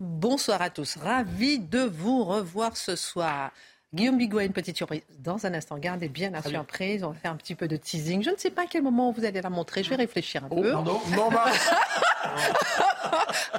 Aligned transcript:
Bonsoir 0.00 0.60
à 0.60 0.70
tous. 0.70 0.96
Ravi 0.96 1.58
de 1.58 1.80
vous 1.80 2.24
revoir 2.24 2.76
ce 2.76 2.96
soir. 2.96 3.50
Guillaume 3.94 4.18
Bigot 4.18 4.38
a 4.38 4.44
une 4.44 4.52
petite 4.52 4.76
surprise. 4.76 5.02
Dans 5.20 5.46
un 5.46 5.54
instant, 5.54 5.78
gardez 5.78 6.08
bien 6.08 6.30
la 6.30 6.42
surprise. 6.42 7.04
On 7.04 7.10
va 7.10 7.14
faire 7.14 7.30
un 7.30 7.36
petit 7.36 7.54
peu 7.54 7.68
de 7.68 7.76
teasing. 7.76 8.22
Je 8.24 8.30
ne 8.30 8.36
sais 8.36 8.50
pas 8.50 8.62
à 8.62 8.66
quel 8.66 8.82
moment 8.82 9.12
vous 9.12 9.24
allez 9.24 9.40
la 9.40 9.50
montrer. 9.50 9.84
Je 9.84 9.90
vais 9.90 9.96
réfléchir 9.96 10.42
un 10.44 10.48
Oh, 10.50 10.60
peu. 10.62 10.72
pardon 10.72 11.00
Non, 11.16 11.30
bah, 11.30 11.44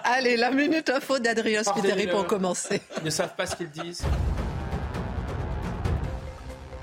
Allez, 0.04 0.36
la 0.36 0.52
minute 0.52 0.90
info 0.90 1.20
d'Adrien 1.20 1.64
Spiteri 1.64 2.08
pour 2.08 2.26
Pardonnez-le. 2.26 2.28
commencer. 2.28 2.82
ils 2.98 3.04
ne 3.06 3.10
savent 3.10 3.36
pas 3.36 3.46
ce 3.46 3.56
qu'ils 3.56 3.70
disent. 3.70 4.04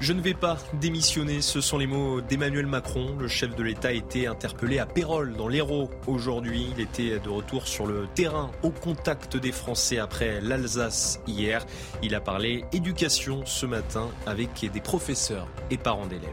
Je 0.03 0.13
ne 0.13 0.21
vais 0.21 0.35
pas 0.35 0.59
démissionner, 0.81 1.43
ce 1.43 1.61
sont 1.61 1.79
les 1.79 1.87
mots 1.87 2.21
d'Emmanuel 2.21 2.67
Macron. 2.67 3.15
Le 3.21 3.29
chef 3.29 3.55
de 3.55 3.63
l'État 3.63 3.87
a 3.87 3.93
été 3.93 4.27
interpellé 4.27 4.81
à 4.81 4.85
Pérol, 4.85 5.37
dans 5.37 5.47
l'Hérault, 5.47 5.91
aujourd'hui. 6.09 6.67
Il 6.77 6.83
était 6.83 7.21
de 7.21 7.29
retour 7.29 7.69
sur 7.69 7.87
le 7.87 8.09
terrain, 8.13 8.51
au 8.65 8.71
contact 8.71 9.37
des 9.37 9.53
Français 9.53 9.99
après 9.99 10.41
l'Alsace 10.41 11.21
hier. 11.29 11.65
Il 12.03 12.17
a 12.17 12.21
parlé 12.21 12.65
éducation 12.73 13.47
ce 13.47 13.65
matin 13.65 14.09
avec 14.27 14.69
des 14.73 14.81
professeurs 14.81 15.47
et 15.71 15.79
parents 15.79 16.07
d'élèves. 16.07 16.31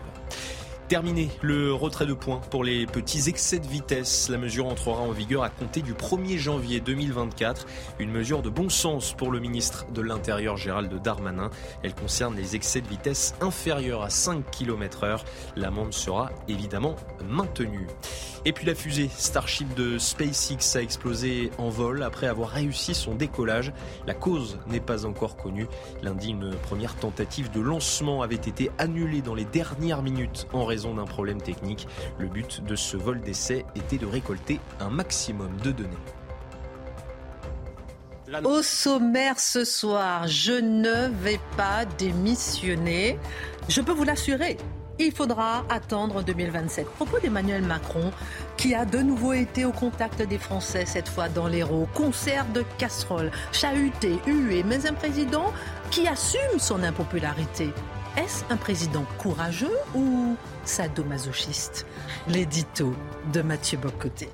Terminé 0.90 1.30
le 1.44 1.72
retrait 1.72 2.08
de 2.08 2.16
points 2.16 2.42
pour 2.50 2.64
les 2.64 2.88
petits 2.88 3.30
excès 3.30 3.60
de 3.60 3.68
vitesse. 3.68 4.28
La 4.28 4.40
mesure 4.40 4.66
entrera 4.66 5.04
en 5.04 5.12
vigueur 5.12 5.44
à 5.44 5.50
compter 5.50 5.84
du 5.84 5.94
1er 5.94 6.40
janvier 6.40 6.80
2024. 6.80 7.68
Une 8.00 8.10
mesure 8.10 8.42
de 8.42 8.50
bon 8.50 8.70
sens 8.70 9.14
pour 9.14 9.30
le 9.30 9.40
ministre 9.40 9.86
de 9.94 10.02
l'Intérieur 10.02 10.58
Gérald 10.58 10.92
Darmanin. 11.04 11.52
Elle 11.84 11.94
concerne 11.94 12.36
les 12.36 12.56
excès 12.56 12.82
de 12.82 12.88
vitesse 12.88 13.36
inférieurs 13.40 14.02
à 14.02 14.10
5 14.10 14.50
km 14.50 15.04
heure. 15.04 15.26
L'amende 15.56 15.94
sera 15.94 16.32
évidemment 16.48 16.96
maintenue. 17.24 17.86
Et 18.46 18.54
puis 18.54 18.66
la 18.66 18.76
fusée 18.76 19.10
Starship 19.14 19.74
de 19.76 19.98
SpaceX 19.98 20.76
a 20.76 20.82
explosé 20.82 21.52
en 21.58 21.70
vol 21.70 22.04
après 22.04 22.28
avoir 22.28 22.50
réussi 22.50 22.96
son 22.96 23.16
décollage. 23.16 23.74
La 24.08 24.14
cause 24.14 24.60
n'est 24.68 24.80
pas 24.80 25.06
encore 25.06 25.36
connue. 25.36 25.68
Lundi, 26.02 26.30
une 26.30 26.52
première 26.56 26.96
tentative 26.96 27.52
de 27.52 27.60
lancement 27.60 28.22
avait 28.22 28.36
été 28.36 28.72
annulée 28.78 29.22
dans 29.22 29.36
les 29.36 29.46
dernières 29.46 30.02
minutes 30.02 30.48
en 30.54 30.66
raison 30.66 30.96
d'un 30.96 31.06
problème 31.06 31.42
technique. 31.42 31.88
Le 32.18 32.28
but 32.28 32.64
de 32.64 32.76
ce 32.76 32.96
vol 32.96 33.20
d'essai 33.22 33.66
était 33.76 33.98
de 33.98 34.06
récolter 34.06 34.60
un 34.80 34.90
maximum 34.90 35.58
de 35.64 35.72
données. 35.72 35.90
Au 38.44 38.62
sommaire 38.62 39.40
ce 39.40 39.66
soir, 39.66 40.28
je 40.28 40.54
ne 40.54 41.10
vais 41.24 41.40
pas 41.58 41.86
démissionner. 41.86 43.18
Je 43.68 43.82
peux 43.82 43.92
vous 43.92 44.04
l'assurer. 44.04 44.58
Il 45.02 45.14
faudra 45.14 45.64
attendre 45.70 46.24
2027. 46.24 46.86
Propos 46.86 47.20
d'Emmanuel 47.20 47.64
Macron, 47.64 48.12
qui 48.58 48.76
a 48.76 48.84
de 48.84 48.98
nouveau 48.98 49.32
été 49.32 49.64
au 49.64 49.72
contact 49.72 50.22
des 50.22 50.38
Français, 50.38 50.86
cette 50.86 51.08
fois 51.08 51.30
dans 51.30 51.48
l'Hérault. 51.48 51.88
Concert 51.94 52.46
de 52.48 52.66
casseroles, 52.78 53.32
chahuté, 53.54 54.20
hué, 54.28 54.62
mais 54.62 54.86
un 54.86 54.94
président 54.94 55.54
qui 55.90 56.06
assume 56.06 56.60
son 56.60 56.84
impopularité. 56.84 57.70
Est-ce 58.18 58.44
un 58.50 58.58
président 58.58 59.06
courageux 59.18 59.78
ou 59.96 60.36
sadomasochiste? 60.66 61.86
L'édito 62.28 62.94
de 63.32 63.42
Mathieu 63.42 63.78
Bocoté. 63.78 64.30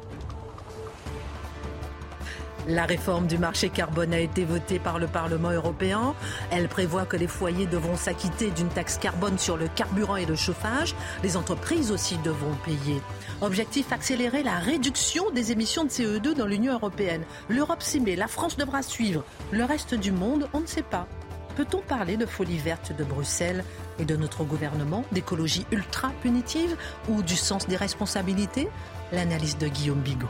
La 2.68 2.88
réforme 2.88 3.28
du 3.28 3.38
marché 3.38 3.70
carbone 3.70 4.12
a 4.12 4.20
été 4.20 4.44
votée 4.44 4.80
par 4.80 4.98
le 4.98 5.06
Parlement 5.06 5.52
européen. 5.52 6.16
Elle 6.50 6.68
prévoit 6.68 7.06
que 7.06 7.16
les 7.16 7.28
foyers 7.28 7.68
devront 7.68 7.96
s'acquitter 7.96 8.50
d'une 8.50 8.70
taxe 8.70 8.98
carbone 8.98 9.38
sur 9.38 9.56
le 9.56 9.68
carburant 9.68 10.16
et 10.16 10.26
le 10.26 10.36
chauffage. 10.36 10.96
Les 11.22 11.38
entreprises 11.38 11.92
aussi 11.92 12.18
devront 12.24 12.56
payer. 12.66 13.02
Objectif 13.42 13.92
accélérer 13.92 14.42
la 14.42 14.58
réduction 14.58 15.30
des 15.30 15.52
émissions 15.52 15.84
de 15.84 15.90
CO2 15.90 16.34
dans 16.34 16.48
l'Union 16.48 16.74
européenne. 16.74 17.24
L'Europe 17.50 17.84
s'y 17.84 18.00
met, 18.00 18.16
la 18.16 18.28
France 18.28 18.58
devra 18.58 18.81
suivre. 18.81 19.24
Le 19.52 19.64
reste 19.64 19.94
du 19.94 20.12
monde, 20.12 20.50
on 20.54 20.62
ne 20.62 20.66
sait 20.66 20.81
pas. 20.81 21.08
Peut-on 21.56 21.81
parler 21.81 22.18
de 22.18 22.25
folie 22.25 22.58
verte 22.58 22.94
de 22.98 23.04
Bruxelles 23.04 23.64
et 24.00 24.06
de 24.06 24.16
notre 24.16 24.44
gouvernement, 24.44 25.06
d'écologie 25.12 25.68
ultra 25.72 26.12
punitive 26.24 26.75
ou 27.09 27.22
du 27.22 27.36
sens 27.36 27.68
des 27.68 27.78
responsabilités? 27.78 28.68
L'analyse 29.12 29.59
de 29.59 29.68
Guillaume 29.68 30.02
Bigot. 30.02 30.28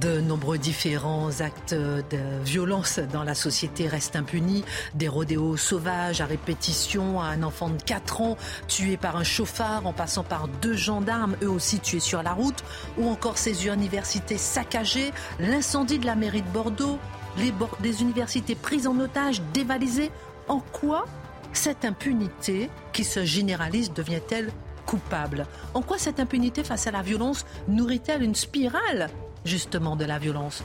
De 0.00 0.20
nombreux 0.20 0.58
différents 0.58 1.40
actes 1.40 1.72
de 1.72 2.42
violence 2.44 2.98
dans 2.98 3.22
la 3.22 3.34
société 3.34 3.88
restent 3.88 4.16
impunis. 4.16 4.62
Des 4.94 5.08
rodéos 5.08 5.56
sauvages 5.56 6.20
à 6.20 6.26
répétition, 6.26 7.22
un 7.22 7.42
enfant 7.42 7.70
de 7.70 7.82
4 7.82 8.20
ans 8.20 8.36
tué 8.68 8.98
par 8.98 9.16
un 9.16 9.24
chauffard 9.24 9.86
en 9.86 9.94
passant 9.94 10.22
par 10.22 10.48
deux 10.48 10.76
gendarmes, 10.76 11.36
eux 11.42 11.48
aussi 11.48 11.80
tués 11.80 12.00
sur 12.00 12.22
la 12.22 12.32
route, 12.32 12.62
ou 12.98 13.08
encore 13.08 13.38
ces 13.38 13.66
universités 13.68 14.36
saccagées, 14.36 15.12
l'incendie 15.40 15.98
de 15.98 16.06
la 16.06 16.14
mairie 16.14 16.42
de 16.42 16.50
Bordeaux, 16.50 16.98
les 17.38 17.52
des 17.80 18.02
universités 18.02 18.54
prises 18.54 18.86
en 18.86 18.98
otage, 19.00 19.40
dévalisées. 19.54 20.10
En 20.48 20.60
quoi 20.60 21.06
cette 21.52 21.86
impunité 21.86 22.70
qui 22.92 23.04
se 23.04 23.24
généralise 23.24 23.92
devient-elle 23.92 24.52
coupable? 24.84 25.46
En 25.72 25.80
quoi 25.80 25.96
cette 25.96 26.20
impunité 26.20 26.64
face 26.64 26.86
à 26.86 26.90
la 26.90 27.02
violence 27.02 27.46
nourrit-elle 27.66 28.22
une 28.22 28.34
spirale 28.34 29.08
justement 29.46 29.96
de 29.96 30.04
la 30.04 30.18
violence 30.18 30.62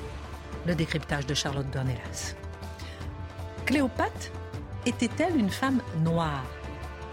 Le 0.68 0.76
décryptage 0.76 1.26
de 1.26 1.34
Charlotte 1.34 1.70
Dornelas. 1.72 2.36
Cléopâtre 3.66 4.32
était-elle 4.86 5.38
une 5.38 5.50
femme 5.50 5.82
noire? 6.04 6.44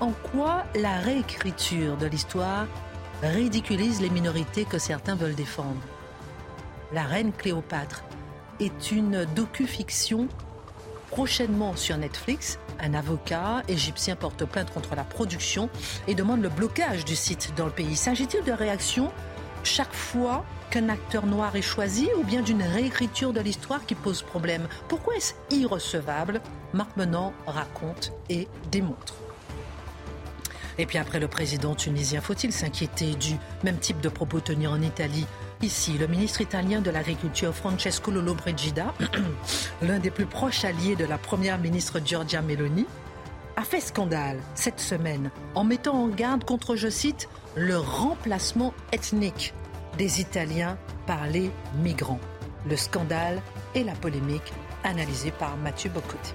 En 0.01 0.13
quoi 0.13 0.65
la 0.75 0.99
réécriture 0.99 1.97
de 1.97 2.07
l'histoire 2.07 2.67
ridiculise 3.23 4.01
les 4.01 4.11
minorités 4.11 4.65
que 4.65 4.79
certains 4.79 5.15
veulent 5.15 5.35
défendre? 5.35 5.81
La 6.93 7.03
reine 7.03 7.33
Cléopâtre 7.33 8.05
est 8.61 8.91
une 8.91 9.25
docu-fiction 9.37 10.29
prochainement 11.11 11.77
sur 11.77 11.97
Netflix. 11.97 12.59
Un 12.81 12.95
avocat 12.95 13.63
égyptien 13.69 14.17
porte 14.17 14.45
plainte 14.45 14.73
contre 14.73 14.95
la 14.95 15.05
production 15.05 15.69
et 16.07 16.15
demande 16.15 16.43
le 16.43 16.49
blocage 16.49 17.05
du 17.05 17.17
site 17.17 17.53
dans 17.57 17.67
le 17.67 17.73
pays. 17.73 17.97
S'agit-il 17.97 18.45
de 18.45 18.53
réactions 18.53 19.11
chaque 19.69 19.95
fois 19.95 20.45
qu'un 20.71 20.89
acteur 20.89 21.27
noir 21.27 21.55
est 21.55 21.63
choisi 21.63 22.09
ou 22.19 22.25
bien 22.25 22.43
d'une 22.43 22.63
réécriture 22.63 23.33
de 23.33 23.41
l'histoire 23.41 23.85
qui 23.85 23.95
pose 23.95 24.23
problème. 24.23 24.67
Pourquoi 24.89 25.17
est-ce 25.17 25.35
irrecevable? 25.51 26.41
Marc 26.73 26.97
Menant 26.97 27.33
raconte 27.47 28.13
et 28.29 28.49
démontre. 28.71 29.15
Et 30.79 30.87
puis 30.87 30.99
après 30.99 31.21
le 31.21 31.29
président 31.29 31.75
tunisien, 31.75 32.21
faut-il 32.21 32.53
s'inquiéter 32.53 33.15
du 33.15 33.37
même 33.63 33.79
type 33.79 34.01
de 34.01 34.09
propos 34.09 34.41
tenus 34.41 34.69
en 34.69 34.81
Italie? 34.81 35.27
Ici, 35.61 35.99
le 35.99 36.07
ministre 36.07 36.41
italien 36.41 36.81
de 36.81 36.91
l'Agriculture, 36.91 37.55
Francesco 37.55 38.11
Lollobrigida, 38.11 38.95
l'un 39.83 39.99
des 39.99 40.11
plus 40.11 40.27
proches 40.27 40.65
alliés 40.65 40.95
de 40.95 41.05
la 41.05 41.19
première 41.19 41.59
ministre 41.59 42.01
Giorgia 42.03 42.43
Meloni, 42.43 42.87
a 43.57 43.63
fait 43.63 43.81
scandale 43.81 44.39
cette 44.55 44.79
semaine 44.79 45.31
en 45.57 45.65
mettant 45.65 46.05
en 46.05 46.09
garde 46.09 46.45
contre, 46.45 46.77
je 46.77 46.89
cite, 46.89 47.29
le 47.57 47.77
remplacement 47.77 48.73
ethnique 48.93 49.53
des 49.99 50.21
Italiens 50.21 50.79
par 51.07 51.27
les 51.27 51.51
migrants. 51.83 52.21
Le 52.69 52.77
scandale 52.77 53.43
et 53.75 53.85
la 53.85 53.93
polémique 53.93 54.53
analysés 54.85 55.33
par 55.33 55.57
Mathieu 55.57 55.91
Bocoté. 55.91 56.35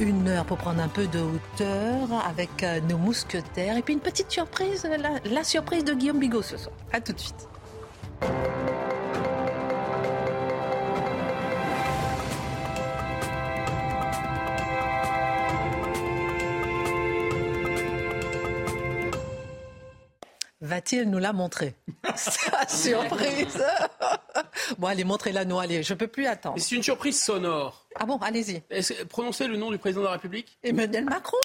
Une 0.00 0.26
heure 0.26 0.44
pour 0.44 0.56
prendre 0.56 0.82
un 0.82 0.88
peu 0.88 1.06
de 1.06 1.20
hauteur 1.20 2.08
avec 2.26 2.62
euh, 2.64 2.80
nos 2.80 2.98
mousquetaires. 2.98 3.76
Et 3.76 3.82
puis 3.82 3.94
une 3.94 4.00
petite 4.00 4.30
surprise, 4.30 4.84
la, 4.84 5.20
la 5.30 5.44
surprise 5.44 5.84
de 5.84 5.94
Guillaume 5.94 6.18
Bigot 6.18 6.42
ce 6.42 6.56
soir. 6.56 6.74
A 6.92 7.00
tout 7.00 7.12
de 7.12 7.20
suite. 7.20 7.48
Va-t-il 20.74 21.08
nous 21.08 21.20
la 21.20 21.32
montrer 21.32 21.76
Sa 22.16 22.66
surprise 22.66 23.64
Bon, 24.78 24.88
allez, 24.88 25.04
montrez-la 25.04 25.44
nous, 25.44 25.60
allez, 25.60 25.84
je 25.84 25.94
peux 25.94 26.08
plus 26.08 26.26
attendre. 26.26 26.56
C'est 26.58 26.74
une 26.74 26.82
surprise 26.82 27.22
sonore. 27.22 27.86
Ah 27.94 28.06
bon, 28.06 28.16
allez-y. 28.16 28.60
Prononcez 29.08 29.46
le 29.46 29.56
nom 29.56 29.70
du 29.70 29.78
président 29.78 30.00
de 30.00 30.06
la 30.06 30.14
République. 30.14 30.58
Emmanuel 30.64 31.04
Macron 31.04 31.36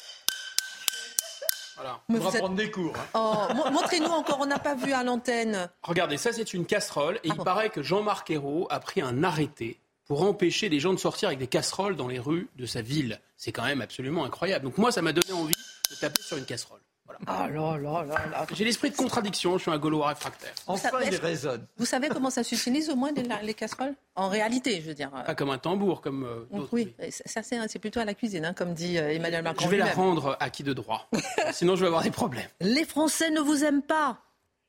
Voilà. 1.76 2.02
On 2.10 2.14
va 2.16 2.40
prendre 2.40 2.56
des 2.56 2.72
cours. 2.72 2.96
Hein. 2.98 3.54
Oh, 3.62 3.70
montrez-nous 3.72 4.08
encore, 4.08 4.40
on 4.42 4.48
n'a 4.48 4.58
pas 4.58 4.74
vu 4.74 4.94
à 4.94 5.04
l'antenne. 5.04 5.70
Regardez, 5.84 6.18
ça 6.18 6.34
c'est 6.34 6.52
une 6.56 6.66
casserole 6.66 7.18
et 7.24 7.30
ah 7.30 7.36
il 7.38 7.44
paraît 7.44 7.70
que 7.70 7.84
Jean-Marc 7.84 8.31
Ayrault 8.31 8.66
a 8.72 8.80
pris 8.80 9.02
un 9.02 9.24
arrêté 9.24 9.80
pour 10.06 10.24
empêcher 10.24 10.70
les 10.70 10.80
gens 10.80 10.94
de 10.94 11.00
sortir 11.00 11.28
avec 11.28 11.38
des 11.38 11.46
casseroles 11.46 11.96
dans 11.96 12.08
les 12.08 12.18
rues 12.18 12.50
de 12.56 12.66
sa 12.66 12.81
ville. 12.81 13.22
C'est 13.38 13.52
quand 13.52 13.66
même 13.66 13.81
absolument 13.81 14.26
incroyable. 14.26 14.66
Donc 14.66 14.80
moi, 14.80 14.92
ça 14.92 15.04
m'a 15.04 15.14
donné 15.14 15.40
envie 15.40 15.54
de 15.92 15.96
taper 15.98 16.24
sur 16.24 16.38
une 16.38 16.46
casserole. 16.46 16.81
Ah 17.27 17.48
là 17.50 17.77
là 17.77 18.04
là 18.04 18.16
là. 18.31 18.48
J'ai 18.54 18.66
l'esprit 18.66 18.92
de 18.92 18.95
contradiction, 18.95 19.57
je 19.57 19.63
suis 19.63 19.71
un 19.71 19.77
Gaulois 19.77 20.07
réfractaire. 20.07 20.54
Enfin, 20.68 20.89
il 21.06 21.16
résonne. 21.16 21.66
Vous 21.77 21.86
savez 21.86 22.10
comment 22.10 22.30
ça 22.30 22.44
s'utilise 22.44 22.89
au 22.89 22.95
moins 22.95 23.12
les, 23.44 23.54
casseroles? 23.54 23.94
En 24.16 24.30
réalité, 24.30 24.81
je 24.81 24.88
veux 24.88 24.94
dire. 24.94 25.12
Pas 25.12 25.36
comme 25.36 25.50
un 25.50 25.57
tambour, 25.57 26.01
comme 26.01 26.24
euh, 26.24 26.45
d'autres. 26.51 26.69
Oui, 26.71 26.94
ça 27.25 27.42
c'est 27.44 27.80
plutôt 27.80 28.00
à 28.00 28.06
la 28.06 28.13
cuisine, 28.13 28.45
hein, 28.45 28.54
comme 28.54 28.74
dit 28.74 28.98
euh, 28.98 29.13
Emmanuel 29.13 29.44
Macron. 29.44 29.66
Je 29.66 29.69
vais 29.69 29.77
la 29.77 29.92
rendre 29.92 30.38
à 30.39 30.50
qui 30.50 30.63
de 30.63 30.74
droit. 30.74 31.10
Sinon, 31.51 31.75
je 31.75 31.81
vais 31.81 31.88
avoir 31.88 32.04
des 32.04 32.12
problèmes. 32.12 32.48
Les 32.62 32.86
Français 32.86 33.30
ne 33.31 33.42
vous 33.42 33.63
aiment 33.63 33.83
pas. 33.83 34.19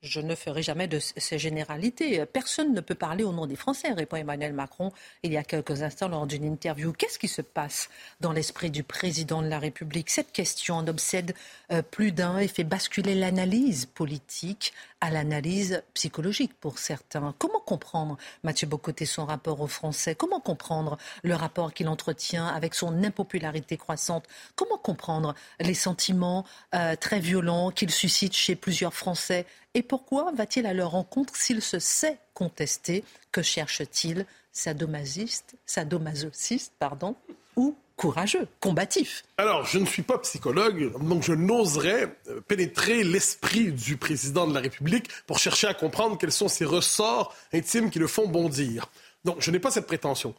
Je 0.02 0.20
ne 0.20 0.34
ferai 0.34 0.62
jamais 0.62 0.88
de 0.88 0.98
ces 0.98 1.38
généralités. 1.38 2.24
Personne 2.24 2.72
ne 2.72 2.80
peut 2.80 2.94
parler 2.94 3.22
au 3.22 3.32
nom 3.32 3.44
des 3.44 3.56
Français, 3.56 3.92
répond 3.92 4.16
Emmanuel 4.16 4.54
Macron 4.54 4.92
il 5.22 5.30
y 5.30 5.36
a 5.36 5.44
quelques 5.44 5.82
instants 5.82 6.08
lors 6.08 6.26
d'une 6.26 6.44
interview. 6.44 6.92
Qu'est-ce 6.92 7.18
qui 7.18 7.28
se 7.28 7.42
passe 7.42 7.90
dans 8.20 8.32
l'esprit 8.32 8.70
du 8.70 8.82
président 8.82 9.42
de 9.42 9.48
la 9.48 9.58
République? 9.58 10.08
Cette 10.08 10.32
question 10.32 10.76
en 10.76 10.88
obsède 10.88 11.34
euh, 11.70 11.82
plus 11.82 12.12
d'un 12.12 12.38
et 12.38 12.48
fait 12.48 12.64
basculer 12.64 13.14
l'analyse 13.14 13.84
politique 13.84 14.72
à 15.00 15.10
l'analyse 15.10 15.82
psychologique 15.94 16.52
pour 16.60 16.78
certains. 16.78 17.34
Comment 17.38 17.60
comprendre, 17.60 18.18
Mathieu 18.42 18.66
Bocoté, 18.66 19.06
son 19.06 19.24
rapport 19.24 19.60
aux 19.60 19.66
Français? 19.66 20.14
Comment 20.14 20.40
comprendre 20.40 20.98
le 21.22 21.34
rapport 21.34 21.72
qu'il 21.72 21.88
entretient 21.88 22.46
avec 22.46 22.74
son 22.74 23.02
impopularité 23.02 23.76
croissante? 23.76 24.26
Comment 24.56 24.78
comprendre 24.78 25.34
les 25.58 25.74
sentiments 25.74 26.44
euh, 26.74 26.96
très 26.96 27.20
violents 27.20 27.70
qu'il 27.70 27.90
suscite 27.90 28.34
chez 28.34 28.56
plusieurs 28.56 28.94
Français? 28.94 29.46
Et 29.74 29.82
pourquoi 29.82 30.32
va-t-il 30.32 30.66
à 30.66 30.74
leur 30.74 30.90
rencontre 30.90 31.36
s'il 31.36 31.62
se 31.62 31.78
sait 31.78 32.18
contesté 32.34 33.04
Que 33.32 33.42
cherche-t-il? 33.42 34.26
Sadomasiste, 34.52 35.54
sadomasochiste, 35.64 36.72
pardon, 36.80 37.14
ou 37.54 37.76
courageux, 38.00 38.48
combatif. 38.60 39.24
Alors, 39.36 39.66
je 39.66 39.78
ne 39.78 39.84
suis 39.84 40.00
pas 40.00 40.16
psychologue, 40.20 40.90
donc 41.06 41.22
je 41.22 41.34
n'oserais 41.34 42.16
euh, 42.28 42.40
pénétrer 42.40 43.04
l'esprit 43.04 43.72
du 43.72 43.98
président 43.98 44.46
de 44.46 44.54
la 44.54 44.60
République 44.60 45.10
pour 45.26 45.38
chercher 45.38 45.66
à 45.66 45.74
comprendre 45.74 46.16
quels 46.16 46.32
sont 46.32 46.48
ses 46.48 46.64
ressorts 46.64 47.36
intimes 47.52 47.90
qui 47.90 47.98
le 47.98 48.06
font 48.06 48.26
bondir. 48.26 48.90
Donc, 49.26 49.36
je 49.40 49.50
n'ai 49.50 49.58
pas 49.58 49.70
cette 49.70 49.86
prétention. 49.86 50.34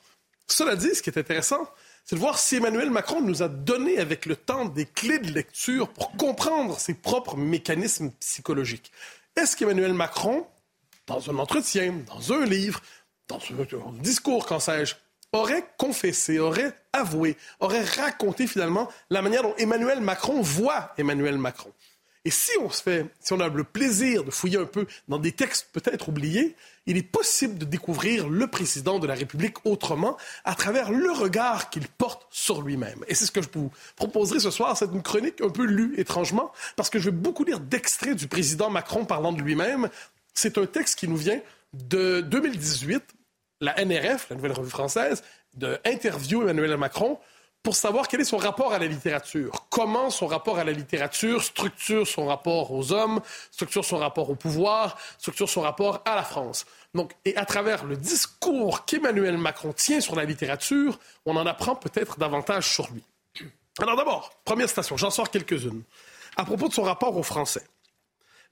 Cela 0.47 0.75
dit, 0.75 0.95
ce 0.95 1.03
qui 1.03 1.11
est 1.11 1.19
intéressant, 1.19 1.69
c'est 2.03 2.15
de 2.15 2.19
voir 2.19 2.39
si 2.39 2.55
Emmanuel 2.55 2.89
Macron 2.89 3.21
nous 3.21 3.43
a 3.43 3.47
donné 3.47 3.99
avec 3.99 4.25
le 4.25 4.35
temps 4.35 4.65
des 4.65 4.87
clés 4.87 5.19
de 5.19 5.31
lecture 5.31 5.87
pour 5.89 6.13
comprendre 6.13 6.79
ses 6.79 6.95
propres 6.95 7.37
mécanismes 7.37 8.09
psychologiques. 8.19 8.91
Est-ce 9.35 9.55
qu'Emmanuel 9.55 9.93
Macron, 9.93 10.47
dans 11.05 11.29
un 11.29 11.37
entretien, 11.37 11.93
dans 12.07 12.33
un 12.33 12.43
livre, 12.43 12.81
dans 13.27 13.37
un 13.37 14.01
discours, 14.01 14.47
qu'en 14.47 14.59
sais-je, 14.59 14.95
aurait 15.33 15.65
confessé, 15.77 16.39
aurait 16.39 16.73
avoué, 16.93 17.37
aurait 17.59 17.83
raconté 17.83 18.47
finalement 18.47 18.89
la 19.09 19.21
manière 19.21 19.43
dont 19.43 19.55
Emmanuel 19.57 20.01
Macron 20.01 20.41
voit 20.41 20.93
Emmanuel 20.97 21.37
Macron. 21.37 21.71
Et 22.23 22.29
si 22.29 22.51
on 22.61 22.69
se 22.69 22.83
fait, 22.83 23.07
si 23.19 23.33
on 23.33 23.39
a 23.39 23.47
le 23.47 23.63
plaisir 23.63 24.23
de 24.23 24.29
fouiller 24.29 24.59
un 24.59 24.65
peu 24.65 24.85
dans 25.07 25.17
des 25.17 25.31
textes 25.31 25.69
peut-être 25.73 26.09
oubliés, 26.09 26.55
il 26.85 26.97
est 26.97 27.03
possible 27.03 27.57
de 27.57 27.65
découvrir 27.65 28.29
le 28.29 28.45
président 28.45 28.99
de 28.99 29.07
la 29.07 29.15
République 29.15 29.65
autrement 29.65 30.17
à 30.43 30.53
travers 30.53 30.91
le 30.91 31.11
regard 31.11 31.71
qu'il 31.71 31.87
porte 31.87 32.27
sur 32.29 32.61
lui-même. 32.61 33.03
Et 33.07 33.15
c'est 33.15 33.25
ce 33.25 33.31
que 33.31 33.41
je 33.41 33.47
vous 33.51 33.71
proposerai 33.95 34.39
ce 34.39 34.51
soir. 34.51 34.77
C'est 34.77 34.85
une 34.85 35.01
chronique 35.01 35.41
un 35.41 35.49
peu 35.49 35.65
lue 35.65 35.95
étrangement 35.97 36.51
parce 36.75 36.91
que 36.91 36.99
je 36.99 37.05
vais 37.05 37.15
beaucoup 37.15 37.43
lire 37.43 37.59
d'extraits 37.59 38.15
du 38.15 38.27
président 38.27 38.69
Macron 38.69 39.05
parlant 39.05 39.33
de 39.33 39.41
lui-même. 39.41 39.89
C'est 40.35 40.59
un 40.59 40.67
texte 40.67 40.99
qui 40.99 41.07
nous 41.07 41.17
vient 41.17 41.39
de 41.73 42.21
2018 42.21 43.03
la 43.61 43.73
NRF, 43.83 44.27
la 44.29 44.35
Nouvelle 44.35 44.51
Revue 44.51 44.69
Française, 44.69 45.23
de 45.53 45.79
interview 45.85 46.41
Emmanuel 46.41 46.75
Macron 46.77 47.19
pour 47.63 47.75
savoir 47.75 48.07
quel 48.07 48.21
est 48.21 48.25
son 48.25 48.37
rapport 48.37 48.73
à 48.73 48.79
la 48.79 48.87
littérature. 48.87 49.67
Comment 49.69 50.09
son 50.09 50.25
rapport 50.25 50.57
à 50.57 50.63
la 50.63 50.71
littérature 50.71 51.43
structure 51.43 52.07
son 52.07 52.25
rapport 52.25 52.71
aux 52.71 52.91
hommes, 52.91 53.21
structure 53.51 53.85
son 53.85 53.97
rapport 53.97 54.31
au 54.31 54.35
pouvoir, 54.35 54.97
structure 55.19 55.47
son 55.47 55.61
rapport 55.61 56.01
à 56.05 56.15
la 56.15 56.23
France. 56.23 56.65
Donc, 56.95 57.11
et 57.23 57.37
à 57.37 57.45
travers 57.45 57.85
le 57.85 57.95
discours 57.95 58.85
qu'Emmanuel 58.85 59.37
Macron 59.37 59.73
tient 59.73 60.01
sur 60.01 60.15
la 60.15 60.25
littérature, 60.25 60.99
on 61.25 61.35
en 61.37 61.45
apprend 61.45 61.75
peut-être 61.75 62.17
davantage 62.17 62.67
sur 62.67 62.89
lui. 62.91 63.03
Alors 63.79 63.95
d'abord, 63.95 64.31
première 64.43 64.69
station, 64.69 64.97
j'en 64.97 65.11
sors 65.11 65.29
quelques-unes. 65.29 65.83
À 66.35 66.45
propos 66.45 66.67
de 66.67 66.73
son 66.73 66.83
rapport 66.83 67.15
aux 67.15 67.23
Français. 67.23 67.63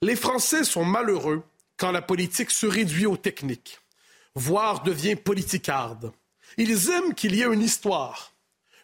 Les 0.02 0.16
Français 0.16 0.64
sont 0.64 0.86
malheureux 0.86 1.44
quand 1.78 1.92
la 1.92 2.02
politique 2.02 2.52
se 2.52 2.68
réduit 2.68 3.06
aux 3.06 3.18
techniques 3.18 3.80
voire 4.36 4.84
devient 4.84 5.16
politicarde. 5.16 6.12
Ils 6.58 6.90
aiment 6.90 7.14
qu'il 7.14 7.36
y 7.36 7.42
ait 7.42 7.54
une 7.54 7.62
histoire. 7.62 8.34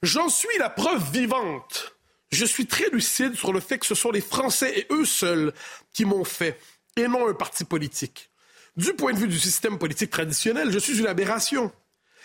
J'en 0.03 0.29
suis 0.29 0.57
la 0.59 0.69
preuve 0.69 1.11
vivante. 1.11 1.95
Je 2.31 2.45
suis 2.45 2.67
très 2.67 2.89
lucide 2.89 3.35
sur 3.35 3.53
le 3.53 3.59
fait 3.59 3.79
que 3.79 3.85
ce 3.85 3.95
sont 3.95 4.11
les 4.11 4.21
Français 4.21 4.79
et 4.79 4.87
eux 4.91 5.05
seuls 5.05 5.53
qui 5.93 6.05
m'ont 6.05 6.25
fait, 6.25 6.59
et 6.95 7.07
non 7.07 7.27
un 7.27 7.33
parti 7.33 7.63
politique. 7.63 8.29
Du 8.75 8.93
point 8.93 9.13
de 9.13 9.19
vue 9.19 9.27
du 9.27 9.39
système 9.39 9.77
politique 9.79 10.11
traditionnel, 10.11 10.71
je 10.71 10.79
suis 10.79 10.99
une 10.99 11.07
aberration. 11.07 11.71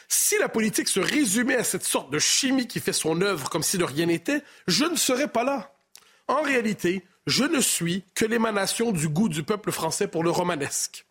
Si 0.09 0.37
la 0.39 0.49
politique 0.49 0.89
se 0.89 0.99
résumait 0.99 1.57
à 1.57 1.65
cette 1.65 1.85
sorte 1.85 2.11
de 2.11 2.19
chimie 2.19 2.67
qui 2.67 2.81
fait 2.81 2.93
son 2.93 3.21
œuvre 3.21 3.49
comme 3.49 3.63
si 3.63 3.79
de 3.79 3.85
rien 3.85 4.07
n'était, 4.07 4.43
je 4.67 4.85
ne 4.85 4.97
serais 4.97 5.29
pas 5.29 5.45
là. 5.45 5.73
En 6.27 6.43
réalité, 6.43 7.05
je 7.27 7.45
ne 7.45 7.61
suis 7.61 8.05
que 8.15 8.25
l'émanation 8.25 8.91
du 8.91 9.09
goût 9.09 9.29
du 9.29 9.45
peuple 9.45 9.71
français 9.71 10.09
pour 10.09 10.25
le 10.25 10.31
romanesque. 10.31 11.07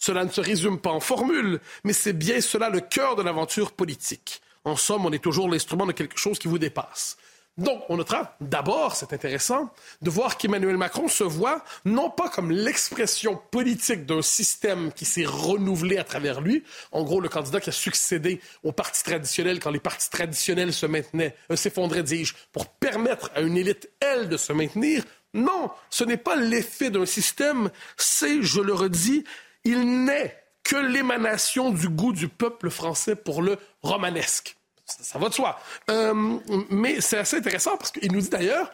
Cela 0.00 0.24
ne 0.24 0.30
se 0.30 0.40
résume 0.40 0.80
pas 0.80 0.90
en 0.90 0.98
formule, 0.98 1.60
mais 1.84 1.92
c'est 1.92 2.14
bien 2.14 2.40
cela 2.40 2.70
le 2.70 2.80
cœur 2.80 3.14
de 3.16 3.22
l'aventure 3.22 3.72
politique. 3.72 4.40
En 4.64 4.74
somme, 4.74 5.06
on 5.06 5.12
est 5.12 5.22
toujours 5.22 5.48
l'instrument 5.48 5.86
de 5.86 5.92
quelque 5.92 6.18
chose 6.18 6.38
qui 6.38 6.48
vous 6.48 6.58
dépasse. 6.58 7.16
Donc, 7.58 7.82
on 7.90 7.98
notera 7.98 8.36
d'abord, 8.40 8.96
c'est 8.96 9.12
intéressant, 9.12 9.70
de 10.00 10.08
voir 10.08 10.38
qu'Emmanuel 10.38 10.78
Macron 10.78 11.08
se 11.08 11.24
voit 11.24 11.62
non 11.84 12.08
pas 12.08 12.30
comme 12.30 12.50
l'expression 12.50 13.38
politique 13.50 14.06
d'un 14.06 14.22
système 14.22 14.90
qui 14.92 15.04
s'est 15.04 15.26
renouvelé 15.26 15.98
à 15.98 16.04
travers 16.04 16.40
lui, 16.40 16.64
en 16.92 17.02
gros 17.02 17.20
le 17.20 17.28
candidat 17.28 17.60
qui 17.60 17.68
a 17.68 17.72
succédé 17.72 18.40
au 18.62 18.72
parti 18.72 19.04
traditionnel 19.04 19.60
quand 19.60 19.70
les 19.70 19.80
partis 19.80 20.08
traditionnels 20.08 20.72
se 20.72 20.86
maintenaient, 20.86 21.36
euh, 21.50 21.56
s'effondraient, 21.56 22.02
dis-je, 22.02 22.34
pour 22.52 22.66
permettre 22.66 23.30
à 23.34 23.40
une 23.40 23.58
élite, 23.58 23.90
elle, 24.00 24.30
de 24.30 24.38
se 24.38 24.54
maintenir. 24.54 25.04
Non, 25.34 25.70
ce 25.90 26.04
n'est 26.04 26.16
pas 26.16 26.36
l'effet 26.36 26.88
d'un 26.88 27.06
système, 27.06 27.70
c'est, 27.98 28.42
je 28.42 28.62
le 28.62 28.72
redis, 28.72 29.24
il 29.64 30.04
n'est 30.04 30.36
que 30.62 30.76
l'émanation 30.76 31.70
du 31.70 31.88
goût 31.88 32.12
du 32.12 32.28
peuple 32.28 32.70
français 32.70 33.16
pour 33.16 33.42
le 33.42 33.58
romanesque. 33.82 34.56
Ça, 34.86 35.18
va 35.18 35.28
de 35.28 35.34
soi. 35.34 35.58
Euh, 35.88 36.38
mais 36.70 37.00
c'est 37.00 37.18
assez 37.18 37.36
intéressant 37.36 37.76
parce 37.76 37.92
qu'il 37.92 38.12
nous 38.12 38.20
dit 38.20 38.28
d'ailleurs 38.28 38.70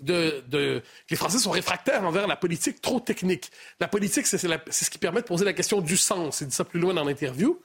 de, 0.00 0.44
que 0.50 0.82
les 1.10 1.16
Français 1.16 1.38
sont 1.38 1.50
réfractaires 1.50 2.04
envers 2.04 2.26
la 2.26 2.36
politique 2.36 2.80
trop 2.80 3.00
technique. 3.00 3.50
La 3.80 3.88
politique, 3.88 4.26
c'est 4.26 4.38
ce 4.38 4.90
qui 4.90 4.98
permet 4.98 5.20
de 5.20 5.26
poser 5.26 5.44
la 5.44 5.52
question 5.52 5.80
du 5.80 5.96
sens. 5.96 6.40
Il 6.40 6.48
dit 6.48 6.54
ça 6.54 6.64
plus 6.64 6.80
loin 6.80 6.94
dans 6.94 7.04
l'interview. 7.04 7.60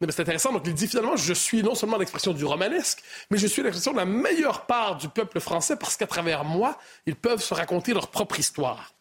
Mais 0.00 0.10
c'est 0.10 0.22
intéressant. 0.22 0.52
Donc, 0.52 0.64
il 0.66 0.74
dit 0.74 0.88
finalement, 0.88 1.16
je 1.16 1.32
suis 1.32 1.62
non 1.62 1.74
seulement 1.74 1.96
l'expression 1.96 2.32
du 2.32 2.44
romanesque, 2.44 3.02
mais 3.30 3.38
je 3.38 3.46
suis 3.46 3.62
l'expression 3.62 3.92
de 3.92 3.98
la 3.98 4.04
meilleure 4.04 4.66
part 4.66 4.96
du 4.96 5.08
peuple 5.08 5.40
français 5.40 5.76
parce 5.76 5.96
qu'à 5.96 6.06
travers 6.06 6.44
moi, 6.44 6.78
ils 7.06 7.16
peuvent 7.16 7.42
se 7.42 7.54
raconter 7.54 7.94
leur 7.94 8.08
propre 8.08 8.38
histoire. 8.38 8.92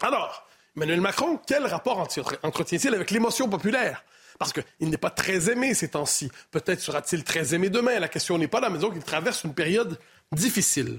Alors, 0.00 0.43
Emmanuel 0.76 1.00
Macron, 1.00 1.38
quel 1.46 1.66
rapport 1.66 2.06
entretient-il 2.42 2.94
avec 2.94 3.10
l'émotion 3.10 3.48
populaire? 3.48 4.04
Parce 4.38 4.52
qu'il 4.52 4.90
n'est 4.90 4.96
pas 4.96 5.10
très 5.10 5.50
aimé 5.50 5.74
ces 5.74 5.88
temps-ci. 5.88 6.30
Peut-être 6.50 6.80
sera-t-il 6.80 7.22
très 7.22 7.54
aimé 7.54 7.70
demain. 7.70 8.00
La 8.00 8.08
question 8.08 8.36
n'est 8.36 8.48
pas 8.48 8.60
là, 8.60 8.68
mais 8.68 8.78
disons 8.78 8.90
qu'il 8.90 9.04
traverse 9.04 9.44
une 9.44 9.54
période 9.54 9.98
difficile. 10.32 10.98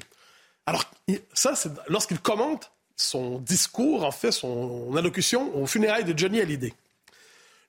Alors, 0.65 0.86
ça, 1.34 1.55
c'est 1.55 1.72
lorsqu'il 1.89 2.20
commente 2.20 2.72
son 2.96 3.39
discours, 3.39 4.05
en 4.05 4.12
fait, 4.12 4.32
son 4.32 4.96
allocution 4.96 5.53
au 5.55 5.67
funérailles 5.67 6.05
de 6.05 6.17
Johnny 6.17 6.39
Hallyday. 6.39 6.74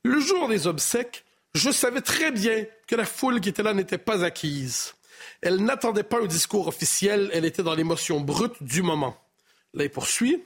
Le 0.04 0.20
jour 0.20 0.48
des 0.48 0.68
obsèques, 0.68 1.24
je 1.54 1.70
savais 1.70 2.00
très 2.00 2.30
bien 2.30 2.64
que 2.86 2.94
la 2.94 3.04
foule 3.04 3.40
qui 3.40 3.48
était 3.48 3.64
là 3.64 3.74
n'était 3.74 3.98
pas 3.98 4.24
acquise. 4.24 4.94
Elle 5.42 5.64
n'attendait 5.64 6.04
pas 6.04 6.20
un 6.20 6.26
discours 6.26 6.68
officiel, 6.68 7.28
elle 7.32 7.44
était 7.44 7.64
dans 7.64 7.74
l'émotion 7.74 8.20
brute 8.20 8.62
du 8.62 8.82
moment. 8.82 9.16
Là, 9.74 9.82
il 9.82 9.90
poursuit 9.90 10.44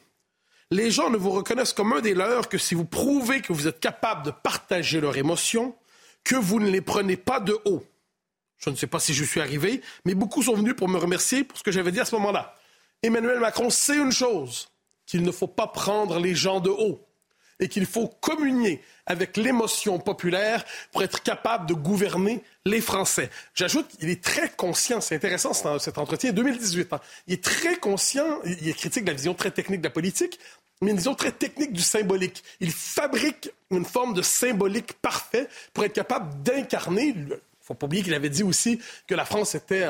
les 0.70 0.90
gens 0.90 1.10
ne 1.10 1.16
vous 1.16 1.30
reconnaissent 1.30 1.72
comme 1.72 1.92
un 1.92 2.00
des 2.00 2.14
leurs 2.14 2.48
que 2.48 2.58
si 2.58 2.74
vous 2.74 2.84
prouvez 2.84 3.40
que 3.40 3.52
vous 3.52 3.66
êtes 3.66 3.80
capable 3.80 4.24
de 4.24 4.30
partager 4.30 5.00
leurs 5.00 5.16
émotions, 5.16 5.74
que 6.24 6.36
vous 6.36 6.60
ne 6.60 6.70
les 6.70 6.80
prenez 6.80 7.16
pas 7.16 7.40
de 7.40 7.58
haut. 7.64 7.84
Je 8.58 8.70
ne 8.70 8.76
sais 8.76 8.86
pas 8.86 9.00
si 9.00 9.14
je 9.14 9.24
suis 9.24 9.40
arrivé, 9.40 9.80
mais 10.04 10.14
beaucoup 10.14 10.42
sont 10.42 10.54
venus 10.54 10.76
pour 10.76 10.88
me 10.88 10.98
remercier 10.98 11.44
pour 11.44 11.58
ce 11.58 11.62
que 11.62 11.72
j'avais 11.72 11.92
dit 11.92 12.00
à 12.00 12.04
ce 12.04 12.14
moment-là. 12.16 12.54
Emmanuel 13.02 13.40
Macron 13.40 13.70
sait 13.70 13.96
une 13.96 14.12
chose, 14.12 14.68
qu'il 15.06 15.22
ne 15.22 15.32
faut 15.32 15.48
pas 15.48 15.66
prendre 15.66 16.20
les 16.20 16.34
gens 16.34 16.60
de 16.60 16.70
haut. 16.70 17.00
et 17.62 17.68
qu'il 17.68 17.84
faut 17.84 18.08
communier 18.08 18.80
avec 19.04 19.36
l'émotion 19.36 19.98
populaire 19.98 20.64
pour 20.92 21.02
être 21.02 21.22
capable 21.22 21.66
de 21.66 21.74
gouverner 21.74 22.42
les 22.64 22.80
Français. 22.80 23.28
J'ajoute 23.54 23.86
qu'il 23.88 24.08
est 24.08 24.24
très 24.24 24.48
conscient, 24.48 25.02
c'est 25.02 25.14
intéressant 25.14 25.52
cet 25.78 25.98
entretien 25.98 26.32
2018, 26.32 26.94
hein. 26.94 27.00
il 27.26 27.34
est 27.34 27.44
très 27.44 27.76
conscient, 27.76 28.40
il 28.46 28.66
est 28.66 28.72
critique 28.72 29.04
de 29.04 29.10
la 29.10 29.16
vision 29.16 29.34
très 29.34 29.50
technique 29.50 29.82
de 29.82 29.86
la 29.88 29.92
politique, 29.92 30.38
mais 30.80 30.90
une 30.90 30.96
vision 30.96 31.14
très 31.14 31.32
technique 31.32 31.72
du 31.72 31.82
symbolique. 31.82 32.42
Il 32.60 32.72
fabrique 32.72 33.50
une 33.70 33.84
forme 33.84 34.14
de 34.14 34.22
symbolique 34.22 34.94
parfait 34.94 35.48
pour 35.72 35.84
être 35.84 35.92
capable 35.92 36.42
d'incarner. 36.42 37.14
Il 37.16 37.38
faut 37.60 37.74
pas 37.74 37.86
oublier 37.86 38.02
qu'il 38.02 38.14
avait 38.14 38.30
dit 38.30 38.42
aussi 38.42 38.80
que 39.06 39.14
la 39.14 39.24
France 39.24 39.54
était 39.54 39.86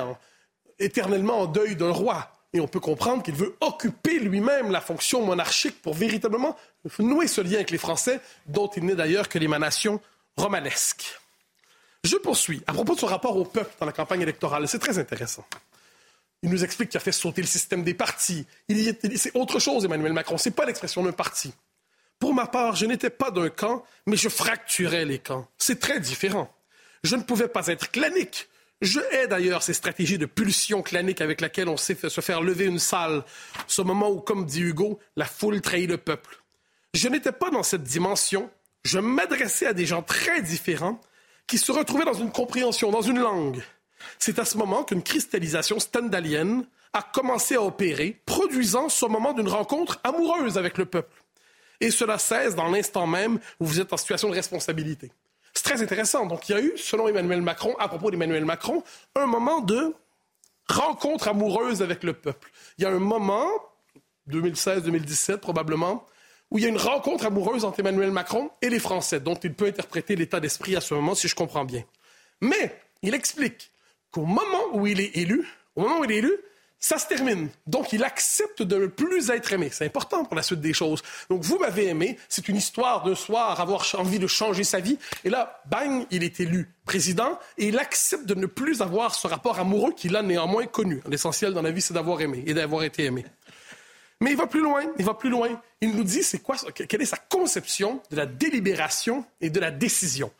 éternellement 0.78 1.40
en 1.40 1.46
deuil 1.46 1.76
d'un 1.76 1.92
roi. 1.92 2.32
Et 2.52 2.60
on 2.60 2.66
peut 2.66 2.80
comprendre 2.80 3.22
qu'il 3.22 3.34
veut 3.34 3.56
occuper 3.60 4.18
lui-même 4.18 4.72
la 4.72 4.80
fonction 4.80 5.24
monarchique 5.24 5.80
pour 5.82 5.94
véritablement 5.94 6.56
nouer 6.98 7.28
ce 7.28 7.40
lien 7.40 7.54
avec 7.54 7.70
les 7.70 7.78
Français, 7.78 8.20
dont 8.46 8.68
il 8.76 8.84
n'est 8.84 8.96
d'ailleurs 8.96 9.28
que 9.28 9.38
l'émanation 9.38 10.00
romanesque. 10.36 11.20
Je 12.02 12.16
poursuis. 12.16 12.62
À 12.66 12.72
propos 12.72 12.94
de 12.94 13.00
son 13.00 13.06
rapport 13.06 13.36
au 13.36 13.44
peuple 13.44 13.72
dans 13.78 13.86
la 13.86 13.92
campagne 13.92 14.22
électorale, 14.22 14.66
c'est 14.66 14.78
très 14.78 14.98
intéressant. 14.98 15.44
Il 16.42 16.50
nous 16.50 16.64
explique 16.64 16.90
qu'il 16.90 16.98
a 16.98 17.00
fait 17.00 17.12
sauter 17.12 17.42
le 17.42 17.46
système 17.46 17.82
des 17.82 17.94
partis. 17.94 18.46
C'est 19.16 19.36
autre 19.36 19.58
chose, 19.58 19.84
Emmanuel 19.84 20.12
Macron. 20.12 20.38
Ce 20.38 20.48
n'est 20.48 20.54
pas 20.54 20.64
l'expression 20.64 21.02
d'un 21.02 21.12
parti. 21.12 21.52
Pour 22.18 22.34
ma 22.34 22.46
part, 22.46 22.76
je 22.76 22.86
n'étais 22.86 23.10
pas 23.10 23.30
d'un 23.30 23.48
camp, 23.48 23.84
mais 24.06 24.16
je 24.16 24.28
fracturais 24.28 25.04
les 25.04 25.18
camps. 25.18 25.46
C'est 25.58 25.80
très 25.80 26.00
différent. 26.00 26.52
Je 27.02 27.16
ne 27.16 27.22
pouvais 27.22 27.48
pas 27.48 27.66
être 27.68 27.90
clanique. 27.90 28.48
Je 28.82 29.00
hais 29.12 29.26
d'ailleurs 29.26 29.62
ces 29.62 29.74
stratégies 29.74 30.16
de 30.18 30.26
pulsion 30.26 30.82
clanique 30.82 31.20
avec 31.20 31.42
laquelle 31.42 31.68
on 31.68 31.76
sait 31.76 31.94
se 31.94 32.20
faire 32.20 32.40
lever 32.40 32.64
une 32.64 32.78
salle, 32.78 33.24
ce 33.66 33.82
moment 33.82 34.10
où, 34.10 34.20
comme 34.20 34.46
dit 34.46 34.62
Hugo, 34.62 34.98
la 35.16 35.26
foule 35.26 35.60
trahit 35.60 35.88
le 35.88 35.98
peuple. 35.98 36.42
Je 36.94 37.08
n'étais 37.08 37.32
pas 37.32 37.50
dans 37.50 37.62
cette 37.62 37.82
dimension. 37.82 38.50
Je 38.84 38.98
m'adressais 38.98 39.66
à 39.66 39.74
des 39.74 39.84
gens 39.84 40.02
très 40.02 40.40
différents 40.40 40.98
qui 41.46 41.58
se 41.58 41.72
retrouvaient 41.72 42.04
dans 42.04 42.14
une 42.14 42.32
compréhension, 42.32 42.90
dans 42.90 43.02
une 43.02 43.18
langue. 43.18 43.62
C'est 44.18 44.38
à 44.38 44.44
ce 44.44 44.56
moment 44.56 44.84
qu'une 44.84 45.02
cristallisation 45.02 45.78
stendhalienne 45.78 46.66
a 46.92 47.02
commencé 47.02 47.54
à 47.54 47.62
opérer, 47.62 48.20
produisant 48.26 48.88
ce 48.88 49.06
moment 49.06 49.32
d'une 49.32 49.48
rencontre 49.48 50.00
amoureuse 50.02 50.58
avec 50.58 50.78
le 50.78 50.86
peuple. 50.86 51.22
Et 51.80 51.90
cela 51.90 52.18
cesse 52.18 52.54
dans 52.54 52.68
l'instant 52.68 53.06
même 53.06 53.38
où 53.58 53.66
vous 53.66 53.80
êtes 53.80 53.92
en 53.92 53.96
situation 53.96 54.28
de 54.28 54.34
responsabilité. 54.34 55.10
C'est 55.54 55.64
très 55.64 55.82
intéressant. 55.82 56.26
Donc, 56.26 56.48
il 56.48 56.52
y 56.52 56.54
a 56.54 56.60
eu, 56.60 56.72
selon 56.76 57.08
Emmanuel 57.08 57.42
Macron, 57.42 57.74
à 57.78 57.88
propos 57.88 58.10
d'Emmanuel 58.10 58.44
Macron, 58.44 58.82
un 59.16 59.26
moment 59.26 59.60
de 59.60 59.94
rencontre 60.68 61.28
amoureuse 61.28 61.82
avec 61.82 62.04
le 62.04 62.12
peuple. 62.12 62.50
Il 62.78 62.84
y 62.84 62.86
a 62.86 62.90
un 62.90 62.98
moment, 62.98 63.48
2016-2017 64.28 65.38
probablement, 65.38 66.06
où 66.50 66.58
il 66.58 66.64
y 66.64 66.66
a 66.66 66.68
une 66.68 66.76
rencontre 66.76 67.26
amoureuse 67.26 67.64
entre 67.64 67.80
Emmanuel 67.80 68.10
Macron 68.10 68.50
et 68.60 68.68
les 68.68 68.78
Français, 68.78 69.20
dont 69.20 69.36
il 69.36 69.54
peut 69.54 69.66
interpréter 69.66 70.16
l'état 70.16 70.40
d'esprit 70.40 70.76
à 70.76 70.80
ce 70.80 70.94
moment, 70.94 71.14
si 71.14 71.28
je 71.28 71.34
comprends 71.34 71.64
bien. 71.64 71.84
Mais 72.40 72.76
il 73.02 73.14
explique 73.14 73.70
qu'au 74.10 74.24
moment 74.24 74.72
où 74.72 74.86
il 74.86 75.00
est 75.00 75.16
élu, 75.16 75.46
au 75.76 75.82
moment 75.82 76.00
où 76.00 76.04
il 76.04 76.12
est 76.12 76.16
élu, 76.16 76.32
ça 76.82 76.98
se 76.98 77.06
termine. 77.06 77.50
Donc, 77.66 77.92
il 77.92 78.02
accepte 78.02 78.62
de 78.62 78.76
ne 78.76 78.86
plus 78.86 79.28
être 79.28 79.52
aimé. 79.52 79.68
C'est 79.70 79.84
important 79.84 80.24
pour 80.24 80.34
la 80.34 80.42
suite 80.42 80.60
des 80.60 80.72
choses. 80.72 81.02
Donc, 81.28 81.42
vous 81.42 81.58
m'avez 81.58 81.88
aimé. 81.88 82.18
C'est 82.28 82.48
une 82.48 82.56
histoire 82.56 83.04
d'un 83.04 83.14
soir, 83.14 83.60
avoir 83.60 83.86
envie 83.98 84.18
de 84.18 84.26
changer 84.26 84.64
sa 84.64 84.80
vie. 84.80 84.98
Et 85.22 85.28
là, 85.28 85.62
bang, 85.66 86.06
il 86.10 86.24
est 86.24 86.40
élu 86.40 86.70
président 86.86 87.38
et 87.58 87.68
il 87.68 87.78
accepte 87.78 88.24
de 88.24 88.34
ne 88.34 88.46
plus 88.46 88.80
avoir 88.80 89.14
ce 89.14 89.26
rapport 89.26 89.58
amoureux 89.58 89.92
qu'il 89.92 90.16
a 90.16 90.22
néanmoins 90.22 90.66
connu. 90.66 91.02
L'essentiel 91.06 91.52
dans 91.52 91.62
la 91.62 91.70
vie, 91.70 91.82
c'est 91.82 91.94
d'avoir 91.94 92.22
aimé 92.22 92.42
et 92.46 92.54
d'avoir 92.54 92.82
été 92.82 93.04
aimé. 93.04 93.26
Mais 94.22 94.32
il 94.32 94.36
va 94.36 94.46
plus 94.46 94.60
loin, 94.60 94.82
il 94.98 95.04
va 95.04 95.14
plus 95.14 95.30
loin. 95.30 95.48
Il 95.80 95.94
nous 95.94 96.04
dit 96.04 96.22
c'est 96.22 96.40
quoi, 96.40 96.56
quelle 96.74 97.00
est 97.00 97.06
sa 97.06 97.16
conception 97.16 98.02
de 98.10 98.16
la 98.16 98.26
délibération 98.26 99.24
et 99.40 99.50
de 99.50 99.60
la 99.60 99.70
décision. 99.70 100.30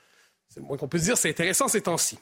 C'est 0.49 0.61
le 0.61 0.67
moins 0.67 0.77
qu'on 0.77 0.89
peut 0.89 0.99
dire, 0.99 1.17
c'est 1.17 1.31
intéressant 1.31 1.69
ces 1.69 1.81
temps-ci. 1.83 2.19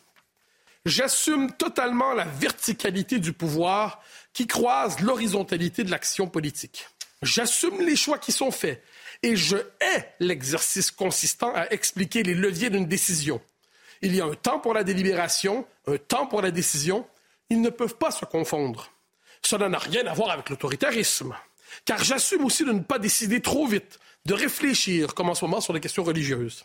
J'assume 0.85 1.53
totalement 1.53 2.13
la 2.15 2.25
verticalité 2.25 3.19
du 3.19 3.33
pouvoir 3.33 4.03
qui 4.33 4.47
croise 4.47 5.01
l'horizontalité 5.01 5.85
de 5.85 5.91
l'action 5.91 6.29
politique. 6.29 6.89
J'assume 7.23 7.81
les 7.81 7.97
choix 7.97 8.19
qui 8.19 8.33
sont 8.33 8.51
faits 8.51 8.83
et 9.23 9.37
je 9.37 9.57
hais 9.57 10.15
l'exercice 10.21 10.91
consistant 10.91 11.53
à 11.55 11.69
expliquer 11.71 12.23
les 12.23 12.35
leviers 12.35 12.71
d'une 12.71 12.87
décision. 12.87 13.41
Il 14.03 14.15
y 14.15 14.21
a 14.21 14.25
un 14.25 14.35
temps 14.35 14.61
pour 14.61 14.75
la 14.75 14.85
délibération, 14.85 15.67
un 15.87 15.97
temps 15.97 16.27
pour 16.27 16.43
la 16.43 16.53
décision. 16.53 17.07
Ils 17.51 17.61
ne 17.61 17.71
peuvent 17.71 17.97
pas 17.97 18.13
se 18.13 18.25
confondre. 18.25 18.93
Cela 19.43 19.69
n'a 19.69 19.79
rien 19.79 20.07
à 20.07 20.15
voir 20.15 20.31
avec 20.31 20.51
l'autoritarisme, 20.51 21.35
car 21.85 22.03
j'assume 22.05 22.45
aussi 22.45 22.65
de 22.65 22.73
ne 22.73 22.81
pas 22.81 22.99
décider 22.99 23.41
trop 23.41 23.67
vite, 23.67 23.99
de 24.27 24.35
réfléchir, 24.35 25.15
comme 25.15 25.31
en 25.31 25.35
ce 25.35 25.45
moment 25.45 25.61
sur 25.61 25.73
les 25.73 25.81
questions 25.81 26.05
religieuses. 26.05 26.65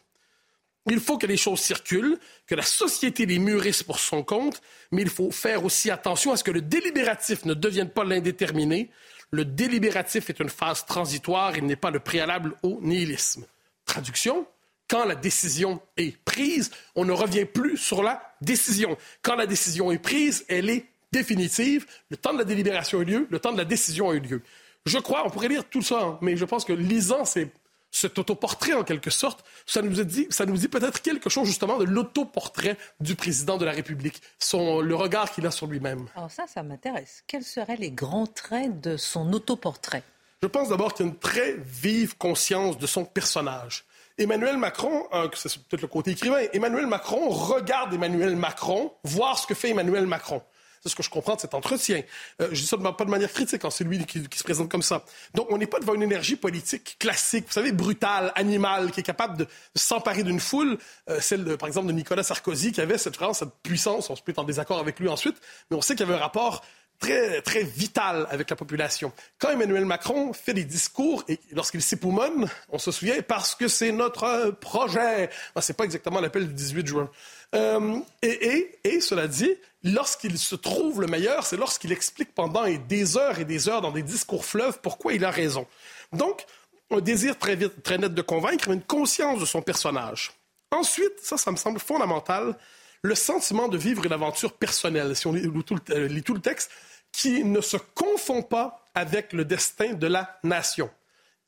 Il 0.89 0.99
faut 0.99 1.17
que 1.17 1.27
les 1.27 1.37
choses 1.37 1.59
circulent, 1.59 2.17
que 2.45 2.55
la 2.55 2.63
société 2.63 3.25
les 3.25 3.39
mûrisse 3.39 3.83
pour 3.83 3.99
son 3.99 4.23
compte, 4.23 4.61
mais 4.91 5.01
il 5.01 5.09
faut 5.09 5.31
faire 5.31 5.63
aussi 5.63 5.89
attention 5.89 6.33
à 6.33 6.37
ce 6.37 6.43
que 6.43 6.51
le 6.51 6.61
délibératif 6.61 7.45
ne 7.45 7.53
devienne 7.53 7.89
pas 7.89 8.03
l'indéterminé. 8.03 8.89
Le 9.31 9.45
délibératif 9.45 10.29
est 10.29 10.39
une 10.39 10.49
phase 10.49 10.85
transitoire, 10.85 11.57
il 11.57 11.65
n'est 11.65 11.77
pas 11.77 11.89
le 11.89 11.99
préalable 11.99 12.55
au 12.63 12.79
nihilisme. 12.81 13.45
Traduction, 13.85 14.45
quand 14.89 15.05
la 15.05 15.15
décision 15.15 15.81
est 15.95 16.17
prise, 16.23 16.69
on 16.95 17.05
ne 17.05 17.13
revient 17.13 17.45
plus 17.45 17.77
sur 17.77 18.03
la 18.03 18.21
décision. 18.41 18.97
Quand 19.21 19.35
la 19.35 19.47
décision 19.47 19.91
est 19.91 19.97
prise, 19.97 20.45
elle 20.49 20.69
est 20.69 20.85
définitive. 21.11 21.85
Le 22.09 22.17
temps 22.17 22.33
de 22.33 22.39
la 22.39 22.43
délibération 22.43 22.99
a 22.99 23.01
eu 23.03 23.05
lieu, 23.05 23.27
le 23.29 23.39
temps 23.39 23.53
de 23.53 23.57
la 23.57 23.65
décision 23.65 24.09
a 24.09 24.15
eu 24.15 24.19
lieu. 24.19 24.41
Je 24.85 24.97
crois, 24.97 25.25
on 25.25 25.29
pourrait 25.29 25.47
lire 25.47 25.63
tout 25.69 25.81
ça, 25.81 26.01
hein, 26.01 26.17
mais 26.21 26.35
je 26.35 26.43
pense 26.43 26.65
que 26.65 26.73
lisant 26.73 27.23
ces 27.23 27.49
cet 27.93 28.17
autoportrait 28.17 28.73
en 28.73 28.83
quelque 28.83 29.11
sorte, 29.11 29.45
ça 29.65 29.81
nous, 29.81 30.03
dit, 30.03 30.27
ça 30.31 30.45
nous 30.45 30.57
dit 30.57 30.67
peut-être 30.67 31.01
quelque 31.01 31.29
chose 31.29 31.47
justement 31.47 31.77
de 31.77 31.85
l'autoportrait 31.85 32.75
du 32.99 33.15
président 33.15 33.57
de 33.57 33.65
la 33.65 33.71
République, 33.71 34.21
son, 34.39 34.81
le 34.81 34.95
regard 34.95 35.31
qu'il 35.31 35.45
a 35.45 35.51
sur 35.51 35.67
lui-même. 35.67 36.07
Alors 36.15 36.31
ça, 36.31 36.45
ça 36.47 36.63
m'intéresse. 36.63 37.23
Quels 37.27 37.43
seraient 37.43 37.77
les 37.77 37.91
grands 37.91 38.25
traits 38.25 38.81
de 38.81 38.97
son 38.97 39.31
autoportrait? 39.31 40.03
Je 40.41 40.47
pense 40.47 40.69
d'abord 40.69 40.93
qu'il 40.93 41.05
a 41.05 41.09
une 41.09 41.17
très 41.17 41.53
vive 41.53 42.17
conscience 42.17 42.77
de 42.79 42.87
son 42.87 43.05
personnage. 43.05 43.85
Emmanuel 44.17 44.57
Macron, 44.57 45.07
euh, 45.13 45.29
c'est 45.35 45.57
peut-être 45.63 45.81
le 45.81 45.87
côté 45.87 46.11
écrivain, 46.11 46.39
Emmanuel 46.51 46.87
Macron 46.87 47.29
regarde 47.29 47.93
Emmanuel 47.93 48.35
Macron, 48.35 48.91
voir 49.03 49.37
ce 49.37 49.47
que 49.47 49.53
fait 49.53 49.69
Emmanuel 49.69 50.05
Macron. 50.07 50.41
C'est 50.83 50.89
ce 50.89 50.95
que 50.95 51.03
je 51.03 51.09
comprends 51.09 51.35
de 51.35 51.39
cet 51.39 51.53
entretien. 51.53 52.01
Euh, 52.41 52.49
je 52.51 52.59
dis 52.61 52.67
ça 52.67 52.77
pas 52.77 53.05
de 53.05 53.09
manière 53.09 53.31
critique, 53.31 53.63
hein, 53.63 53.69
c'est 53.69 53.85
lui 53.85 54.05
qui, 54.05 54.19
se 54.19 54.43
présente 54.43 54.69
comme 54.69 54.81
ça. 54.81 55.05
Donc, 55.33 55.47
on 55.49 55.57
n'est 55.57 55.67
pas 55.67 55.79
devant 55.79 55.93
une 55.93 56.03
énergie 56.03 56.35
politique 56.35 56.97
classique, 56.99 57.45
vous 57.47 57.53
savez, 57.53 57.71
brutale, 57.71 58.33
animale, 58.35 58.91
qui 58.91 58.99
est 58.99 59.03
capable 59.03 59.37
de, 59.37 59.47
s'emparer 59.75 60.23
d'une 60.23 60.41
foule. 60.41 60.77
Euh, 61.09 61.21
celle, 61.21 61.57
par 61.57 61.67
exemple, 61.67 61.87
de 61.87 61.93
Nicolas 61.93 62.23
Sarkozy, 62.23 62.73
qui 62.73 62.81
avait 62.81 62.97
cette, 62.97 63.17
cette 63.33 63.53
puissance. 63.63 64.09
On 64.09 64.15
se 64.17 64.21
peut 64.21 64.31
être 64.31 64.39
en 64.39 64.43
désaccord 64.43 64.79
avec 64.79 64.99
lui 64.99 65.07
ensuite, 65.07 65.37
mais 65.71 65.77
on 65.77 65.81
sait 65.81 65.95
qu'il 65.95 66.05
y 66.05 66.09
avait 66.09 66.19
un 66.19 66.21
rapport 66.21 66.63
très, 66.99 67.41
très 67.41 67.63
vital 67.63 68.27
avec 68.29 68.49
la 68.49 68.55
population. 68.55 69.11
Quand 69.39 69.49
Emmanuel 69.49 69.85
Macron 69.85 70.33
fait 70.33 70.53
des 70.53 70.63
discours 70.63 71.23
et 71.27 71.39
lorsqu'il 71.51 71.81
s'époumonne, 71.81 72.47
on 72.69 72.77
se 72.77 72.91
souvient 72.91 73.21
parce 73.21 73.55
que 73.55 73.67
c'est 73.67 73.91
notre 73.91 74.51
projet. 74.61 75.29
Ce 75.55 75.61
c'est 75.61 75.73
pas 75.73 75.83
exactement 75.83 76.21
l'appel 76.21 76.47
du 76.47 76.53
18 76.53 76.87
juin. 76.87 77.09
Euh, 77.53 77.99
et, 78.21 78.99
cela 79.01 79.27
dit, 79.27 79.55
lorsqu'il 79.83 80.37
se 80.37 80.55
trouve 80.55 81.01
le 81.01 81.07
meilleur, 81.07 81.45
c'est 81.45 81.57
lorsqu'il 81.57 81.91
explique 81.91 82.33
pendant 82.33 82.65
des 82.67 83.17
heures 83.17 83.39
et 83.39 83.45
des 83.45 83.69
heures 83.69 83.81
dans 83.81 83.91
des 83.91 84.01
discours 84.01 84.45
fleuves 84.45 84.79
pourquoi 84.81 85.13
il 85.13 85.23
a 85.23 85.31
raison. 85.31 85.67
Donc, 86.11 86.45
un 86.89 87.01
désir 87.01 87.37
très, 87.37 87.55
net 87.55 88.13
de 88.13 88.21
convaincre, 88.21 88.69
mais 88.69 88.75
une 88.75 88.83
conscience 88.83 89.39
de 89.39 89.45
son 89.45 89.61
personnage. 89.61 90.31
Ensuite, 90.71 91.19
ça, 91.21 91.37
ça 91.37 91.51
me 91.51 91.57
semble 91.57 91.79
fondamental, 91.79 92.57
le 93.01 93.15
sentiment 93.15 93.67
de 93.67 93.77
vivre 93.77 94.05
une 94.05 94.13
aventure 94.13 94.53
personnelle, 94.53 95.15
si 95.15 95.27
on 95.27 95.35
euh, 95.35 96.07
lit 96.07 96.23
tout 96.23 96.33
le 96.33 96.41
texte, 96.41 96.71
qui 97.11 97.43
ne 97.43 97.61
se 97.61 97.77
confond 97.77 98.41
pas 98.41 98.83
avec 98.95 99.33
le 99.33 99.45
destin 99.45 99.93
de 99.93 100.07
la 100.07 100.39
nation. 100.43 100.89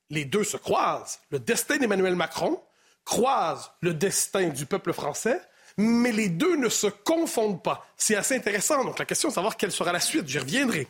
Les 0.10 0.26
deux 0.26 0.44
se 0.44 0.58
croisent. 0.58 1.20
Le 1.32 1.40
destin 1.40 1.78
d'Emmanuel 1.78 2.16
Macron 2.16 2.62
croise 3.04 3.72
le 3.82 3.94
destin 3.94 4.50
du 4.50 4.66
peuple 4.66 4.94
français, 4.94 5.40
mais 5.78 6.12
les 6.12 6.30
deux 6.30 6.56
ne 6.56 6.70
se 6.70 6.88
confondent 6.88 7.62
pas. 7.62 7.86
C'est 7.98 8.16
assez 8.16 8.36
intéressant. 8.36 8.84
Donc 8.84 9.00
la 9.00 9.06
question 9.06 9.30
est 9.30 9.32
de 9.32 9.36
savoir 9.36 9.58
quelle 9.58 9.72
sera 9.72 9.92
la 9.92 10.00
suite. 10.00 10.28
J'y 10.28 10.40
reviendrai. 10.40 10.88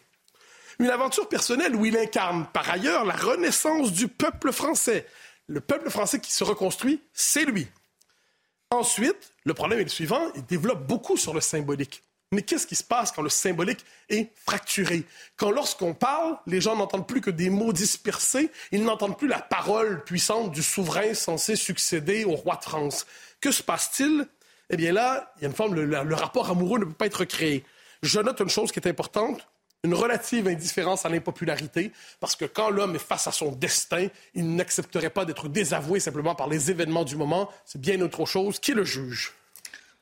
Une 0.80 0.89
aventure 0.89 1.30
personnelle 1.30 1.75
où 1.75 1.86
il 1.86 1.98
incarne 1.98 2.46
par 2.54 2.70
ailleurs 2.70 3.06
la 3.06 3.15
renaissance 3.15 3.92
du 3.92 4.08
peuple 4.08 4.51
français. 4.51 5.08
Le 5.48 5.62
peuple 5.62 5.89
français 5.89 6.20
qui 6.20 6.32
se 6.32 6.44
reconstruit, 6.44 7.01
c'est 7.13 7.46
lui. 7.46 7.68
Ensuite, 8.72 9.34
le 9.46 9.54
problème 9.54 9.80
est 9.80 9.84
le 9.84 9.89
suivant, 9.89 10.22
il 10.36 10.46
développe 10.46 10.86
beaucoup 10.86 11.18
sur 11.18 11.34
le 11.34 11.39
symbolique. 11.39 12.04
Mais 12.32 12.42
qu'est-ce 12.42 12.68
qui 12.68 12.75
se 12.75 12.84
passe 12.84 13.12
quand 13.12 13.22
le 13.22 13.30
symbolique 13.30 13.86
est 14.10 14.32
fracturé? 14.46 15.06
Quand 15.38 15.51
lorsqu'on 15.51 15.94
parle, 15.94 16.38
les 16.48 16.60
gens 16.60 16.75
n'entendent 16.75 17.08
plus 17.08 17.22
que 17.22 17.30
des 17.30 17.50
mots 17.50 17.72
dispersés, 17.72 18.51
ils 18.72 18.84
n'entendent 18.84 19.18
plus 19.18 19.27
la 19.27 19.39
parole 19.39 20.04
puissante 20.04 20.51
du 20.51 20.63
souverain 20.63 21.13
censé 21.13 21.56
succéder 21.56 22.25
au 22.25 22.36
roi 22.36 22.56
de 22.58 22.63
France. 22.63 23.06
Que 23.39 23.51
se 23.51 23.63
passe-t-il? 23.63 24.27
Eh 24.69 24.77
bien 24.77 24.91
là, 24.91 25.31
il 25.38 25.43
y 25.43 25.45
a 25.45 25.48
une 25.48 25.55
forme, 25.55 25.75
le, 25.75 26.15
rapport 26.15 26.50
amoureux 26.50 26.79
ne 26.79 26.86
peut 26.86 26.93
pas 26.93 27.05
être 27.05 27.25
créé. 27.25 27.63
Je 28.01 28.19
note 28.19 28.39
une 28.39 28.50
chose 28.50 28.72
qui 28.72 28.79
est 28.79 28.88
importante. 28.88 29.48
une 29.84 29.93
relative 29.93 30.48
indifférence 30.48 31.05
à 31.05 31.10
l'impopularité, 31.10 31.91
parce 32.19 32.36
que 32.36 32.45
quand 32.45 32.72
l'homme 32.72 32.95
est 32.95 33.07
face 33.07 33.27
à 33.27 33.31
son 33.31 33.51
destin, 33.51 34.07
il 34.34 34.55
n'accepterait 34.55 35.12
pas 35.12 35.25
d'être 35.25 35.48
désavoué 35.48 36.00
simplement 36.00 36.34
par 36.34 36.48
les 36.48 36.72
événements 36.72 37.03
du 37.03 37.15
moment. 37.15 37.51
C'est 37.65 37.79
bien 37.79 38.01
autre 38.01 38.25
chose. 38.25 38.60
Qui 38.60 38.74
le 38.74 38.84
juge? 38.84 39.36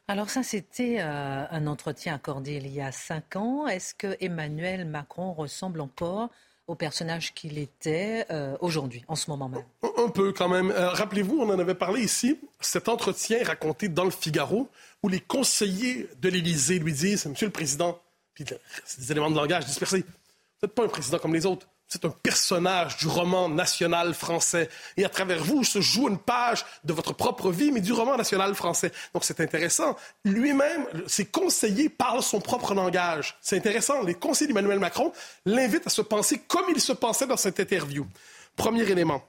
Alors 0.07 0.29
ça, 0.29 0.41
c'était 0.41 0.97
euh, 0.99 1.45
un 1.49 1.67
entretien 1.67 2.15
accordé 2.15 2.55
il 2.55 2.67
y 2.67 2.79
a 2.79 2.93
cinq 2.93 3.35
ans. 3.35 3.67
Est-ce 3.67 3.93
que 3.93 4.15
Emmanuel 4.21 4.85
Macron 4.85 5.33
ressemble 5.33 5.81
encore 5.81 6.29
au 6.67 6.75
personnage 6.75 7.33
qu'il 7.33 7.57
était 7.57 8.25
euh, 8.31 8.55
aujourd'hui, 8.61 9.03
en 9.07 9.15
ce 9.15 9.29
moment 9.29 9.49
même 9.49 9.63
Un 9.97 10.09
peu 10.09 10.31
quand 10.31 10.49
même. 10.49 10.71
Euh, 10.71 10.89
rappelez-vous, 10.89 11.37
on 11.39 11.49
en 11.49 11.59
avait 11.59 11.75
parlé 11.75 12.01
ici, 12.01 12.39
cet 12.59 12.87
entretien 12.89 13.43
raconté 13.43 13.89
dans 13.89 14.05
le 14.05 14.11
Figaro, 14.11 14.69
où 15.01 15.09
les 15.09 15.19
conseillers 15.19 16.09
de 16.21 16.29
l'Élysée 16.29 16.79
lui 16.79 16.93
disent, 16.93 17.25
Monsieur 17.25 17.47
le 17.47 17.51
Président, 17.51 17.99
puis 18.33 18.45
des 18.45 19.11
éléments 19.11 19.29
de 19.29 19.35
langage 19.35 19.65
dispersés, 19.65 19.99
vous 19.99 20.67
n'êtes 20.67 20.73
pas 20.73 20.85
un 20.85 20.87
président 20.87 21.19
comme 21.19 21.33
les 21.33 21.45
autres. 21.45 21.67
C'est 21.87 22.05
un 22.05 22.09
personnage 22.09 22.97
du 22.97 23.07
roman 23.07 23.49
national 23.49 24.13
français. 24.13 24.69
Et 24.97 25.05
à 25.05 25.09
travers 25.09 25.43
vous 25.43 25.63
se 25.63 25.79
joue 25.79 26.09
une 26.09 26.17
page 26.17 26.65
de 26.83 26.91
votre 26.91 27.13
propre 27.13 27.51
vie, 27.51 27.71
mais 27.71 27.81
du 27.81 27.93
roman 27.93 28.17
national 28.17 28.55
français. 28.55 28.91
Donc 29.13 29.23
c'est 29.23 29.39
intéressant. 29.39 29.95
Lui-même, 30.25 30.87
ses 31.07 31.25
conseillers 31.25 31.89
parlent 31.89 32.23
son 32.23 32.41
propre 32.41 32.73
langage. 32.73 33.37
C'est 33.41 33.57
intéressant. 33.57 34.01
Les 34.01 34.15
conseillers 34.15 34.47
d'Emmanuel 34.47 34.79
Macron 34.79 35.13
l'invitent 35.45 35.85
à 35.85 35.91
se 35.91 36.01
penser 36.01 36.39
comme 36.39 36.65
il 36.69 36.81
se 36.81 36.93
pensait 36.93 37.27
dans 37.27 37.37
cette 37.37 37.59
interview. 37.59 38.07
Premier 38.55 38.89
élément. 38.89 39.23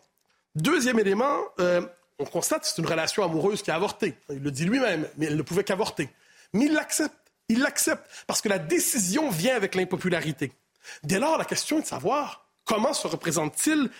Deuxième 0.54 0.98
élément, 0.98 1.40
euh, 1.60 1.82
on 2.18 2.24
constate 2.24 2.62
que 2.62 2.68
c'est 2.68 2.80
une 2.80 2.86
relation 2.86 3.24
amoureuse 3.24 3.62
qui 3.62 3.70
a 3.70 3.74
avorté. 3.74 4.14
Il 4.30 4.42
le 4.42 4.50
dit 4.50 4.64
lui-même, 4.64 5.08
mais 5.16 5.26
elle 5.26 5.36
ne 5.36 5.42
pouvait 5.42 5.64
qu'avorter. 5.64 6.08
Mais 6.52 6.66
il 6.66 6.72
l'accepte. 6.72 7.14
Il 7.48 7.60
l'accepte 7.60 8.08
parce 8.26 8.40
que 8.40 8.48
la 8.48 8.58
décision 8.58 9.28
vient 9.30 9.54
avec 9.54 9.74
l'impopularité. 9.74 10.52
Dès 11.02 11.18
lors, 11.18 11.36
la 11.36 11.44
question 11.44 11.78
est 11.78 11.82
de 11.82 11.86
savoir 11.86 12.43
comment 12.64 12.92
se 12.92 13.06
représente-t-il 13.06 13.90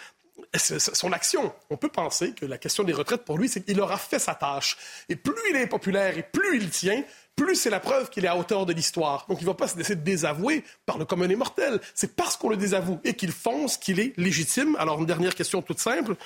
son 0.56 1.12
action? 1.12 1.52
On 1.71 1.76
peut 1.76 1.88
penser 1.88 2.33
que 2.33 2.44
la 2.47 2.59
question 2.59 2.83
des 2.83 2.92
retraites, 2.92 3.25
pour 3.25 3.38
lui, 3.38 3.49
c'est 3.49 3.62
qu'il 3.62 3.80
aura 3.80 3.97
fait 3.97 4.18
sa 4.18 4.35
tâche. 4.35 4.76
Et 5.09 5.16
plus 5.16 5.35
il 5.50 5.56
est 5.56 5.66
populaire 5.66 6.18
et 6.18 6.23
plus 6.23 6.56
il 6.56 6.71
tient, 6.71 7.04
plus 7.37 7.56
c'est 7.56 7.71
la 7.71 7.80
preuve 7.80 8.11
qu'il 8.11 8.25
est 8.25 8.28
à 8.28 8.37
hauteur 8.37 8.66
de 8.66 8.73
l'histoire. 8.73 9.26
Donc 9.28 9.40
il 9.40 9.44
ne 9.44 9.50
va 9.50 9.54
pas 9.54 9.68
se 9.68 9.76
laisser 9.76 9.97
désavouer 9.97 10.64
par 10.87 10.99
le 10.99 11.04
commun 11.04 11.26
des 11.26 11.37
mortels. 11.37 11.80
C'est 11.94 12.16
parce 12.16 12.37
qu'on 12.37 12.49
le 12.49 12.56
désavoue 12.56 13.00
et 13.04 13.14
qu'il 13.14 13.33
fonce 13.33 13.76
qu'il 13.76 14.00
est 14.00 14.16
légitime. 14.16 14.76
Alors 14.78 14.99
une 15.00 15.06
dernière 15.06 15.35
question 15.35 15.62
toute 15.62 15.80
simple. 15.80 16.16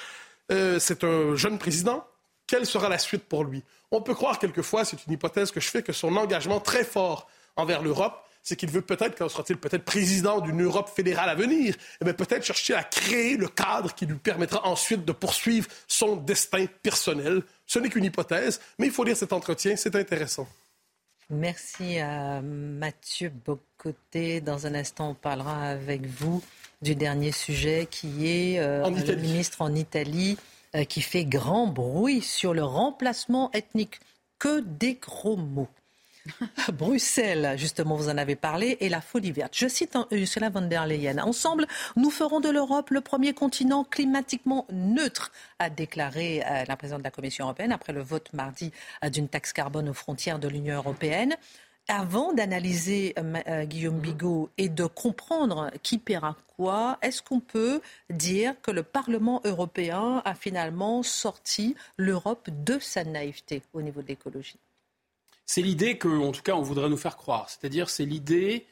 Euh, 0.50 0.78
c'est 0.78 1.04
un 1.04 1.34
jeune 1.34 1.58
président. 1.58 2.06
Quelle 2.46 2.66
sera 2.66 2.88
la 2.88 2.98
suite 2.98 3.24
pour 3.24 3.44
lui? 3.44 3.62
On 3.90 4.00
peut 4.02 4.14
croire 4.14 4.38
quelquefois, 4.38 4.84
c'est 4.84 5.06
une 5.06 5.12
hypothèse 5.12 5.50
que 5.50 5.60
je 5.60 5.68
fais, 5.68 5.82
que 5.82 5.92
son 5.92 6.16
engagement 6.16 6.60
très 6.60 6.84
fort 6.84 7.28
envers 7.56 7.82
l'Europe 7.82 8.22
c'est 8.48 8.56
qu'il 8.56 8.70
veut 8.70 8.80
peut-être, 8.80 9.16
quand 9.16 9.28
sera-t-il 9.28 9.58
peut-être 9.58 9.84
président 9.84 10.40
d'une 10.40 10.62
Europe 10.62 10.88
fédérale 10.88 11.28
à 11.28 11.34
venir, 11.34 11.74
eh 12.00 12.12
peut-être 12.14 12.42
chercher 12.42 12.74
à 12.74 12.82
créer 12.82 13.36
le 13.36 13.46
cadre 13.46 13.94
qui 13.94 14.06
lui 14.06 14.16
permettra 14.16 14.66
ensuite 14.66 15.04
de 15.04 15.12
poursuivre 15.12 15.68
son 15.86 16.16
destin 16.16 16.64
personnel. 16.82 17.42
Ce 17.66 17.78
n'est 17.78 17.90
qu'une 17.90 18.04
hypothèse, 18.04 18.60
mais 18.78 18.86
il 18.86 18.92
faut 18.92 19.04
lire 19.04 19.16
cet 19.18 19.34
entretien, 19.34 19.76
c'est 19.76 19.94
intéressant. 19.94 20.48
Merci 21.28 21.98
à 21.98 22.40
Mathieu 22.40 23.30
Bocoté. 23.44 24.40
Dans 24.40 24.66
un 24.66 24.74
instant, 24.74 25.10
on 25.10 25.14
parlera 25.14 25.64
avec 25.64 26.06
vous 26.06 26.42
du 26.80 26.94
dernier 26.94 27.32
sujet 27.32 27.86
qui 27.90 28.26
est 28.26 28.60
euh, 28.60 28.88
le 28.88 29.16
ministre 29.16 29.60
en 29.60 29.74
Italie 29.74 30.38
euh, 30.74 30.84
qui 30.84 31.02
fait 31.02 31.26
grand 31.26 31.66
bruit 31.66 32.22
sur 32.22 32.54
le 32.54 32.64
remplacement 32.64 33.50
ethnique. 33.52 34.00
Que 34.38 34.60
des 34.60 34.94
gros 34.94 35.36
mots. 35.36 35.68
Bruxelles, 36.72 37.54
justement, 37.56 37.96
vous 37.96 38.08
en 38.08 38.18
avez 38.18 38.36
parlé, 38.36 38.76
et 38.80 38.88
la 38.88 39.00
folie 39.00 39.32
verte. 39.32 39.54
Je 39.56 39.68
cite 39.68 39.96
Ursula 40.10 40.50
von 40.50 40.62
der 40.62 40.86
Leyen. 40.86 41.18
Ensemble, 41.18 41.66
nous 41.96 42.10
ferons 42.10 42.40
de 42.40 42.48
l'Europe 42.48 42.90
le 42.90 43.00
premier 43.00 43.34
continent 43.34 43.84
climatiquement 43.84 44.66
neutre, 44.70 45.32
a 45.58 45.70
déclaré 45.70 46.42
euh, 46.44 46.64
la 46.66 46.76
présidente 46.76 47.00
de 47.00 47.04
la 47.04 47.10
Commission 47.10 47.44
européenne 47.44 47.72
après 47.72 47.92
le 47.92 48.02
vote 48.02 48.32
mardi 48.32 48.72
euh, 49.04 49.10
d'une 49.10 49.28
taxe 49.28 49.52
carbone 49.52 49.88
aux 49.88 49.94
frontières 49.94 50.38
de 50.38 50.48
l'Union 50.48 50.76
européenne. 50.76 51.36
Avant 51.90 52.34
d'analyser 52.34 53.14
euh, 53.16 53.64
Guillaume 53.64 53.98
Bigot 53.98 54.50
et 54.58 54.68
de 54.68 54.84
comprendre 54.84 55.70
qui 55.82 55.96
paiera 55.96 56.36
quoi, 56.58 56.98
est-ce 57.00 57.22
qu'on 57.22 57.40
peut 57.40 57.80
dire 58.10 58.54
que 58.60 58.70
le 58.70 58.82
Parlement 58.82 59.40
européen 59.44 60.20
a 60.26 60.34
finalement 60.34 61.02
sorti 61.02 61.76
l'Europe 61.96 62.50
de 62.50 62.78
sa 62.78 63.04
naïveté 63.04 63.62
au 63.72 63.80
niveau 63.80 64.02
de 64.02 64.08
l'écologie? 64.08 64.58
C'est 65.48 65.62
l'idée 65.62 65.96
que, 65.96 66.08
en 66.08 66.30
tout 66.30 66.42
cas, 66.42 66.52
on 66.52 66.60
voudrait 66.60 66.90
nous 66.90 66.98
faire 66.98 67.16
croire. 67.16 67.48
C'est-à-dire, 67.48 67.88
c'est 67.88 68.04
l'idée 68.04 68.66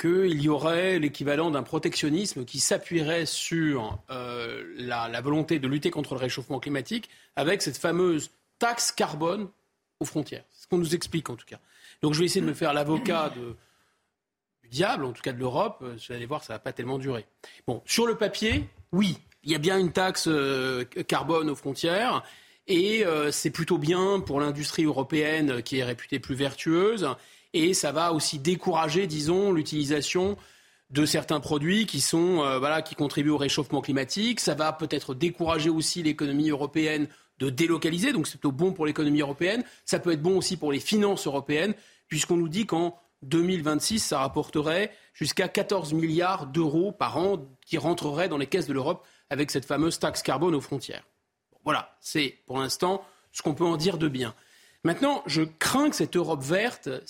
qu'il 0.00 0.40
y 0.40 0.48
aurait 0.48 0.98
l'équivalent 0.98 1.50
d'un 1.50 1.62
protectionnisme 1.62 2.46
qui 2.46 2.60
s'appuierait 2.60 3.26
sur 3.26 3.98
euh, 4.10 4.64
la, 4.78 5.20
volonté 5.20 5.58
de 5.58 5.68
lutter 5.68 5.90
contre 5.90 6.14
le 6.14 6.20
réchauffement 6.20 6.58
climatique 6.60 7.10
avec 7.36 7.60
cette 7.60 7.76
fameuse 7.76 8.30
taxe 8.58 8.90
carbone 8.90 9.50
aux 10.00 10.06
frontières. 10.06 10.44
C'est 10.50 10.62
ce 10.62 10.68
qu'on 10.68 10.78
nous 10.78 10.94
explique 10.94 11.28
en 11.28 11.36
tout 11.36 11.46
cas. 11.46 11.60
Donc 12.00 12.14
je 12.14 12.20
vais 12.20 12.24
essayer 12.24 12.40
de 12.40 12.46
me 12.46 12.54
faire 12.54 12.72
l'avocat 12.72 13.30
du 13.30 14.70
diable, 14.70 15.04
en 15.04 15.12
tout 15.12 15.22
cas 15.22 15.34
de 15.34 15.38
l'Europe. 15.38 15.84
Vous 15.84 16.12
allez 16.14 16.26
voir, 16.26 16.42
ça 16.42 16.54
va 16.54 16.58
pas 16.58 16.72
tellement 16.72 16.98
durer. 16.98 17.26
Bon, 17.66 17.82
sur 17.84 18.06
le 18.06 18.16
papier, 18.16 18.66
oui, 18.92 19.18
il 19.42 19.52
y 19.52 19.54
a 19.54 19.58
bien 19.58 19.78
une 19.78 19.92
taxe 19.92 20.26
euh, 20.26 20.84
carbone 21.06 21.50
aux 21.50 21.54
frontières. 21.54 22.24
Et 22.66 23.04
euh, 23.04 23.30
c'est 23.30 23.50
plutôt 23.50 23.78
bien 23.78 24.20
pour 24.20 24.40
l'industrie 24.40 24.84
européenne 24.84 25.62
qui 25.62 25.78
est 25.78 25.84
réputée 25.84 26.18
plus 26.18 26.34
vertueuse. 26.34 27.08
Et 27.52 27.74
ça 27.74 27.92
va 27.92 28.12
aussi 28.12 28.38
décourager, 28.38 29.06
disons, 29.06 29.52
l'utilisation 29.52 30.36
de 30.90 31.06
certains 31.06 31.40
produits 31.40 31.86
qui 31.86 32.00
sont 32.00 32.42
euh, 32.42 32.58
voilà 32.58 32.82
qui 32.82 32.94
contribuent 32.94 33.30
au 33.30 33.36
réchauffement 33.36 33.80
climatique. 33.80 34.40
Ça 34.40 34.54
va 34.54 34.72
peut-être 34.72 35.14
décourager 35.14 35.70
aussi 35.70 36.02
l'économie 36.02 36.50
européenne 36.50 37.08
de 37.38 37.50
délocaliser, 37.50 38.12
donc 38.12 38.26
c'est 38.26 38.38
plutôt 38.38 38.52
bon 38.52 38.72
pour 38.72 38.86
l'économie 38.86 39.20
européenne. 39.20 39.64
Ça 39.84 39.98
peut 39.98 40.12
être 40.12 40.22
bon 40.22 40.38
aussi 40.38 40.56
pour 40.56 40.72
les 40.72 40.80
finances 40.80 41.26
européennes, 41.26 41.74
puisqu'on 42.06 42.36
nous 42.36 42.48
dit 42.48 42.64
qu'en 42.64 42.96
2026, 43.22 43.98
ça 43.98 44.18
rapporterait 44.20 44.92
jusqu'à 45.14 45.48
14 45.48 45.94
milliards 45.94 46.46
d'euros 46.46 46.92
par 46.92 47.18
an 47.18 47.44
qui 47.66 47.76
rentreraient 47.76 48.28
dans 48.28 48.38
les 48.38 48.46
caisses 48.46 48.68
de 48.68 48.72
l'Europe 48.72 49.04
avec 49.30 49.50
cette 49.50 49.64
fameuse 49.64 49.98
taxe 49.98 50.22
carbone 50.22 50.54
aux 50.54 50.60
frontières. 50.60 51.04
Voilà, 51.64 51.96
c'est 52.00 52.38
pour 52.46 52.58
l'instant 52.58 53.04
ce 53.32 53.42
qu'on 53.42 53.54
peut 53.54 53.64
en 53.64 53.76
dire 53.76 53.98
de 53.98 54.08
bien. 54.08 54.34
Maintenant, 54.84 55.22
je 55.26 55.42
crains 55.42 55.88
que 55.88 55.96
cette 55.96 56.14
Europe 56.14 56.42
verte 56.42 56.88
ne 56.88 57.00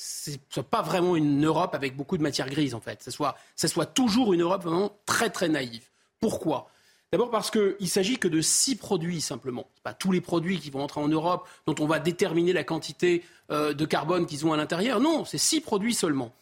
soit 0.48 0.62
pas 0.62 0.82
vraiment 0.82 1.16
une 1.16 1.44
Europe 1.44 1.74
avec 1.74 1.96
beaucoup 1.96 2.16
de 2.16 2.22
matière 2.22 2.48
grise, 2.48 2.72
en 2.74 2.80
fait. 2.80 3.02
Ce 3.02 3.10
soit, 3.10 3.36
soit 3.56 3.86
toujours 3.86 4.32
une 4.32 4.42
Europe 4.42 4.62
vraiment 4.62 4.96
très, 5.06 5.28
très 5.28 5.48
naïve. 5.48 5.88
Pourquoi? 6.20 6.70
D'abord 7.10 7.30
parce 7.30 7.50
qu'il 7.50 7.76
ne 7.80 7.86
s'agit 7.86 8.18
que 8.18 8.28
de 8.28 8.40
six 8.40 8.76
produits 8.76 9.20
simplement. 9.20 9.68
Ce 9.76 9.82
pas 9.82 9.92
tous 9.92 10.12
les 10.12 10.20
produits 10.20 10.58
qui 10.58 10.70
vont 10.70 10.82
entrer 10.82 11.00
en 11.00 11.08
Europe 11.08 11.48
dont 11.66 11.74
on 11.80 11.86
va 11.86 11.98
déterminer 11.98 12.52
la 12.52 12.64
quantité 12.64 13.24
euh, 13.50 13.72
de 13.72 13.84
carbone 13.84 14.26
qu'ils 14.26 14.46
ont 14.46 14.52
à 14.52 14.56
l'intérieur. 14.56 15.00
Non, 15.00 15.24
c'est 15.24 15.38
six 15.38 15.60
produits 15.60 15.94
seulement. 15.94 16.32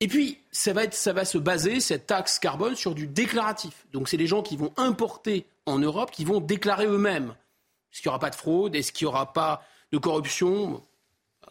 Et 0.00 0.08
puis, 0.08 0.38
ça 0.50 0.72
va, 0.72 0.90
se 0.90 1.38
baser, 1.38 1.80
cette 1.80 2.06
taxe 2.06 2.38
carbone, 2.38 2.74
sur 2.74 2.94
du 2.94 3.06
déclaratif. 3.06 3.86
Donc, 3.92 4.08
c'est 4.08 4.16
les 4.16 4.26
gens 4.26 4.42
qui 4.42 4.56
vont 4.56 4.72
importer 4.76 5.46
en 5.66 5.78
Europe 5.78 6.10
qui 6.10 6.24
vont 6.24 6.40
déclarer 6.40 6.86
eux-mêmes. 6.86 7.34
Est-ce 7.92 8.02
qu'il 8.02 8.08
n'y 8.08 8.10
aura 8.10 8.18
pas 8.18 8.30
de 8.30 8.34
fraude? 8.34 8.74
Est-ce 8.74 8.92
qu'il 8.92 9.06
n'y 9.06 9.08
aura 9.08 9.32
pas 9.32 9.62
de 9.92 9.98
corruption? 9.98 10.82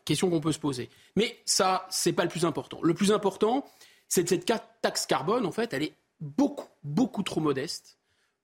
Question 0.06 0.30
qu'on 0.30 0.42
peut 0.42 0.52
se 0.52 0.60
poser. 0.60 0.90
Mais 1.16 1.40
ça, 1.46 1.88
ce 1.90 2.10
n'est 2.10 2.14
pas 2.14 2.24
le 2.24 2.30
plus 2.30 2.46
important. 2.46 2.80
Le 2.84 2.94
plus 2.94 3.12
important, 3.12 3.66
c'est 4.10 4.24
que 4.24 4.30
cette 4.30 4.52
taxe 4.82 5.06
carbone, 5.06 5.46
en 5.46 5.52
fait, 5.52 5.74
elle 5.74 5.84
est 5.84 5.94
beaucoup, 6.20 6.68
beaucoup 6.84 7.24
trop 7.24 7.40
modeste 7.40 7.98